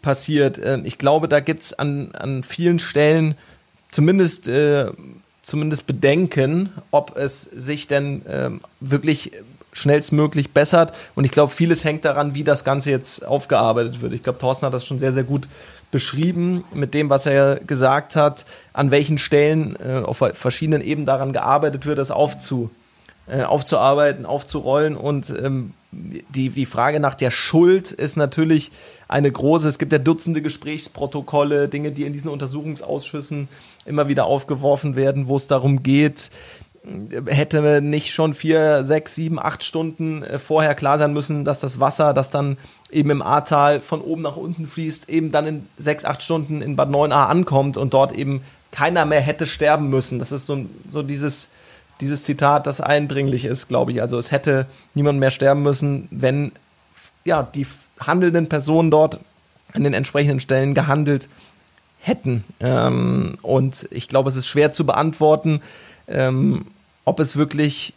passiert? 0.00 0.60
Ähm, 0.64 0.82
ich 0.84 0.96
glaube, 0.96 1.26
da 1.26 1.40
gibt's 1.40 1.72
an, 1.72 2.12
an 2.12 2.44
vielen 2.44 2.78
Stellen 2.78 3.34
zumindest 3.90 4.48
äh, 4.48 4.90
zumindest 5.42 5.86
bedenken, 5.86 6.70
ob 6.90 7.16
es 7.16 7.42
sich 7.42 7.86
denn 7.86 8.22
ähm, 8.28 8.60
wirklich 8.80 9.32
schnellstmöglich 9.72 10.50
bessert. 10.50 10.92
Und 11.14 11.24
ich 11.24 11.30
glaube, 11.30 11.52
vieles 11.52 11.84
hängt 11.84 12.04
daran, 12.04 12.34
wie 12.34 12.44
das 12.44 12.64
Ganze 12.64 12.90
jetzt 12.90 13.24
aufgearbeitet 13.24 14.00
wird. 14.00 14.12
Ich 14.12 14.22
glaube, 14.22 14.38
Thorsten 14.38 14.66
hat 14.66 14.74
das 14.74 14.84
schon 14.84 14.98
sehr, 14.98 15.12
sehr 15.12 15.24
gut 15.24 15.48
beschrieben 15.90 16.64
mit 16.72 16.94
dem, 16.94 17.10
was 17.10 17.26
er 17.26 17.56
gesagt 17.56 18.16
hat, 18.16 18.46
an 18.72 18.90
welchen 18.90 19.18
Stellen 19.18 19.76
äh, 19.76 20.02
auf 20.04 20.18
verschiedenen 20.34 20.82
Ebenen 20.82 21.06
daran 21.06 21.32
gearbeitet 21.32 21.86
wird, 21.86 21.98
das 21.98 22.10
aufzu, 22.10 22.70
äh, 23.30 23.42
aufzuarbeiten, 23.42 24.26
aufzurollen. 24.26 24.96
Und 24.96 25.30
ähm, 25.30 25.72
die, 25.92 26.50
die 26.50 26.66
Frage 26.66 27.00
nach 27.00 27.14
der 27.14 27.30
Schuld 27.30 27.90
ist 27.90 28.16
natürlich 28.16 28.70
eine 29.08 29.30
große. 29.30 29.68
Es 29.68 29.78
gibt 29.78 29.92
ja 29.92 29.98
Dutzende 29.98 30.42
Gesprächsprotokolle, 30.42 31.68
Dinge, 31.68 31.92
die 31.92 32.04
in 32.04 32.12
diesen 32.12 32.30
Untersuchungsausschüssen 32.30 33.48
immer 33.86 34.08
wieder 34.08 34.26
aufgeworfen 34.26 34.96
werden, 34.96 35.28
wo 35.28 35.36
es 35.36 35.46
darum 35.46 35.82
geht, 35.82 36.30
hätte 37.26 37.82
nicht 37.82 38.12
schon 38.12 38.32
vier, 38.32 38.84
sechs, 38.84 39.14
sieben, 39.14 39.38
acht 39.38 39.62
Stunden 39.62 40.22
äh, 40.22 40.38
vorher 40.38 40.74
klar 40.74 40.98
sein 40.98 41.12
müssen, 41.12 41.44
dass 41.44 41.60
das 41.60 41.78
Wasser, 41.78 42.14
das 42.14 42.30
dann 42.30 42.56
eben 42.90 43.10
im 43.10 43.22
Ahrtal 43.22 43.80
von 43.80 44.00
oben 44.00 44.22
nach 44.22 44.36
unten 44.36 44.66
fließt, 44.66 45.10
eben 45.10 45.30
dann 45.30 45.46
in 45.46 45.68
sechs, 45.76 46.04
acht 46.04 46.22
Stunden 46.22 46.62
in 46.62 46.76
Bad 46.76 46.88
9a 46.88 47.26
ankommt 47.26 47.76
und 47.76 47.92
dort 47.92 48.12
eben 48.12 48.42
keiner 48.72 49.04
mehr 49.04 49.20
hätte 49.20 49.46
sterben 49.46 49.90
müssen. 49.90 50.18
Das 50.18 50.32
ist 50.32 50.46
so, 50.46 50.64
so 50.88 51.02
dieses, 51.02 51.48
dieses 52.00 52.22
Zitat, 52.22 52.66
das 52.66 52.80
eindringlich 52.80 53.44
ist, 53.44 53.68
glaube 53.68 53.92
ich. 53.92 54.02
Also 54.02 54.18
es 54.18 54.30
hätte 54.30 54.66
niemand 54.94 55.18
mehr 55.18 55.30
sterben 55.30 55.62
müssen, 55.62 56.08
wenn 56.10 56.52
ja, 57.24 57.42
die 57.42 57.66
handelnden 58.00 58.48
Personen 58.48 58.90
dort 58.90 59.20
an 59.72 59.84
den 59.84 59.94
entsprechenden 59.94 60.40
Stellen 60.40 60.74
gehandelt 60.74 61.28
hätten. 62.00 62.44
Ähm, 62.60 63.38
und 63.42 63.86
ich 63.90 64.08
glaube, 64.08 64.30
es 64.30 64.36
ist 64.36 64.46
schwer 64.46 64.72
zu 64.72 64.86
beantworten, 64.86 65.60
ähm, 66.08 66.66
ob 67.04 67.20
es 67.20 67.36
wirklich 67.36 67.94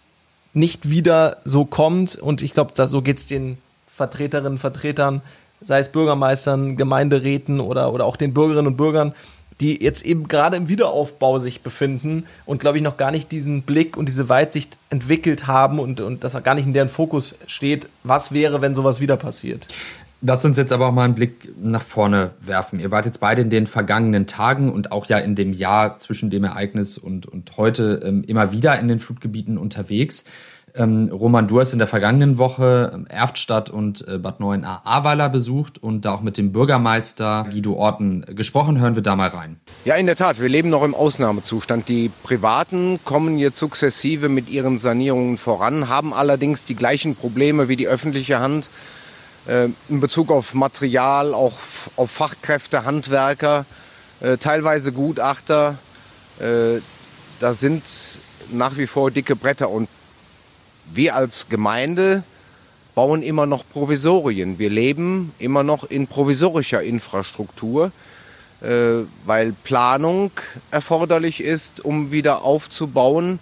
nicht 0.54 0.90
wieder 0.90 1.38
so 1.46 1.66
kommt. 1.66 2.16
Und 2.16 2.42
ich 2.42 2.52
glaube, 2.52 2.74
so 2.86 3.02
geht 3.02 3.18
es 3.18 3.26
den 3.26 3.58
Vertreterinnen 3.88 4.54
und 4.54 4.60
Vertretern, 4.60 5.22
sei 5.62 5.80
es 5.80 5.90
Bürgermeistern, 5.90 6.78
Gemeinderäten 6.78 7.60
oder, 7.60 7.94
oder 7.94 8.06
auch 8.06 8.18
den 8.18 8.34
Bürgerinnen 8.34 8.68
und 8.68 8.78
Bürgern, 8.78 9.14
die 9.62 9.84
jetzt 9.84 10.06
eben 10.06 10.28
gerade 10.28 10.58
im 10.58 10.70
Wiederaufbau 10.70 11.40
sich 11.40 11.62
befinden 11.62 12.26
und, 12.46 12.60
glaube 12.60 12.78
ich, 12.78 12.84
noch 12.84 12.98
gar 12.98 13.12
nicht 13.12 13.32
diesen 13.32 13.64
Blick 13.64 13.98
und 13.98 14.10
diese 14.10 14.30
Weitsicht 14.30 14.78
entwickelt 14.90 15.48
haben 15.48 15.80
und, 15.80 16.02
und 16.02 16.24
das 16.24 16.42
gar 16.44 16.56
nicht 16.56 16.66
in 16.66 16.74
deren 16.74 16.90
Fokus 16.90 17.36
steht, 17.48 17.88
was 18.04 18.32
wäre, 18.32 18.62
wenn 18.62 18.76
sowas 18.76 19.00
wieder 19.00 19.18
passiert. 19.18 19.68
Lass 20.26 20.46
uns 20.46 20.56
jetzt 20.56 20.72
aber 20.72 20.88
auch 20.88 20.94
mal 20.94 21.04
einen 21.04 21.16
Blick 21.16 21.50
nach 21.62 21.82
vorne 21.82 22.32
werfen. 22.40 22.80
Ihr 22.80 22.92
wart 22.92 23.06
jetzt 23.06 23.20
beide 23.20 23.42
in 23.42 23.50
den 23.50 23.68
vergangenen 23.68 24.26
Tagen 24.26 24.72
und 24.72 24.94
auch 24.94 25.08
ja 25.08 25.18
in 25.18 25.36
dem 25.36 25.52
Jahr 25.52 26.00
zwischen 26.00 26.30
dem 26.30 26.46
Ereignis 26.46 26.98
und, 26.98 27.26
und 27.26 27.58
heute 27.58 28.02
ähm, 28.06 28.24
immer 28.26 28.54
wieder 28.54 28.80
in 28.80 28.88
den 28.88 29.00
Flutgebieten 29.00 29.58
unterwegs. 29.58 30.24
Ähm, 30.76 31.10
Roman, 31.12 31.48
du 31.48 31.60
hast 31.60 31.74
in 31.74 31.80
der 31.80 31.88
vergangenen 31.88 32.40
Woche 32.40 32.92
ähm, 32.94 33.06
Erftstadt 33.08 33.70
und 33.70 34.08
äh, 34.08 34.18
Bad 34.18 34.40
Neuenahr-Ahrweiler 34.40 35.30
besucht 35.30 35.82
und 35.82 36.04
da 36.04 36.14
auch 36.14 36.22
mit 36.22 36.38
dem 36.38 36.52
Bürgermeister 36.52 37.46
Guido 37.52 37.74
Orten 37.74 38.26
gesprochen. 38.36 38.80
Hören 38.80 38.96
wir 38.96 39.04
da 39.04 39.16
mal 39.16 39.30
rein. 39.30 39.60
Ja, 39.86 39.96
in 39.96 40.08
der 40.08 40.16
Tat. 40.16 40.42
Wir 40.42 40.50
leben 40.50 40.70
noch 40.70 40.84
im 40.84 40.96
Ausnahmezustand. 40.96 41.88
Die 41.90 42.10
Privaten 42.24 43.00
kommen 43.06 43.38
jetzt 43.38 43.60
sukzessive 43.60 44.30
mit 44.30 44.50
ihren 44.50 44.80
Sanierungen 44.80 45.38
voran, 45.38 45.90
haben 45.90 46.12
allerdings 46.12 46.66
die 46.66 46.76
gleichen 46.76 47.16
Probleme 47.16 47.70
wie 47.70 47.76
die 47.76 47.88
öffentliche 47.88 48.40
Hand 48.40 48.72
äh, 49.46 49.70
in 49.90 50.00
Bezug 50.00 50.32
auf 50.32 50.56
Material, 50.56 51.36
auch 51.36 51.60
auf 51.98 52.10
Fachkräfte, 52.10 52.84
Handwerker, 52.84 53.66
äh, 54.22 54.38
teilweise 54.38 54.92
Gutachter. 54.92 55.78
Äh, 56.40 56.80
da 57.40 57.54
sind 57.54 57.84
nach 58.52 58.76
wie 58.78 58.88
vor 58.88 59.12
dicke 59.12 59.36
Bretter 59.36 59.70
und 59.70 59.88
wir 60.92 61.16
als 61.16 61.50
Gemeinde 61.50 62.24
bauen 62.96 63.24
immer 63.24 63.46
noch 63.46 63.64
Provisorien. 63.68 64.60
Wir 64.60 64.70
leben 64.70 65.34
immer 65.40 65.64
noch 65.64 65.84
in 65.84 66.08
provisorischer 66.08 66.82
Infrastruktur, 66.84 67.92
weil 69.26 69.54
Planung 69.64 70.32
erforderlich 70.72 71.42
ist, 71.42 71.84
um 71.84 72.12
wieder 72.12 72.44
aufzubauen. 72.44 73.40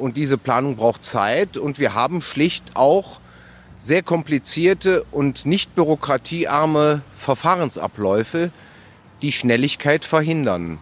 Und 0.00 0.16
diese 0.16 0.38
Planung 0.38 0.76
braucht 0.76 1.04
Zeit. 1.04 1.56
Und 1.56 1.78
wir 1.78 1.94
haben 1.94 2.20
schlicht 2.20 2.74
auch 2.74 3.20
sehr 3.78 4.02
komplizierte 4.02 5.04
und 5.12 5.46
nicht 5.46 5.74
bürokratiearme 5.76 7.02
Verfahrensabläufe, 7.16 8.50
die 9.22 9.30
Schnelligkeit 9.30 10.04
verhindern. 10.04 10.78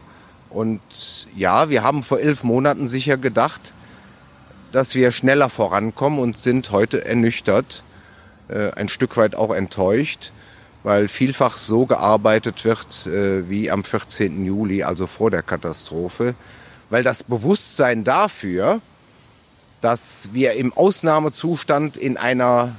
Und 0.48 0.81
ja, 1.37 1.68
wir 1.68 1.83
haben 1.83 2.02
vor 2.02 2.20
elf 2.20 2.42
Monaten 2.42 2.87
sicher 2.87 3.18
gedacht, 3.18 3.74
dass 4.76 4.94
wir 4.94 5.10
schneller 5.10 5.48
vorankommen 5.48 6.18
und 6.18 6.38
sind 6.38 6.70
heute 6.70 7.02
ernüchtert, 7.02 7.82
äh, 8.48 8.72
ein 8.72 8.90
Stück 8.90 9.16
weit 9.16 9.34
auch 9.34 9.54
enttäuscht, 9.54 10.32
weil 10.82 11.08
vielfach 11.08 11.56
so 11.56 11.86
gearbeitet 11.86 12.62
wird 12.66 13.06
äh, 13.06 13.48
wie 13.48 13.70
am 13.70 13.84
14. 13.84 14.44
Juli, 14.44 14.82
also 14.82 15.06
vor 15.06 15.30
der 15.30 15.42
Katastrophe, 15.42 16.34
weil 16.90 17.02
das 17.02 17.22
Bewusstsein 17.22 18.04
dafür, 18.04 18.82
dass 19.80 20.28
wir 20.34 20.52
im 20.52 20.74
Ausnahmezustand 20.74 21.96
in 21.96 22.18
einer 22.18 22.76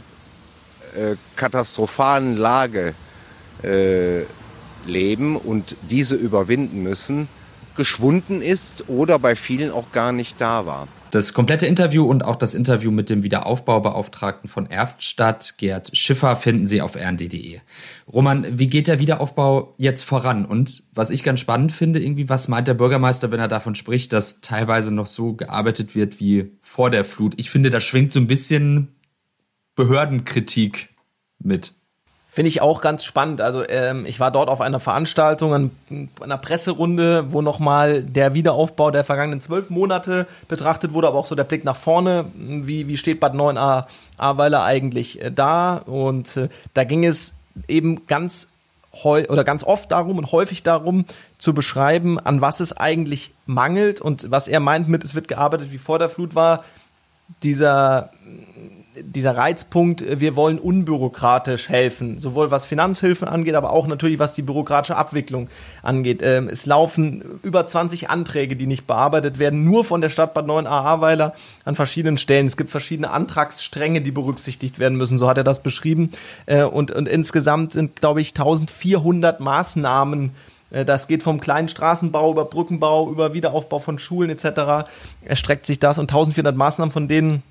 äh, 0.95 1.15
katastrophalen 1.35 2.37
Lage 2.37 2.93
leben 4.85 5.35
und 5.35 5.75
diese 5.89 6.13
überwinden 6.13 6.83
müssen, 6.83 7.27
geschwunden 7.75 8.43
ist 8.43 8.87
oder 8.87 9.17
bei 9.17 9.35
vielen 9.35 9.71
auch 9.71 9.91
gar 9.91 10.11
nicht 10.11 10.39
da 10.39 10.67
war. 10.67 10.87
Das 11.11 11.33
komplette 11.33 11.67
Interview 11.67 12.03
und 12.03 12.25
auch 12.25 12.35
das 12.35 12.53
Interview 12.53 12.91
mit 12.91 13.09
dem 13.09 13.23
Wiederaufbaubeauftragten 13.23 14.49
von 14.49 14.69
Erftstadt, 14.69 15.57
Gerd 15.57 15.95
Schiffer, 15.95 16.35
finden 16.35 16.65
Sie 16.65 16.81
auf 16.81 16.97
rnd.de. 16.97 17.59
Roman, 18.11 18.59
wie 18.59 18.67
geht 18.67 18.87
der 18.87 18.99
Wiederaufbau 18.99 19.73
jetzt 19.77 20.03
voran? 20.03 20.45
Und 20.45 20.83
was 20.93 21.09
ich 21.09 21.23
ganz 21.23 21.39
spannend 21.39 21.71
finde, 21.71 22.03
irgendwie, 22.03 22.27
was 22.27 22.49
meint 22.49 22.67
der 22.67 22.73
Bürgermeister, 22.73 23.31
wenn 23.31 23.39
er 23.39 23.47
davon 23.47 23.75
spricht, 23.75 24.11
dass 24.11 24.41
teilweise 24.41 24.93
noch 24.93 25.05
so 25.05 25.33
gearbeitet 25.33 25.95
wird 25.95 26.19
wie 26.19 26.51
vor 26.61 26.89
der 26.89 27.05
Flut? 27.05 27.35
Ich 27.37 27.49
finde, 27.49 27.69
da 27.69 27.79
schwingt 27.79 28.11
so 28.11 28.19
ein 28.19 28.27
bisschen 28.27 28.89
Behördenkritik 29.75 30.89
mit. 31.39 31.71
Finde 32.37 32.49
ich 32.49 32.61
auch 32.61 32.81
ganz 32.81 33.03
spannend. 33.03 33.41
Also 33.41 33.67
ähm, 33.67 34.05
ich 34.05 34.19
war 34.19 34.29
dort 34.29 34.47
auf 34.47 34.61
einer 34.61 34.79
Veranstaltung, 34.79 35.55
an, 35.55 35.71
einer 36.21 36.37
Presserunde, 36.37 37.33
wo 37.33 37.41
nochmal 37.41 38.03
der 38.03 38.35
Wiederaufbau 38.35 38.91
der 38.91 39.03
vergangenen 39.03 39.41
zwölf 39.41 39.71
Monate 39.71 40.27
betrachtet 40.47 40.93
wurde, 40.93 41.07
aber 41.07 41.17
auch 41.17 41.25
so 41.25 41.33
der 41.33 41.45
Blick 41.45 41.63
nach 41.63 41.75
vorne. 41.75 42.25
Wie, 42.35 42.87
wie 42.87 42.95
steht 42.95 43.19
Bad 43.19 43.33
9a 43.33 43.87
Ahrweiler 44.17 44.63
eigentlich 44.63 45.19
äh, 45.19 45.31
da? 45.31 45.77
Und 45.77 46.37
äh, 46.37 46.49
da 46.75 46.83
ging 46.83 47.05
es 47.05 47.33
eben 47.67 48.05
ganz 48.05 48.49
oder 49.03 49.43
ganz 49.43 49.63
oft 49.63 49.91
darum 49.91 50.19
und 50.19 50.31
häufig 50.31 50.61
darum 50.61 51.05
zu 51.39 51.55
beschreiben, 51.55 52.19
an 52.19 52.39
was 52.39 52.59
es 52.59 52.71
eigentlich 52.71 53.33
mangelt 53.47 53.99
und 53.99 54.29
was 54.29 54.47
er 54.47 54.59
meint 54.59 54.87
mit, 54.87 55.03
es 55.03 55.15
wird 55.15 55.27
gearbeitet 55.27 55.71
wie 55.71 55.79
vor 55.79 55.97
der 55.97 56.09
Flut 56.09 56.35
war, 56.35 56.63
dieser 57.41 58.11
dieser 59.01 59.35
Reizpunkt, 59.35 60.01
äh, 60.01 60.19
wir 60.19 60.35
wollen 60.35 60.59
unbürokratisch 60.59 61.69
helfen, 61.69 62.19
sowohl 62.19 62.51
was 62.51 62.65
Finanzhilfen 62.65 63.27
angeht, 63.27 63.55
aber 63.55 63.71
auch 63.71 63.87
natürlich 63.87 64.19
was 64.19 64.33
die 64.33 64.41
bürokratische 64.41 64.95
Abwicklung 64.95 65.49
angeht. 65.83 66.21
Ähm, 66.23 66.49
es 66.49 66.65
laufen 66.65 67.39
über 67.43 67.65
20 67.65 68.09
Anträge, 68.09 68.55
die 68.55 68.67
nicht 68.67 68.87
bearbeitet 68.87 69.39
werden, 69.39 69.63
nur 69.63 69.83
von 69.83 70.01
der 70.01 70.09
Stadt 70.09 70.33
Bad 70.33 70.47
9 70.47 70.67
Ahrweiler 70.67 71.33
an 71.65 71.75
verschiedenen 71.75 72.17
Stellen. 72.17 72.47
Es 72.47 72.57
gibt 72.57 72.69
verschiedene 72.69 73.11
Antragsstränge, 73.11 74.01
die 74.01 74.11
berücksichtigt 74.11 74.79
werden 74.79 74.97
müssen, 74.97 75.17
so 75.17 75.27
hat 75.27 75.37
er 75.37 75.43
das 75.43 75.63
beschrieben. 75.63 76.11
Äh, 76.45 76.63
und, 76.63 76.91
und 76.91 77.07
insgesamt 77.07 77.73
sind, 77.73 77.97
glaube 77.97 78.21
ich, 78.21 78.29
1400 78.29 79.39
Maßnahmen 79.39 80.31
äh, 80.71 80.85
das 80.85 81.07
geht 81.07 81.23
vom 81.23 81.39
kleinen 81.39 81.67
Straßenbau 81.67 82.31
über 82.31 82.45
Brückenbau, 82.45 83.09
über 83.09 83.33
Wiederaufbau 83.33 83.79
von 83.79 83.99
Schulen 83.99 84.29
etc. 84.29 84.89
erstreckt 85.23 85.65
sich 85.65 85.79
das 85.79 85.97
und 85.97 86.11
1400 86.11 86.55
Maßnahmen, 86.55 86.91
von 86.91 87.07
denen 87.07 87.43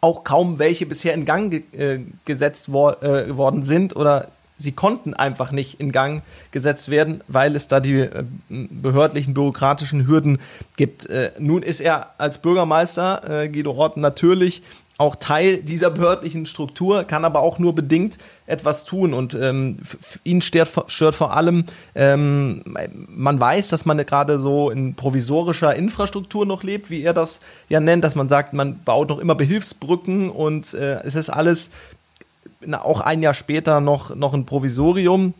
auch 0.00 0.24
kaum 0.24 0.58
welche 0.58 0.86
bisher 0.86 1.14
in 1.14 1.24
Gang 1.24 1.50
ge 1.50 1.62
äh, 1.72 2.00
gesetzt 2.24 2.72
wor 2.72 3.02
äh, 3.02 3.36
worden 3.36 3.62
sind 3.62 3.96
oder 3.96 4.28
sie 4.60 4.72
konnten 4.72 5.14
einfach 5.14 5.52
nicht 5.52 5.80
in 5.80 5.90
Gang 5.90 6.22
gesetzt 6.52 6.90
werden, 6.90 7.22
weil 7.28 7.56
es 7.56 7.66
da 7.66 7.80
die 7.80 8.00
äh, 8.00 8.24
behördlichen, 8.48 9.34
bürokratischen 9.34 10.06
Hürden 10.06 10.38
gibt. 10.76 11.06
Äh, 11.06 11.32
nun 11.38 11.62
ist 11.62 11.80
er 11.80 12.14
als 12.18 12.38
Bürgermeister, 12.38 13.42
äh, 13.42 13.48
Guido 13.48 13.72
Orten, 13.72 14.00
natürlich 14.00 14.62
auch 15.00 15.16
Teil 15.16 15.56
dieser 15.62 15.90
behördlichen 15.90 16.44
Struktur, 16.44 17.04
kann 17.04 17.24
aber 17.24 17.40
auch 17.40 17.58
nur 17.58 17.74
bedingt 17.74 18.18
etwas 18.46 18.84
tun. 18.84 19.14
Und 19.14 19.34
ähm, 19.34 19.78
ihn 20.24 20.42
stört, 20.42 20.70
stört 20.88 21.14
vor 21.14 21.34
allem, 21.34 21.64
ähm, 21.94 22.62
man 23.08 23.40
weiß, 23.40 23.68
dass 23.68 23.86
man 23.86 23.96
gerade 24.04 24.38
so 24.38 24.68
in 24.68 24.94
provisorischer 24.94 25.74
Infrastruktur 25.74 26.44
noch 26.44 26.62
lebt, 26.62 26.90
wie 26.90 27.02
er 27.02 27.14
das 27.14 27.40
ja 27.70 27.80
nennt, 27.80 28.04
dass 28.04 28.14
man 28.14 28.28
sagt, 28.28 28.52
man 28.52 28.82
baut 28.84 29.08
noch 29.08 29.18
immer 29.18 29.34
Behilfsbrücken 29.34 30.28
und 30.28 30.74
äh, 30.74 31.00
es 31.02 31.14
ist 31.14 31.30
alles 31.30 31.70
na, 32.60 32.84
auch 32.84 33.00
ein 33.00 33.22
Jahr 33.22 33.34
später 33.34 33.80
noch, 33.80 34.14
noch 34.14 34.34
ein 34.34 34.44
Provisorium. 34.44 35.32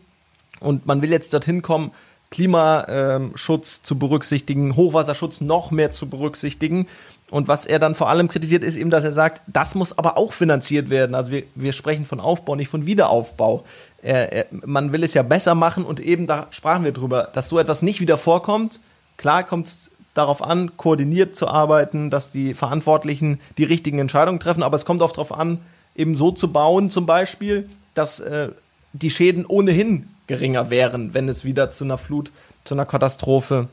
Und 0.59 0.87
man 0.87 1.03
will 1.03 1.11
jetzt 1.11 1.33
dorthin 1.33 1.61
kommen, 1.61 1.91
Klimaschutz 2.31 3.83
zu 3.83 3.99
berücksichtigen, 3.99 4.75
Hochwasserschutz 4.75 5.41
noch 5.41 5.69
mehr 5.69 5.91
zu 5.91 6.09
berücksichtigen. 6.09 6.87
Und 7.31 7.47
was 7.47 7.65
er 7.65 7.79
dann 7.79 7.95
vor 7.95 8.09
allem 8.09 8.27
kritisiert, 8.27 8.61
ist 8.61 8.75
eben, 8.75 8.89
dass 8.89 9.05
er 9.05 9.13
sagt, 9.13 9.41
das 9.47 9.73
muss 9.73 9.97
aber 9.97 10.17
auch 10.17 10.33
finanziert 10.33 10.89
werden. 10.89 11.15
Also 11.15 11.31
wir, 11.31 11.43
wir 11.55 11.71
sprechen 11.71 12.05
von 12.05 12.19
Aufbau, 12.19 12.55
nicht 12.55 12.67
von 12.67 12.85
Wiederaufbau. 12.85 13.63
Er, 14.03 14.33
er, 14.33 14.45
man 14.51 14.91
will 14.91 15.01
es 15.01 15.13
ja 15.13 15.23
besser 15.23 15.55
machen 15.55 15.85
und 15.85 16.01
eben 16.01 16.27
da 16.27 16.47
sprachen 16.51 16.83
wir 16.83 16.91
drüber, 16.91 17.29
dass 17.33 17.47
so 17.47 17.57
etwas 17.57 17.81
nicht 17.81 18.01
wieder 18.01 18.17
vorkommt. 18.17 18.81
Klar 19.15 19.45
kommt 19.45 19.67
es 19.67 19.91
darauf 20.13 20.43
an, 20.43 20.75
koordiniert 20.75 21.37
zu 21.37 21.47
arbeiten, 21.47 22.09
dass 22.09 22.31
die 22.31 22.53
Verantwortlichen 22.53 23.39
die 23.57 23.63
richtigen 23.63 23.99
Entscheidungen 23.99 24.41
treffen, 24.41 24.61
aber 24.61 24.75
es 24.75 24.83
kommt 24.83 25.01
auch 25.01 25.13
darauf 25.13 25.31
an, 25.31 25.59
eben 25.95 26.15
so 26.15 26.31
zu 26.31 26.51
bauen, 26.51 26.89
zum 26.89 27.05
Beispiel, 27.05 27.69
dass 27.93 28.19
äh, 28.19 28.49
die 28.91 29.09
Schäden 29.09 29.45
ohnehin 29.45 30.09
geringer 30.27 30.69
wären, 30.69 31.13
wenn 31.13 31.29
es 31.29 31.45
wieder 31.45 31.71
zu 31.71 31.85
einer 31.85 31.97
Flut, 31.97 32.31
zu 32.65 32.75
einer 32.75 32.85
Katastrophe 32.85 33.69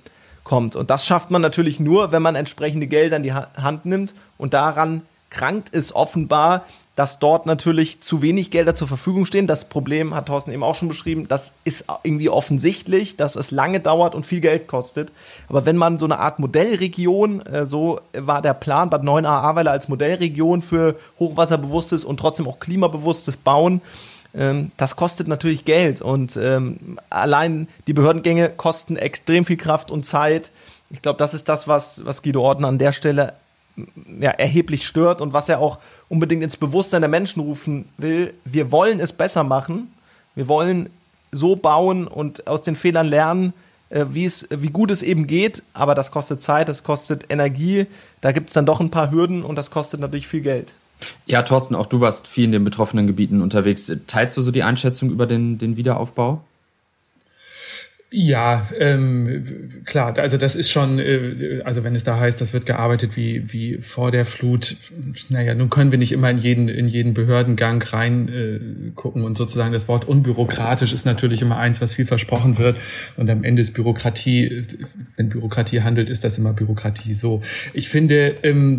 kommt. 0.49 0.75
Und 0.75 0.91
das 0.91 1.07
schafft 1.07 1.31
man 1.31 1.43
natürlich 1.43 1.79
nur, 1.79 2.11
wenn 2.11 2.23
man 2.23 2.35
entsprechende 2.35 2.89
Gelder 2.89 3.19
in 3.19 3.23
die 3.23 3.33
Hand 3.33 3.87
nimmt. 3.87 4.15
Und 4.39 4.55
daran 4.55 5.03
krankt 5.31 5.75
es 5.75 5.95
offenbar, 5.95 6.65
dass 6.97 7.21
dort 7.21 7.47
natürlich 7.47 8.01
zu 8.01 8.23
wenig 8.23 8.51
Gelder 8.51 8.75
zur 8.75 8.89
Verfügung 8.89 9.25
stehen. 9.25 9.47
Das 9.47 9.69
Problem 9.69 10.17
hat 10.17 10.27
Thorsten 10.27 10.51
eben 10.51 10.65
auch 10.65 10.75
schon 10.75 10.89
beschrieben. 10.89 11.29
Das 11.29 11.53
ist 11.63 11.85
irgendwie 12.03 12.29
offensichtlich, 12.29 13.17
dass 13.17 13.37
es 13.37 13.53
lange 13.53 13.79
dauert 13.79 14.17
und 14.17 14.27
viel 14.27 14.41
Geld 14.41 14.67
kostet. 14.67 15.13
Aber 15.49 15.65
wenn 15.65 15.77
man 15.77 16.01
so 16.01 16.07
eine 16.07 16.19
Art 16.19 16.41
Modellregion, 16.41 17.43
äh, 17.43 17.67
so 17.67 18.01
war 18.15 18.43
der 18.43 18.55
Plan, 18.55 18.91
Bad 18.91 19.05
9a 19.05 19.29
Ahrweiler 19.29 19.71
als 19.71 19.89
Modellregion 19.89 20.61
für 20.61 20.97
hochwasserbewusstes 21.21 22.05
und 22.05 22.19
trotzdem 22.19 22.49
auch 22.49 22.59
klimabewusstes 22.59 23.37
Bauen, 23.37 23.81
ähm, 24.35 24.73
das 24.77 24.97
kostet 24.97 25.29
natürlich 25.29 25.65
Geld 25.65 26.03
und 26.03 26.37
ähm, 26.37 26.99
allein 27.11 27.69
die 27.87 27.93
Behördengänge 27.93 28.51
kosten 28.51 28.97
extrem 28.97 29.45
viel 29.45 29.57
Kraft 29.57 29.91
und 29.91 30.05
Zeit. 30.05 30.51
Ich 30.91 31.03
glaube, 31.03 31.19
das 31.19 31.35
ist 31.35 31.49
das, 31.49 31.69
was, 31.69 32.05
was 32.05 32.23
Guido 32.23 32.43
Orten 32.43 32.65
an 32.65 32.79
der 32.79 32.93
Stelle 32.93 33.35
ja, 34.21 34.31
erheblich 34.31 34.87
stört 34.87 35.21
und 35.21 35.33
was 35.33 35.49
er 35.49 35.61
auch 35.61 35.79
unbedingt 36.09 36.43
ins 36.43 36.57
Bewusstsein 36.57 37.03
der 37.03 37.09
Menschen 37.09 37.41
rufen 37.41 37.89
will. 37.97 38.35
Wir 38.45 38.73
wollen 38.73 39.01
es 39.01 39.13
besser 39.13 39.45
machen. 39.45 39.93
Wir 40.35 40.49
wollen 40.49 40.91
so 41.31 41.57
bauen 41.57 42.07
und 42.07 42.47
aus 42.47 42.63
den 42.63 42.77
Fehlern 42.77 43.07
lernen, 43.07 43.53
äh, 43.91 44.07
wie 44.11 44.25
es, 44.25 44.49
wie 44.51 44.71
gut 44.71 44.91
es 44.91 45.03
eben 45.03 45.27
geht. 45.27 45.63
Aber 45.75 45.95
das 45.95 46.11
kostet 46.11 46.43
Zeit, 46.43 46.69
das 46.69 46.83
kostet 46.83 47.31
Energie. 47.31 47.87
Da 48.21 48.33
gibt 48.33 48.49
es 48.49 48.55
dann 48.55 48.67
doch 48.67 48.81
ein 48.81 48.91
paar 48.91 49.11
Hürden 49.11 49.43
und 49.43 49.57
das 49.57 49.71
kostet 49.71 50.01
natürlich 50.01 50.29
viel 50.29 50.43
Geld. 50.43 50.75
Ja, 51.27 51.43
Thorsten, 51.43 51.75
auch 51.75 51.87
du 51.87 52.01
warst 52.01 52.27
viel 52.27 52.45
in 52.45 52.53
den 52.53 52.65
betroffenen 52.65 53.07
Gebieten 53.07 53.43
unterwegs. 53.43 53.93
Teilst 54.07 54.37
du 54.37 54.43
so 54.43 54.51
die 54.51 54.63
Einschätzung 54.63 55.11
über 55.11 55.27
den, 55.27 55.59
den 55.59 55.77
Wiederaufbau? 55.77 56.43
Ja, 58.11 58.67
ähm, 58.79 59.83
klar, 59.85 60.17
also 60.17 60.39
das 60.39 60.57
ist 60.57 60.71
schon, 60.71 60.99
äh, 60.99 61.61
also 61.65 61.85
wenn 61.85 61.95
es 61.95 62.05
da 62.05 62.19
heißt, 62.19 62.41
das 62.41 62.55
wird 62.55 62.65
gearbeitet 62.65 63.17
wie, 63.17 63.53
wie 63.53 63.77
vor 63.83 64.11
der 64.11 64.25
Flut, 64.25 64.77
naja, 65.29 65.55
nun 65.55 65.69
können 65.69 65.91
wir 65.91 65.99
nicht 65.99 66.13
immer 66.13 66.31
in 66.31 66.39
jeden, 66.39 66.71
in 66.71 66.89
jeden 66.89 67.13
Behördengang 67.13 67.83
rein 67.83 68.29
äh, 68.31 68.91
gucken 68.95 69.25
und 69.25 69.37
sozusagen 69.37 69.75
das 69.75 69.89
Wort 69.89 70.07
unbürokratisch 70.09 70.95
ist 70.95 71.05
natürlich 71.05 71.43
immer 71.43 71.59
eins, 71.59 71.83
was 71.83 71.93
viel 71.93 72.07
versprochen 72.07 72.57
wird 72.57 72.79
und 73.19 73.29
am 73.29 73.45
Ende 73.45 73.61
ist 73.61 73.75
Bürokratie, 73.75 74.63
wenn 75.19 75.29
Bürokratie 75.29 75.83
handelt, 75.83 76.09
ist 76.09 76.25
das 76.25 76.39
immer 76.39 76.55
Bürokratie 76.55 77.13
so. 77.13 77.43
Ich 77.75 77.91
finde, 77.91 78.37
ähm, 78.43 78.79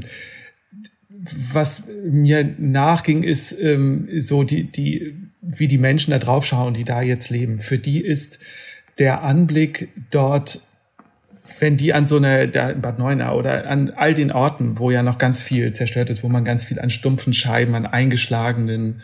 was 1.53 1.87
mir 2.03 2.55
nachging, 2.57 3.23
ist 3.23 3.51
ähm, 3.59 4.07
so 4.17 4.43
die, 4.43 4.63
die, 4.63 5.15
wie 5.41 5.67
die 5.67 5.77
Menschen 5.77 6.11
da 6.11 6.19
drauf 6.19 6.45
schauen, 6.45 6.73
die 6.73 6.83
da 6.83 7.01
jetzt 7.01 7.29
leben. 7.29 7.59
Für 7.59 7.77
die 7.77 8.01
ist 8.01 8.39
der 8.97 9.23
Anblick 9.23 9.89
dort, 10.11 10.61
wenn 11.59 11.77
die 11.77 11.93
an 11.93 12.07
so 12.07 12.17
einer, 12.17 12.47
da 12.47 12.69
in 12.69 12.81
Bad 12.81 12.99
Neuenahr 12.99 13.35
oder 13.35 13.67
an 13.67 13.91
all 13.95 14.13
den 14.13 14.31
Orten, 14.31 14.79
wo 14.79 14.91
ja 14.91 15.03
noch 15.03 15.17
ganz 15.17 15.39
viel 15.39 15.73
zerstört 15.73 16.09
ist, 16.09 16.23
wo 16.23 16.29
man 16.29 16.45
ganz 16.45 16.63
viel 16.63 16.79
an 16.79 16.89
stumpfen 16.89 17.33
Scheiben, 17.33 17.75
an 17.75 17.85
eingeschlagenen 17.85 19.01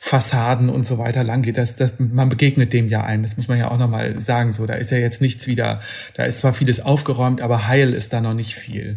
Fassaden 0.00 0.68
und 0.68 0.84
so 0.84 0.98
weiter 0.98 1.24
lang 1.24 1.42
geht, 1.42 1.56
das, 1.56 1.76
das, 1.76 1.94
man 1.98 2.28
begegnet 2.28 2.72
dem 2.72 2.88
ja 2.88 3.02
einem. 3.02 3.22
Das 3.22 3.36
muss 3.36 3.48
man 3.48 3.58
ja 3.58 3.70
auch 3.70 3.78
nochmal 3.78 4.20
sagen. 4.20 4.52
So, 4.52 4.66
da 4.66 4.74
ist 4.74 4.90
ja 4.90 4.98
jetzt 4.98 5.20
nichts 5.20 5.46
wieder, 5.46 5.80
da 6.14 6.24
ist 6.24 6.38
zwar 6.38 6.52
vieles 6.52 6.80
aufgeräumt, 6.80 7.40
aber 7.40 7.66
heil 7.66 7.94
ist 7.94 8.12
da 8.12 8.20
noch 8.20 8.34
nicht 8.34 8.54
viel. 8.54 8.96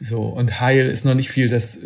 So, 0.00 0.22
und 0.22 0.60
heil 0.60 0.88
ist 0.88 1.04
noch 1.04 1.14
nicht 1.14 1.30
viel, 1.30 1.48
das 1.48 1.78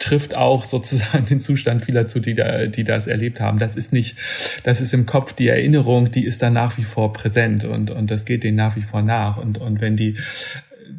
trifft 0.00 0.34
auch 0.34 0.64
sozusagen 0.64 1.26
den 1.30 1.38
Zustand 1.38 1.84
vieler 1.84 2.08
zu, 2.08 2.18
die, 2.18 2.34
da, 2.34 2.66
die 2.66 2.82
das 2.82 3.06
erlebt 3.06 3.40
haben. 3.40 3.60
Das 3.60 3.76
ist 3.76 3.92
nicht, 3.92 4.16
das 4.64 4.80
ist 4.80 4.92
im 4.92 5.06
Kopf 5.06 5.32
die 5.32 5.48
Erinnerung, 5.48 6.10
die 6.10 6.24
ist 6.24 6.42
da 6.42 6.50
nach 6.50 6.76
wie 6.76 6.84
vor 6.84 7.12
präsent 7.12 7.64
und, 7.64 7.92
und 7.92 8.10
das 8.10 8.24
geht 8.24 8.42
denen 8.42 8.56
nach 8.56 8.74
wie 8.74 8.82
vor 8.82 9.02
nach. 9.02 9.36
Und, 9.36 9.58
und 9.58 9.80
wenn 9.80 9.96
die 9.96 10.16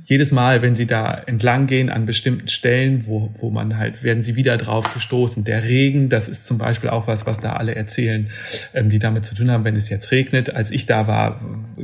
jedes 0.06 0.32
Mal, 0.32 0.62
wenn 0.62 0.76
sie 0.76 0.86
da 0.86 1.14
entlang 1.26 1.68
gehen 1.68 1.90
an 1.90 2.06
bestimmten 2.06 2.48
Stellen, 2.48 3.06
wo, 3.08 3.30
wo 3.38 3.50
man 3.50 3.78
halt, 3.78 4.04
werden 4.04 4.22
sie 4.22 4.36
wieder 4.36 4.58
drauf 4.58 4.94
gestoßen. 4.94 5.44
Der 5.44 5.64
Regen, 5.64 6.10
das 6.10 6.28
ist 6.28 6.46
zum 6.46 6.58
Beispiel 6.58 6.90
auch 6.90 7.08
was, 7.08 7.26
was 7.26 7.40
da 7.40 7.54
alle 7.54 7.76
erzählen, 7.76 8.30
ähm, 8.74 8.90
die 8.90 9.00
damit 9.00 9.26
zu 9.26 9.36
tun 9.36 9.50
haben, 9.52 9.64
wenn 9.64 9.76
es 9.76 9.90
jetzt 9.90 10.12
regnet. 10.12 10.54
Als 10.54 10.72
ich 10.72 10.86
da 10.86 11.08
war, 11.08 11.40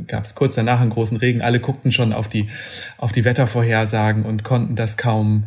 gab 0.06 0.24
es 0.24 0.34
kurz 0.34 0.56
danach 0.56 0.80
einen 0.80 0.90
großen 0.90 1.16
Regen. 1.16 1.42
Alle 1.42 1.60
guckten 1.60 1.92
schon 1.92 2.12
auf 2.12 2.28
die, 2.28 2.48
auf 2.98 3.12
die 3.12 3.24
Wettervorhersagen 3.24 4.24
und 4.24 4.44
konnten 4.44 4.76
das 4.76 4.96
kaum, 4.96 5.44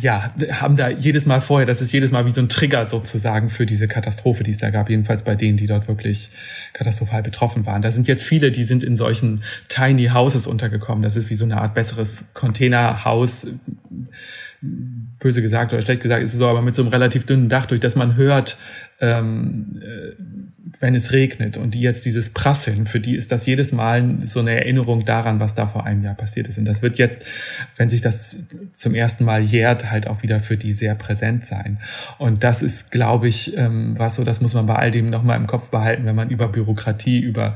ja, 0.00 0.34
haben 0.50 0.74
da 0.74 0.88
jedes 0.88 1.26
Mal 1.26 1.40
vorher, 1.40 1.64
das 1.66 1.80
ist 1.80 1.92
jedes 1.92 2.10
Mal 2.10 2.26
wie 2.26 2.30
so 2.30 2.40
ein 2.40 2.48
Trigger 2.48 2.84
sozusagen 2.84 3.50
für 3.50 3.66
diese 3.66 3.86
Katastrophe, 3.86 4.42
die 4.42 4.50
es 4.50 4.58
da 4.58 4.70
gab, 4.70 4.90
jedenfalls 4.90 5.22
bei 5.22 5.36
denen, 5.36 5.56
die 5.56 5.68
dort 5.68 5.86
wirklich 5.86 6.28
katastrophal 6.72 7.22
betroffen 7.22 7.66
waren. 7.66 7.82
Da 7.82 7.92
sind 7.92 8.08
jetzt 8.08 8.24
viele, 8.24 8.50
die 8.50 8.64
sind 8.64 8.82
in 8.82 8.96
solchen 8.96 9.44
Tiny 9.68 10.08
Houses 10.08 10.48
untergekommen. 10.48 11.02
Das 11.02 11.14
ist 11.14 11.30
wie 11.30 11.34
so 11.34 11.44
eine 11.44 11.60
Art 11.60 11.74
besseres 11.74 12.30
Containerhaus, 12.34 13.46
böse 15.20 15.40
gesagt 15.40 15.72
oder 15.72 15.82
schlecht 15.82 16.02
gesagt, 16.02 16.22
ist 16.22 16.32
es 16.32 16.38
so, 16.38 16.48
aber 16.48 16.62
mit 16.62 16.74
so 16.74 16.82
einem 16.82 16.90
relativ 16.90 17.24
dünnen 17.24 17.48
Dach, 17.48 17.66
durch 17.66 17.80
das 17.80 17.94
man 17.94 18.16
hört, 18.16 18.58
ähm, 19.00 19.80
äh, 19.82 20.45
wenn 20.80 20.94
es 20.94 21.12
regnet 21.12 21.56
und 21.56 21.74
die 21.74 21.80
jetzt 21.80 22.04
dieses 22.04 22.30
Prasseln, 22.30 22.86
für 22.86 23.00
die 23.00 23.16
ist 23.16 23.32
das 23.32 23.46
jedes 23.46 23.72
Mal 23.72 24.18
so 24.24 24.40
eine 24.40 24.56
Erinnerung 24.56 25.04
daran, 25.04 25.40
was 25.40 25.54
da 25.54 25.66
vor 25.66 25.86
einem 25.86 26.02
Jahr 26.02 26.14
passiert 26.14 26.48
ist. 26.48 26.58
Und 26.58 26.66
das 26.66 26.82
wird 26.82 26.98
jetzt, 26.98 27.20
wenn 27.76 27.88
sich 27.88 28.02
das 28.02 28.44
zum 28.74 28.94
ersten 28.94 29.24
Mal 29.24 29.42
jährt, 29.42 29.90
halt 29.90 30.06
auch 30.06 30.22
wieder 30.22 30.40
für 30.40 30.56
die 30.56 30.72
sehr 30.72 30.94
präsent 30.94 31.44
sein. 31.44 31.78
Und 32.18 32.44
das 32.44 32.62
ist, 32.62 32.90
glaube 32.90 33.28
ich, 33.28 33.56
ähm, 33.56 33.94
was 33.98 34.16
so, 34.16 34.24
das 34.24 34.40
muss 34.40 34.54
man 34.54 34.66
bei 34.66 34.76
all 34.76 34.90
dem 34.90 35.08
nochmal 35.10 35.36
im 35.38 35.46
Kopf 35.46 35.70
behalten, 35.70 36.04
wenn 36.04 36.16
man 36.16 36.30
über 36.30 36.48
Bürokratie, 36.48 37.20
über, 37.20 37.54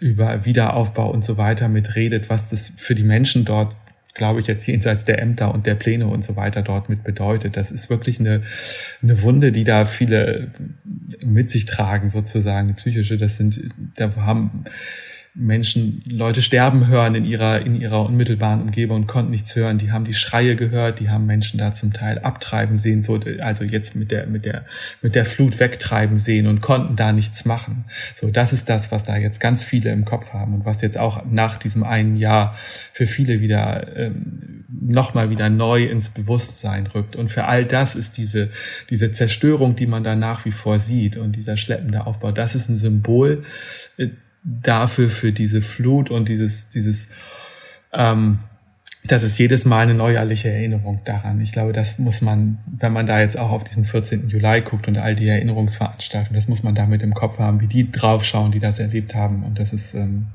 über 0.00 0.44
Wiederaufbau 0.44 1.10
und 1.10 1.24
so 1.24 1.36
weiter 1.38 1.68
mitredet, 1.68 2.28
was 2.28 2.50
das 2.50 2.72
für 2.76 2.94
die 2.94 3.02
Menschen 3.02 3.44
dort 3.44 3.74
glaube 4.18 4.40
ich, 4.40 4.46
jetzt 4.46 4.66
jenseits 4.66 5.06
der 5.06 5.22
Ämter 5.22 5.54
und 5.54 5.66
der 5.66 5.74
Pläne 5.74 6.06
und 6.06 6.22
so 6.22 6.36
weiter 6.36 6.60
dort 6.60 6.90
mit 6.90 7.04
bedeutet. 7.04 7.56
Das 7.56 7.70
ist 7.70 7.88
wirklich 7.88 8.20
eine, 8.20 8.42
eine 9.02 9.22
Wunde, 9.22 9.52
die 9.52 9.64
da 9.64 9.86
viele 9.86 10.52
mit 11.24 11.48
sich 11.48 11.64
tragen, 11.64 12.10
sozusagen, 12.10 12.68
die 12.68 12.74
psychische. 12.74 13.16
Das 13.16 13.38
sind, 13.38 13.60
da 13.96 14.14
haben 14.16 14.64
Menschen, 15.38 16.02
Leute 16.04 16.42
sterben 16.42 16.88
hören 16.88 17.14
in 17.14 17.24
ihrer, 17.24 17.60
in 17.64 17.80
ihrer 17.80 18.04
unmittelbaren 18.04 18.60
Umgebung 18.60 19.02
und 19.02 19.06
konnten 19.06 19.30
nichts 19.30 19.54
hören. 19.54 19.78
Die 19.78 19.92
haben 19.92 20.04
die 20.04 20.14
Schreie 20.14 20.56
gehört, 20.56 20.98
die 20.98 21.10
haben 21.10 21.26
Menschen 21.26 21.58
da 21.58 21.72
zum 21.72 21.92
Teil 21.92 22.18
abtreiben 22.18 22.76
sehen, 22.76 23.02
so, 23.02 23.20
also 23.40 23.62
jetzt 23.62 23.94
mit 23.94 24.10
der, 24.10 24.26
mit 24.26 24.44
der, 24.44 24.64
mit 25.00 25.14
der 25.14 25.24
Flut 25.24 25.60
wegtreiben 25.60 26.18
sehen 26.18 26.48
und 26.48 26.60
konnten 26.60 26.96
da 26.96 27.12
nichts 27.12 27.44
machen. 27.44 27.84
So, 28.16 28.30
das 28.30 28.52
ist 28.52 28.68
das, 28.68 28.90
was 28.90 29.04
da 29.04 29.16
jetzt 29.16 29.38
ganz 29.38 29.62
viele 29.62 29.92
im 29.92 30.04
Kopf 30.04 30.32
haben 30.32 30.54
und 30.54 30.64
was 30.64 30.82
jetzt 30.82 30.98
auch 30.98 31.24
nach 31.30 31.56
diesem 31.56 31.84
einen 31.84 32.16
Jahr 32.16 32.56
für 32.92 33.06
viele 33.06 33.40
wieder, 33.40 33.96
ähm, 33.96 34.64
nochmal 34.68 35.30
wieder 35.30 35.50
neu 35.50 35.84
ins 35.84 36.08
Bewusstsein 36.10 36.88
rückt. 36.88 37.14
Und 37.14 37.30
für 37.30 37.44
all 37.44 37.64
das 37.64 37.94
ist 37.94 38.16
diese, 38.16 38.50
diese 38.90 39.12
Zerstörung, 39.12 39.76
die 39.76 39.86
man 39.86 40.02
da 40.02 40.16
nach 40.16 40.44
wie 40.44 40.52
vor 40.52 40.80
sieht 40.80 41.16
und 41.16 41.36
dieser 41.36 41.56
schleppende 41.56 42.06
Aufbau, 42.06 42.32
das 42.32 42.56
ist 42.56 42.68
ein 42.68 42.76
Symbol, 42.76 43.44
äh, 43.98 44.08
dafür, 44.44 45.10
für 45.10 45.32
diese 45.32 45.62
Flut 45.62 46.10
und 46.10 46.28
dieses, 46.28 46.70
dieses, 46.70 47.10
ähm, 47.92 48.40
das 49.04 49.22
ist 49.22 49.38
jedes 49.38 49.64
Mal 49.64 49.80
eine 49.80 49.94
neuerliche 49.94 50.50
Erinnerung 50.50 51.00
daran. 51.04 51.40
Ich 51.40 51.52
glaube, 51.52 51.72
das 51.72 51.98
muss 51.98 52.20
man, 52.20 52.58
wenn 52.66 52.92
man 52.92 53.06
da 53.06 53.20
jetzt 53.20 53.38
auch 53.38 53.50
auf 53.50 53.64
diesen 53.64 53.84
14. 53.84 54.28
Juli 54.28 54.60
guckt 54.62 54.88
und 54.88 54.98
all 54.98 55.16
die 55.16 55.28
Erinnerungsveranstaltungen, 55.28 56.34
das 56.34 56.48
muss 56.48 56.62
man 56.62 56.74
da 56.74 56.86
mit 56.86 57.02
im 57.02 57.14
Kopf 57.14 57.38
haben, 57.38 57.60
wie 57.60 57.68
die 57.68 57.90
draufschauen, 57.90 58.50
die 58.50 58.58
das 58.58 58.78
erlebt 58.78 59.14
haben. 59.14 59.44
Und 59.44 59.58
das 59.58 59.72
ist, 59.72 59.94
ähm, 59.94 60.26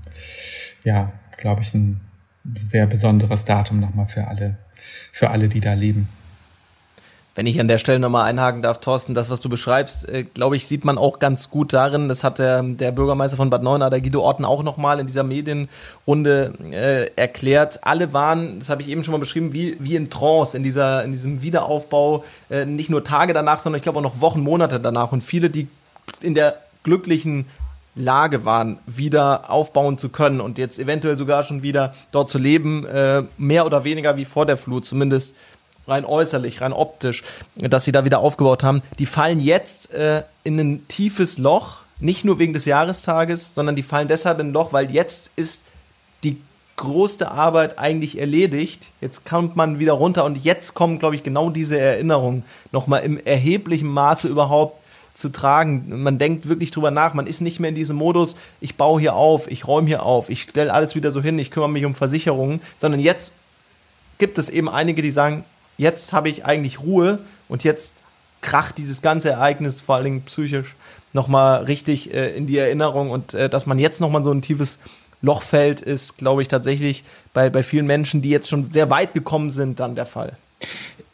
ja, 0.83 1.11
glaube 1.37 1.61
ich, 1.61 1.73
ein 1.73 2.01
sehr 2.55 2.87
besonderes 2.87 3.45
Datum 3.45 3.79
nochmal 3.79 4.07
für 4.07 4.27
alle, 4.27 4.57
für 5.11 5.29
alle, 5.29 5.49
die 5.49 5.59
da 5.59 5.73
leben. 5.73 6.07
Wenn 7.35 7.47
ich 7.47 7.59
an 7.59 7.67
der 7.67 7.79
Stelle 7.79 7.97
nochmal 7.97 8.29
einhaken 8.29 8.61
darf, 8.61 8.79
Thorsten, 8.79 9.15
das, 9.15 9.29
was 9.31 9.41
du 9.41 9.49
beschreibst, 9.49 10.07
äh, 10.07 10.23
glaube 10.23 10.55
ich, 10.55 10.67
sieht 10.67 10.85
man 10.85 10.99
auch 10.99 11.17
ganz 11.17 11.49
gut 11.49 11.73
darin. 11.73 12.07
Das 12.07 12.23
hat 12.23 12.37
der, 12.37 12.61
der 12.61 12.91
Bürgermeister 12.91 13.37
von 13.37 13.49
Bad 13.49 13.63
Neuenahr, 13.63 13.89
der 13.89 14.01
Guido 14.01 14.21
Orten, 14.21 14.45
auch 14.45 14.61
nochmal 14.61 14.99
in 14.99 15.07
dieser 15.07 15.23
Medienrunde 15.23 16.53
äh, 16.71 17.09
erklärt. 17.15 17.79
Alle 17.83 18.13
waren, 18.13 18.59
das 18.59 18.69
habe 18.69 18.83
ich 18.83 18.89
eben 18.89 19.03
schon 19.03 19.13
mal 19.13 19.17
beschrieben, 19.17 19.51
wie, 19.51 19.77
wie 19.79 19.95
in 19.95 20.11
Trance, 20.11 20.55
in, 20.55 20.61
dieser, 20.61 21.03
in 21.03 21.11
diesem 21.11 21.41
Wiederaufbau, 21.41 22.23
äh, 22.51 22.65
nicht 22.65 22.91
nur 22.91 23.03
Tage 23.03 23.33
danach, 23.33 23.59
sondern 23.59 23.77
ich 23.77 23.83
glaube 23.83 23.97
auch 23.97 24.03
noch 24.03 24.21
Wochen, 24.21 24.41
Monate 24.41 24.79
danach. 24.79 25.11
Und 25.11 25.21
viele, 25.21 25.49
die 25.49 25.67
in 26.21 26.35
der 26.35 26.57
glücklichen 26.83 27.45
Lage 27.95 28.43
waren, 28.43 28.79
wieder 28.85 29.49
aufbauen 29.51 29.97
zu 29.97 30.09
können 30.09 30.41
und 30.41 30.57
jetzt 30.57 30.79
eventuell 30.79 31.17
sogar 31.17 31.43
schon 31.43 31.61
wieder 31.61 31.93
dort 32.11 32.29
zu 32.29 32.39
leben, 32.39 32.85
äh, 32.85 33.23
mehr 33.37 33.65
oder 33.65 33.83
weniger 33.83 34.17
wie 34.17 34.25
vor 34.25 34.45
der 34.45 34.57
Flut, 34.57 34.85
zumindest 34.85 35.35
rein 35.87 36.05
äußerlich, 36.05 36.61
rein 36.61 36.73
optisch, 36.73 37.23
dass 37.55 37.85
sie 37.85 37.91
da 37.91 38.05
wieder 38.05 38.19
aufgebaut 38.19 38.63
haben, 38.63 38.81
die 38.99 39.05
fallen 39.05 39.39
jetzt 39.39 39.93
äh, 39.93 40.23
in 40.43 40.59
ein 40.59 40.87
tiefes 40.87 41.37
Loch, 41.37 41.79
nicht 41.99 42.25
nur 42.25 42.39
wegen 42.39 42.53
des 42.53 42.65
Jahrestages, 42.65 43.53
sondern 43.53 43.75
die 43.75 43.83
fallen 43.83 44.07
deshalb 44.07 44.39
in 44.39 44.47
ein 44.47 44.53
Loch, 44.53 44.73
weil 44.73 44.91
jetzt 44.91 45.31
ist 45.35 45.63
die 46.23 46.37
größte 46.75 47.29
Arbeit 47.29 47.77
eigentlich 47.77 48.17
erledigt. 48.17 48.89
Jetzt 48.99 49.25
kommt 49.25 49.55
man 49.55 49.79
wieder 49.79 49.93
runter 49.93 50.25
und 50.25 50.43
jetzt 50.43 50.73
kommen, 50.73 50.99
glaube 50.99 51.15
ich, 51.15 51.23
genau 51.23 51.49
diese 51.49 51.79
Erinnerungen 51.79 52.43
nochmal 52.71 53.03
im 53.03 53.23
erheblichen 53.23 53.87
Maße 53.87 54.27
überhaupt 54.27 54.81
zu 55.13 55.29
tragen. 55.29 56.01
Man 56.01 56.17
denkt 56.17 56.49
wirklich 56.49 56.71
drüber 56.71 56.89
nach. 56.89 57.13
Man 57.13 57.27
ist 57.27 57.41
nicht 57.41 57.59
mehr 57.59 57.69
in 57.69 57.75
diesem 57.75 57.97
Modus, 57.97 58.35
ich 58.59 58.75
baue 58.75 58.99
hier 58.99 59.15
auf, 59.15 59.49
ich 59.49 59.67
räume 59.67 59.87
hier 59.87 60.03
auf, 60.03 60.29
ich 60.29 60.41
stelle 60.41 60.73
alles 60.73 60.95
wieder 60.95 61.11
so 61.11 61.21
hin, 61.21 61.37
ich 61.37 61.51
kümmere 61.51 61.69
mich 61.69 61.85
um 61.85 61.93
Versicherungen, 61.93 62.61
sondern 62.77 62.99
jetzt 62.99 63.33
gibt 64.17 64.37
es 64.37 64.49
eben 64.49 64.69
einige, 64.69 65.01
die 65.01 65.11
sagen, 65.11 65.45
jetzt 65.77 66.13
habe 66.13 66.29
ich 66.29 66.45
eigentlich 66.45 66.81
Ruhe 66.81 67.19
und 67.49 67.63
jetzt 67.63 67.95
kracht 68.41 68.77
dieses 68.77 69.01
ganze 69.01 69.31
Ereignis 69.31 69.81
vor 69.81 69.95
allen 69.95 70.05
Dingen 70.05 70.21
psychisch 70.23 70.75
nochmal 71.13 71.63
richtig 71.63 72.13
äh, 72.13 72.36
in 72.36 72.47
die 72.47 72.57
Erinnerung 72.57 73.12
und 73.12 73.33
äh, 73.33 73.49
dass 73.49 73.65
man 73.65 73.79
jetzt 73.79 74.01
nochmal 74.01 74.23
so 74.23 74.31
ein 74.31 74.41
tiefes 74.41 74.79
Loch 75.21 75.41
fällt, 75.41 75.79
ist, 75.79 76.17
glaube 76.17 76.41
ich, 76.41 76.49
tatsächlich 76.49 77.03
bei, 77.33 77.49
bei 77.49 77.63
vielen 77.63 77.86
Menschen, 77.86 78.21
die 78.21 78.29
jetzt 78.29 78.49
schon 78.49 78.71
sehr 78.71 78.89
weit 78.89 79.13
gekommen 79.13 79.49
sind, 79.49 79.79
dann 79.79 79.95
der 79.95 80.05
Fall. 80.05 80.38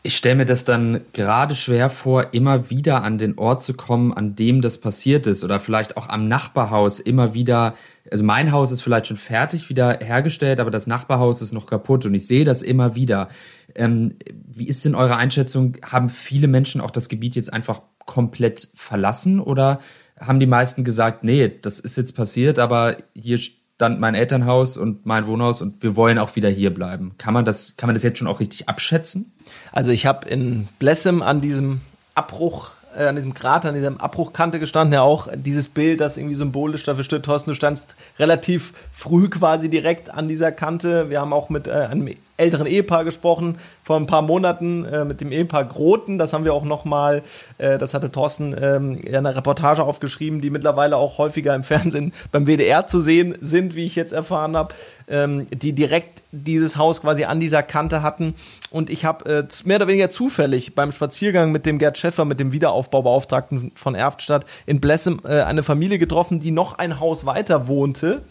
Ich 0.02 0.16
stelle 0.16 0.36
mir 0.36 0.46
das 0.46 0.66
dann 0.66 1.02
gerade 1.14 1.54
schwer 1.54 1.90
vor, 1.90 2.34
immer 2.34 2.70
wieder 2.70 3.04
an 3.04 3.18
den 3.18 3.38
Ort 3.38 3.62
zu 3.62 3.74
kommen, 3.74 4.14
an 4.14 4.36
dem 4.36 4.62
das 4.62 4.80
passiert 4.80 5.28
ist 5.28 5.44
oder 5.44 5.60
vielleicht 5.60 5.98
auch 5.98 6.10
am 6.10 6.28
Nachbarhaus 6.28 7.00
immer 7.00 7.34
wieder. 7.34 7.76
Also 8.10 8.24
mein 8.24 8.52
Haus 8.52 8.72
ist 8.72 8.82
vielleicht 8.82 9.08
schon 9.08 9.18
fertig 9.18 9.70
wieder 9.70 10.00
hergestellt, 10.00 10.60
aber 10.60 10.72
das 10.72 10.88
Nachbarhaus 10.88 11.42
ist 11.42 11.52
noch 11.52 11.68
kaputt 11.68 12.06
und 12.06 12.16
ich 12.16 12.26
sehe 12.26 12.46
das 12.46 12.64
immer 12.64 12.96
wieder. 12.96 13.28
Ähm, 13.76 14.16
wie 14.32 14.68
ist 14.68 14.86
denn 14.86 14.96
eure 14.96 15.16
Einschätzung? 15.16 15.78
Haben 15.86 16.10
viele 16.10 16.48
Menschen 16.48 16.82
auch 16.82 16.92
das 16.92 17.10
Gebiet 17.10 17.36
jetzt 17.36 17.52
einfach 17.52 17.82
komplett 18.06 18.70
verlassen 18.76 19.40
oder 19.40 19.80
haben 20.20 20.40
die 20.40 20.48
meisten 20.48 20.84
gesagt, 20.84 21.24
nee, 21.24 21.52
das 21.62 21.80
ist 21.80 21.98
jetzt 21.98 22.16
passiert, 22.16 22.60
aber 22.60 22.98
hier 23.16 23.38
stand 23.38 24.00
mein 24.00 24.16
Elternhaus 24.16 24.78
und 24.78 25.06
mein 25.06 25.28
Wohnhaus 25.28 25.62
und 25.62 25.82
wir 25.82 25.96
wollen 25.96 26.18
auch 26.18 26.36
wieder 26.36 26.50
hier 26.50 26.74
bleiben. 26.74 27.14
Kann 27.18 27.34
man 27.34 27.46
das, 27.46 27.78
kann 27.78 27.88
man 27.88 27.94
das 27.94 28.04
jetzt 28.04 28.18
schon 28.18 28.28
auch 28.28 28.40
richtig 28.40 28.68
abschätzen? 28.68 29.32
Also 29.72 29.92
ich 29.92 30.06
habe 30.06 30.28
in 30.28 30.68
Blessem 30.80 31.22
an 31.22 31.40
diesem 31.40 31.82
Abbruch 32.16 32.72
äh, 32.98 33.06
an 33.06 33.16
diesem 33.16 33.34
Krater, 33.34 33.70
an 33.70 33.76
diesem 33.76 33.98
Abbruchkante 33.98 34.60
gestanden, 34.60 34.94
ja 34.94 35.02
auch 35.02 35.28
dieses 35.34 35.68
Bild, 35.68 36.02
das 36.02 36.18
irgendwie 36.18 36.36
symbolisch 36.36 36.84
dafür 36.84 37.04
steht. 37.04 37.24
Thorsten, 37.24 37.52
du 37.52 37.56
standst 37.56 37.96
relativ 38.18 38.74
früh 38.92 39.30
quasi 39.30 39.70
direkt 39.70 40.10
an 40.10 40.28
dieser 40.28 40.52
Kante. 40.52 41.10
Wir 41.10 41.22
haben 41.22 41.34
auch 41.34 41.50
mit 41.50 41.68
äh, 41.68 41.72
einem 41.72 42.10
älteren 42.40 42.68
Ehepaar 42.68 43.04
gesprochen 43.04 43.58
vor 43.84 43.98
ein 43.98 44.06
paar 44.06 44.22
Monaten 44.22 44.86
äh, 44.86 45.06
mit 45.06 45.22
dem 45.22 45.32
Ehepaar 45.32 45.66
Groten. 45.66 46.18
Das 46.18 46.34
haben 46.34 46.46
wir 46.46 46.54
auch 46.54 46.64
noch 46.64 46.86
mal, 46.86 47.24
äh, 47.58 47.78
das 47.78 47.94
hatte 47.94 48.12
Thorsten 48.12 48.56
ähm, 48.60 48.98
in 48.98 49.16
einer 49.16 49.36
Reportage 49.36 49.84
aufgeschrieben, 49.84 50.42
die 50.42 50.50
mittlerweile 50.50 50.98
auch 50.98 51.18
häufiger 51.18 51.54
im 51.56 51.64
Fernsehen 51.70 52.14
beim 52.32 52.46
WDR 52.48 52.88
zu 52.88 53.00
sehen 53.00 53.38
sind, 53.42 53.76
wie 53.76 53.86
ich 53.86 53.96
jetzt 53.96 54.14
erfahren 54.14 54.56
habe, 54.56 54.74
ähm, 55.08 55.48
die 55.52 55.74
direkt 55.74 56.22
dieses 56.32 56.78
Haus 56.78 57.02
quasi 57.02 57.24
an 57.24 57.40
dieser 57.40 57.64
Kante 57.64 58.04
hatten. 58.04 58.36
Und 58.72 58.90
ich 58.90 59.06
habe 59.06 59.26
äh, 59.26 59.48
mehr 59.66 59.78
oder 59.78 59.88
weniger 59.88 60.10
zufällig 60.10 60.76
beim 60.76 60.92
Spaziergang 60.92 61.52
mit 61.52 61.66
dem 61.66 61.80
Gerd 61.80 61.98
Schäffer, 61.98 62.26
mit 62.26 62.40
dem 62.40 62.52
Wiederaufbaubeauftragten 62.52 63.72
von 63.76 63.96
Erftstadt 63.96 64.46
in 64.66 64.80
Blessem, 64.80 65.20
äh, 65.24 65.42
eine 65.42 65.64
Familie 65.64 65.98
getroffen, 65.98 66.40
die 66.40 66.52
noch 66.52 66.78
ein 66.78 67.00
Haus 67.00 67.26
weiter 67.26 67.68
wohnte 67.68 68.22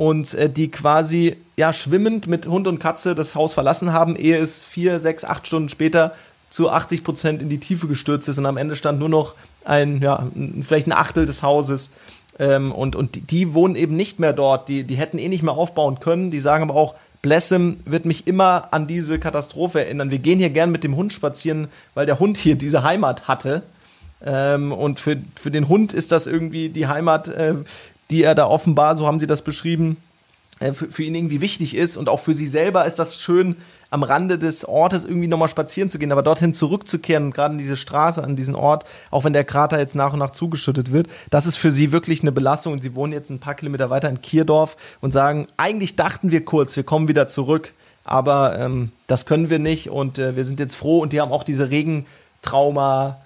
und 0.00 0.32
äh, 0.32 0.48
die 0.48 0.70
quasi 0.70 1.36
ja 1.58 1.74
schwimmend 1.74 2.26
mit 2.26 2.46
Hund 2.46 2.66
und 2.66 2.78
Katze 2.78 3.14
das 3.14 3.34
Haus 3.34 3.52
verlassen 3.52 3.92
haben, 3.92 4.16
ehe 4.16 4.38
es 4.38 4.64
vier, 4.64 4.98
sechs, 4.98 5.26
acht 5.26 5.46
Stunden 5.46 5.68
später 5.68 6.14
zu 6.48 6.70
80 6.70 7.04
Prozent 7.04 7.42
in 7.42 7.50
die 7.50 7.60
Tiefe 7.60 7.86
gestürzt 7.86 8.26
ist 8.26 8.38
und 8.38 8.46
am 8.46 8.56
Ende 8.56 8.76
stand 8.76 8.98
nur 8.98 9.10
noch 9.10 9.34
ein, 9.62 10.00
ja, 10.00 10.26
vielleicht 10.62 10.86
ein 10.86 10.94
Achtel 10.94 11.26
des 11.26 11.42
Hauses. 11.42 11.90
Ähm, 12.38 12.72
und 12.72 12.96
und 12.96 13.14
die, 13.14 13.20
die, 13.20 13.52
wohnen 13.52 13.76
eben 13.76 13.94
nicht 13.94 14.18
mehr 14.18 14.32
dort. 14.32 14.70
Die, 14.70 14.84
die 14.84 14.94
hätten 14.94 15.18
eh 15.18 15.28
nicht 15.28 15.42
mehr 15.42 15.52
aufbauen 15.52 16.00
können. 16.00 16.30
Die 16.30 16.40
sagen 16.40 16.62
aber 16.62 16.76
auch, 16.76 16.94
Blessem 17.20 17.76
wird 17.84 18.06
mich 18.06 18.26
immer 18.26 18.68
an 18.72 18.86
diese 18.86 19.18
Katastrophe 19.18 19.84
erinnern. 19.84 20.10
Wir 20.10 20.20
gehen 20.20 20.38
hier 20.38 20.48
gern 20.48 20.72
mit 20.72 20.82
dem 20.82 20.96
Hund 20.96 21.12
spazieren, 21.12 21.68
weil 21.92 22.06
der 22.06 22.18
Hund 22.18 22.38
hier 22.38 22.54
diese 22.54 22.84
Heimat 22.84 23.28
hatte. 23.28 23.64
Ähm, 24.24 24.72
und 24.72 24.98
für, 24.98 25.18
für 25.38 25.50
den 25.50 25.68
Hund 25.68 25.92
ist 25.92 26.10
das 26.10 26.26
irgendwie 26.26 26.70
die 26.70 26.86
Heimat, 26.86 27.28
äh, 27.28 27.56
die 28.10 28.22
er 28.22 28.34
da 28.34 28.46
offenbar, 28.46 28.96
so 28.96 29.06
haben 29.06 29.20
sie 29.20 29.26
das 29.26 29.42
beschrieben, 29.42 29.96
äh, 30.60 30.72
für, 30.72 31.02
ihn 31.02 31.14
irgendwie 31.14 31.40
wichtig 31.40 31.74
ist. 31.74 31.96
Und 31.96 32.08
auch 32.08 32.20
für 32.20 32.34
sie 32.34 32.46
selber 32.46 32.84
ist 32.84 32.98
das 32.98 33.20
schön, 33.20 33.56
am 33.90 34.02
Rande 34.02 34.38
des 34.38 34.64
Ortes 34.64 35.04
irgendwie 35.04 35.26
nochmal 35.26 35.48
spazieren 35.48 35.90
zu 35.90 35.98
gehen, 35.98 36.12
aber 36.12 36.22
dorthin 36.22 36.54
zurückzukehren, 36.54 37.32
gerade 37.32 37.52
in 37.52 37.58
diese 37.58 37.76
Straße, 37.76 38.22
an 38.22 38.36
diesen 38.36 38.54
Ort, 38.54 38.84
auch 39.10 39.24
wenn 39.24 39.32
der 39.32 39.44
Krater 39.44 39.80
jetzt 39.80 39.96
nach 39.96 40.12
und 40.12 40.20
nach 40.20 40.30
zugeschüttet 40.30 40.92
wird, 40.92 41.08
das 41.30 41.46
ist 41.46 41.56
für 41.56 41.70
sie 41.70 41.90
wirklich 41.90 42.20
eine 42.20 42.30
Belastung. 42.30 42.74
Und 42.74 42.82
sie 42.82 42.94
wohnen 42.94 43.12
jetzt 43.12 43.30
ein 43.30 43.40
paar 43.40 43.54
Kilometer 43.54 43.90
weiter 43.90 44.08
in 44.08 44.22
Kierdorf 44.22 44.76
und 45.00 45.12
sagen, 45.12 45.46
eigentlich 45.56 45.96
dachten 45.96 46.30
wir 46.30 46.44
kurz, 46.44 46.76
wir 46.76 46.84
kommen 46.84 47.08
wieder 47.08 47.26
zurück, 47.26 47.72
aber 48.04 48.58
ähm, 48.58 48.92
das 49.06 49.26
können 49.26 49.50
wir 49.50 49.58
nicht 49.58 49.88
und 49.88 50.18
äh, 50.18 50.36
wir 50.36 50.44
sind 50.44 50.60
jetzt 50.60 50.76
froh 50.76 51.00
und 51.00 51.12
die 51.12 51.20
haben 51.20 51.32
auch 51.32 51.44
diese 51.44 51.70
Regentrauma 51.70 53.20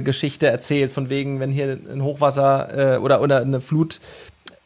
Geschichte 0.00 0.46
erzählt, 0.46 0.92
von 0.92 1.08
wegen, 1.08 1.40
wenn 1.40 1.50
hier 1.50 1.78
ein 1.92 2.02
Hochwasser 2.02 2.96
äh, 2.96 2.98
oder, 2.98 3.20
oder 3.20 3.40
eine 3.40 3.60
Flut 3.60 4.00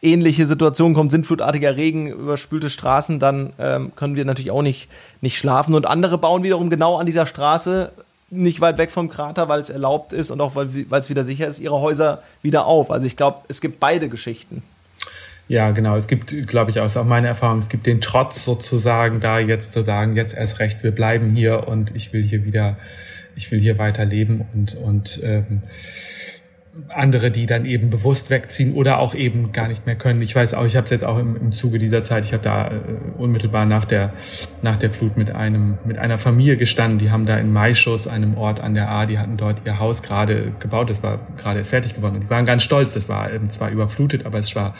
ähnliche 0.02 0.46
Situation 0.46 0.94
kommt, 0.94 1.12
sintflutartiger 1.12 1.76
Regen, 1.76 2.08
überspülte 2.08 2.70
Straßen, 2.70 3.20
dann 3.20 3.52
ähm, 3.58 3.92
können 3.94 4.16
wir 4.16 4.24
natürlich 4.24 4.50
auch 4.50 4.62
nicht, 4.62 4.88
nicht 5.20 5.38
schlafen. 5.38 5.74
Und 5.74 5.86
andere 5.86 6.18
bauen 6.18 6.42
wiederum 6.42 6.70
genau 6.70 6.96
an 6.96 7.06
dieser 7.06 7.26
Straße, 7.26 7.92
nicht 8.30 8.60
weit 8.60 8.78
weg 8.78 8.90
vom 8.90 9.08
Krater, 9.08 9.48
weil 9.48 9.60
es 9.60 9.70
erlaubt 9.70 10.12
ist 10.12 10.30
und 10.30 10.40
auch 10.40 10.56
weil 10.56 10.68
es 10.90 11.10
wieder 11.10 11.22
sicher 11.22 11.46
ist, 11.46 11.60
ihre 11.60 11.80
Häuser 11.80 12.22
wieder 12.40 12.66
auf. 12.66 12.90
Also 12.90 13.06
ich 13.06 13.16
glaube, 13.16 13.42
es 13.48 13.60
gibt 13.60 13.78
beide 13.78 14.08
Geschichten. 14.08 14.62
Ja, 15.52 15.70
genau. 15.72 15.96
Es 15.96 16.08
gibt, 16.08 16.34
glaube 16.46 16.70
ich, 16.70 16.80
aus 16.80 16.96
auch 16.96 17.04
meiner 17.04 17.28
Erfahrung, 17.28 17.58
es 17.58 17.68
gibt 17.68 17.86
den 17.86 18.00
Trotz 18.00 18.42
sozusagen, 18.42 19.20
da 19.20 19.38
jetzt 19.38 19.74
zu 19.74 19.82
sagen, 19.82 20.16
jetzt 20.16 20.34
erst 20.34 20.60
recht, 20.60 20.82
wir 20.82 20.92
bleiben 20.92 21.34
hier 21.34 21.68
und 21.68 21.94
ich 21.94 22.14
will 22.14 22.22
hier 22.22 22.46
wieder, 22.46 22.78
ich 23.36 23.52
will 23.52 23.60
hier 23.60 23.76
weiter 23.76 24.06
leben 24.06 24.46
und, 24.54 24.74
und 24.76 25.20
ähm, 25.22 25.60
andere, 26.88 27.30
die 27.30 27.44
dann 27.44 27.66
eben 27.66 27.90
bewusst 27.90 28.30
wegziehen 28.30 28.74
oder 28.74 28.98
auch 28.98 29.14
eben 29.14 29.52
gar 29.52 29.68
nicht 29.68 29.84
mehr 29.84 29.94
können. 29.94 30.22
Ich 30.22 30.34
weiß 30.34 30.54
auch, 30.54 30.64
ich 30.64 30.76
habe 30.76 30.84
es 30.84 30.90
jetzt 30.90 31.04
auch 31.04 31.18
im, 31.18 31.36
im 31.36 31.52
Zuge 31.52 31.78
dieser 31.78 32.02
Zeit, 32.02 32.24
ich 32.24 32.32
habe 32.32 32.42
da 32.42 32.68
äh, 32.68 32.80
unmittelbar 33.18 33.66
nach 33.66 33.84
der 33.84 34.14
nach 34.62 34.78
der 34.78 34.90
Flut 34.90 35.18
mit 35.18 35.30
einem 35.30 35.76
mit 35.84 35.98
einer 35.98 36.18
Familie 36.18 36.56
gestanden. 36.56 36.98
Die 36.98 37.10
haben 37.10 37.26
da 37.26 37.36
in 37.36 37.52
Maischuss, 37.52 38.08
einem 38.08 38.38
Ort 38.38 38.60
an 38.60 38.72
der 38.74 38.90
A, 38.90 39.04
die 39.04 39.18
hatten 39.18 39.36
dort 39.36 39.62
ihr 39.66 39.78
Haus 39.78 40.02
gerade 40.02 40.52
gebaut. 40.60 40.88
Das 40.88 41.02
war 41.02 41.20
gerade 41.36 41.62
fertig 41.62 41.94
geworden. 41.94 42.14
Und 42.14 42.22
die 42.22 42.30
waren 42.30 42.46
ganz 42.46 42.62
stolz. 42.62 42.94
Das 42.94 43.08
war 43.08 43.30
eben 43.30 43.50
zwar 43.50 43.70
überflutet, 43.70 44.24
aber 44.24 44.38
es 44.38 44.56
war 44.56 44.74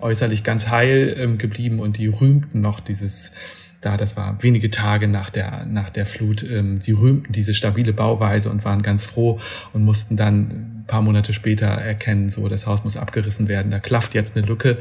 äußerlich 0.00 0.44
ganz 0.44 0.68
heil 0.68 1.16
ähm, 1.18 1.38
geblieben 1.38 1.80
und 1.80 1.96
die 1.96 2.08
rühmten 2.08 2.60
noch 2.60 2.80
dieses 2.80 3.32
da, 3.80 3.96
das 3.96 4.16
war 4.16 4.42
wenige 4.42 4.70
Tage 4.70 5.06
nach 5.06 5.30
der, 5.30 5.64
nach 5.64 5.90
der 5.90 6.04
Flut, 6.04 6.42
ähm, 6.42 6.80
sie 6.80 6.92
rühmten 6.92 7.32
diese 7.32 7.54
stabile 7.54 7.92
Bauweise 7.92 8.50
und 8.50 8.64
waren 8.64 8.82
ganz 8.82 9.06
froh 9.06 9.38
und 9.72 9.84
mussten 9.84 10.16
dann 10.16 10.40
ein 10.80 10.84
paar 10.86 11.02
Monate 11.02 11.32
später 11.32 11.66
erkennen, 11.66 12.28
so, 12.28 12.48
das 12.48 12.66
Haus 12.66 12.82
muss 12.82 12.96
abgerissen 12.96 13.48
werden, 13.48 13.70
da 13.70 13.78
klafft 13.78 14.14
jetzt 14.14 14.36
eine 14.36 14.44
Lücke, 14.46 14.78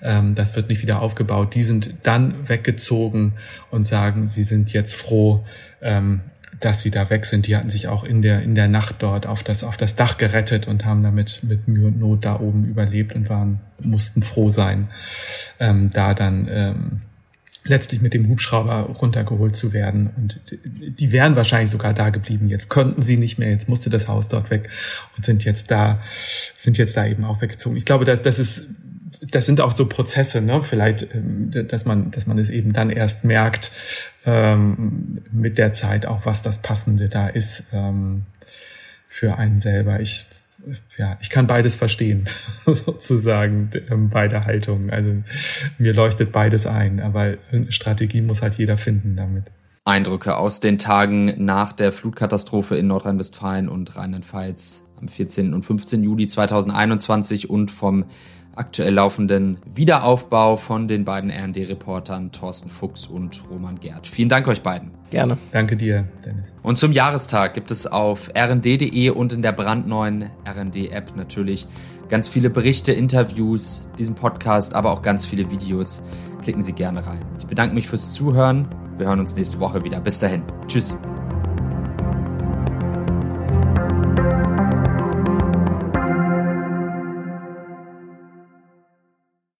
ähm, 0.00 0.34
das 0.34 0.56
wird 0.56 0.68
nicht 0.68 0.82
wieder 0.82 1.02
aufgebaut. 1.02 1.54
Die 1.54 1.62
sind 1.62 1.94
dann 2.04 2.48
weggezogen 2.48 3.34
und 3.70 3.84
sagen, 3.86 4.28
sie 4.28 4.42
sind 4.42 4.72
jetzt 4.72 4.94
froh, 4.94 5.44
ähm, 5.82 6.20
dass 6.60 6.82
sie 6.82 6.90
da 6.90 7.08
weg 7.10 7.24
sind. 7.24 7.46
Die 7.46 7.56
hatten 7.56 7.70
sich 7.70 7.88
auch 7.88 8.04
in 8.04 8.22
der, 8.22 8.42
in 8.42 8.54
der 8.54 8.68
Nacht 8.68 8.96
dort 9.00 9.26
auf 9.26 9.42
das, 9.42 9.62
auf 9.62 9.76
das 9.76 9.94
Dach 9.94 10.18
gerettet 10.18 10.66
und 10.66 10.84
haben 10.84 11.02
damit 11.02 11.40
mit 11.42 11.68
Mühe 11.68 11.86
und 11.86 11.98
Not 11.98 12.24
da 12.24 12.40
oben 12.40 12.64
überlebt 12.64 13.14
und 13.14 13.28
waren, 13.28 13.60
mussten 13.82 14.22
froh 14.22 14.50
sein, 14.50 14.88
ähm, 15.60 15.90
da 15.92 16.14
dann, 16.14 16.48
ähm, 16.50 17.00
letztlich 17.64 18.00
mit 18.00 18.14
dem 18.14 18.28
Hubschrauber 18.28 18.82
runtergeholt 19.00 19.56
zu 19.56 19.72
werden. 19.72 20.10
Und 20.16 20.40
die 20.64 21.12
wären 21.12 21.36
wahrscheinlich 21.36 21.70
sogar 21.70 21.92
da 21.92 22.10
geblieben. 22.10 22.48
Jetzt 22.48 22.68
konnten 22.68 23.02
sie 23.02 23.16
nicht 23.16 23.38
mehr, 23.38 23.50
jetzt 23.50 23.68
musste 23.68 23.90
das 23.90 24.08
Haus 24.08 24.28
dort 24.28 24.50
weg 24.50 24.68
und 25.16 25.24
sind 25.24 25.44
jetzt 25.44 25.70
da, 25.70 26.00
sind 26.56 26.78
jetzt 26.78 26.96
da 26.96 27.06
eben 27.06 27.24
auch 27.24 27.40
weggezogen. 27.40 27.76
Ich 27.76 27.84
glaube, 27.84 28.04
das, 28.04 28.22
das 28.22 28.38
ist, 28.38 28.68
das 29.30 29.46
sind 29.46 29.60
auch 29.60 29.76
so 29.76 29.86
Prozesse, 29.86 30.40
ne? 30.40 30.62
Vielleicht, 30.62 31.14
ähm, 31.14 31.50
dass 31.50 31.84
man, 31.84 32.10
dass 32.10 32.26
man 32.26 32.38
es 32.38 32.50
eben 32.50 32.72
dann 32.72 32.90
erst 32.90 33.24
merkt 33.24 33.72
ähm, 34.24 35.22
mit 35.32 35.58
der 35.58 35.72
Zeit 35.72 36.06
auch, 36.06 36.24
was 36.24 36.42
das 36.42 36.62
Passende 36.62 37.08
da 37.08 37.28
ist 37.28 37.64
ähm, 37.72 38.22
für 39.06 39.36
einen 39.36 39.58
selber. 39.58 40.00
Ich 40.00 40.26
ja, 40.96 41.18
ich 41.20 41.30
kann 41.30 41.46
beides 41.46 41.74
verstehen, 41.74 42.28
sozusagen, 42.66 43.70
ähm, 43.90 44.10
beide 44.10 44.44
Haltungen. 44.44 44.90
Also 44.90 45.10
mir 45.78 45.92
leuchtet 45.92 46.32
beides 46.32 46.66
ein, 46.66 47.00
aber 47.00 47.34
eine 47.52 47.72
Strategie 47.72 48.20
muss 48.20 48.42
halt 48.42 48.56
jeder 48.56 48.76
finden 48.76 49.16
damit. 49.16 49.44
Eindrücke 49.84 50.36
aus 50.36 50.60
den 50.60 50.76
Tagen 50.78 51.44
nach 51.44 51.72
der 51.72 51.92
Flutkatastrophe 51.92 52.76
in 52.76 52.88
Nordrhein-Westfalen 52.88 53.68
und 53.68 53.96
Rheinland-Pfalz 53.96 54.84
am 55.00 55.08
14. 55.08 55.54
und 55.54 55.64
15. 55.64 56.02
Juli 56.02 56.26
2021 56.26 57.48
und 57.48 57.70
vom 57.70 58.04
aktuell 58.58 58.94
laufenden 58.94 59.58
Wiederaufbau 59.74 60.56
von 60.56 60.88
den 60.88 61.04
beiden 61.04 61.30
RD-Reportern 61.30 62.32
Thorsten 62.32 62.68
Fuchs 62.68 63.06
und 63.06 63.42
Roman 63.50 63.78
Gerd. 63.78 64.06
Vielen 64.06 64.28
Dank 64.28 64.48
euch 64.48 64.62
beiden. 64.62 64.90
Gerne. 65.10 65.38
Danke 65.52 65.76
dir, 65.76 66.06
Dennis. 66.24 66.54
Und 66.62 66.76
zum 66.76 66.92
Jahrestag 66.92 67.54
gibt 67.54 67.70
es 67.70 67.86
auf 67.86 68.30
rnd.de 68.36 69.10
und 69.10 69.32
in 69.32 69.42
der 69.42 69.52
brandneuen 69.52 70.30
RND-App 70.46 71.16
natürlich 71.16 71.66
ganz 72.08 72.28
viele 72.28 72.50
Berichte, 72.50 72.92
Interviews, 72.92 73.90
diesen 73.98 74.14
Podcast, 74.14 74.74
aber 74.74 74.92
auch 74.92 75.02
ganz 75.02 75.24
viele 75.24 75.50
Videos. 75.50 76.02
Klicken 76.42 76.62
Sie 76.62 76.72
gerne 76.72 77.06
rein. 77.06 77.24
Ich 77.38 77.46
bedanke 77.46 77.74
mich 77.74 77.88
fürs 77.88 78.12
Zuhören. 78.12 78.68
Wir 78.96 79.06
hören 79.06 79.20
uns 79.20 79.36
nächste 79.36 79.60
Woche 79.60 79.84
wieder. 79.84 80.00
Bis 80.00 80.20
dahin. 80.20 80.42
Tschüss. 80.66 80.96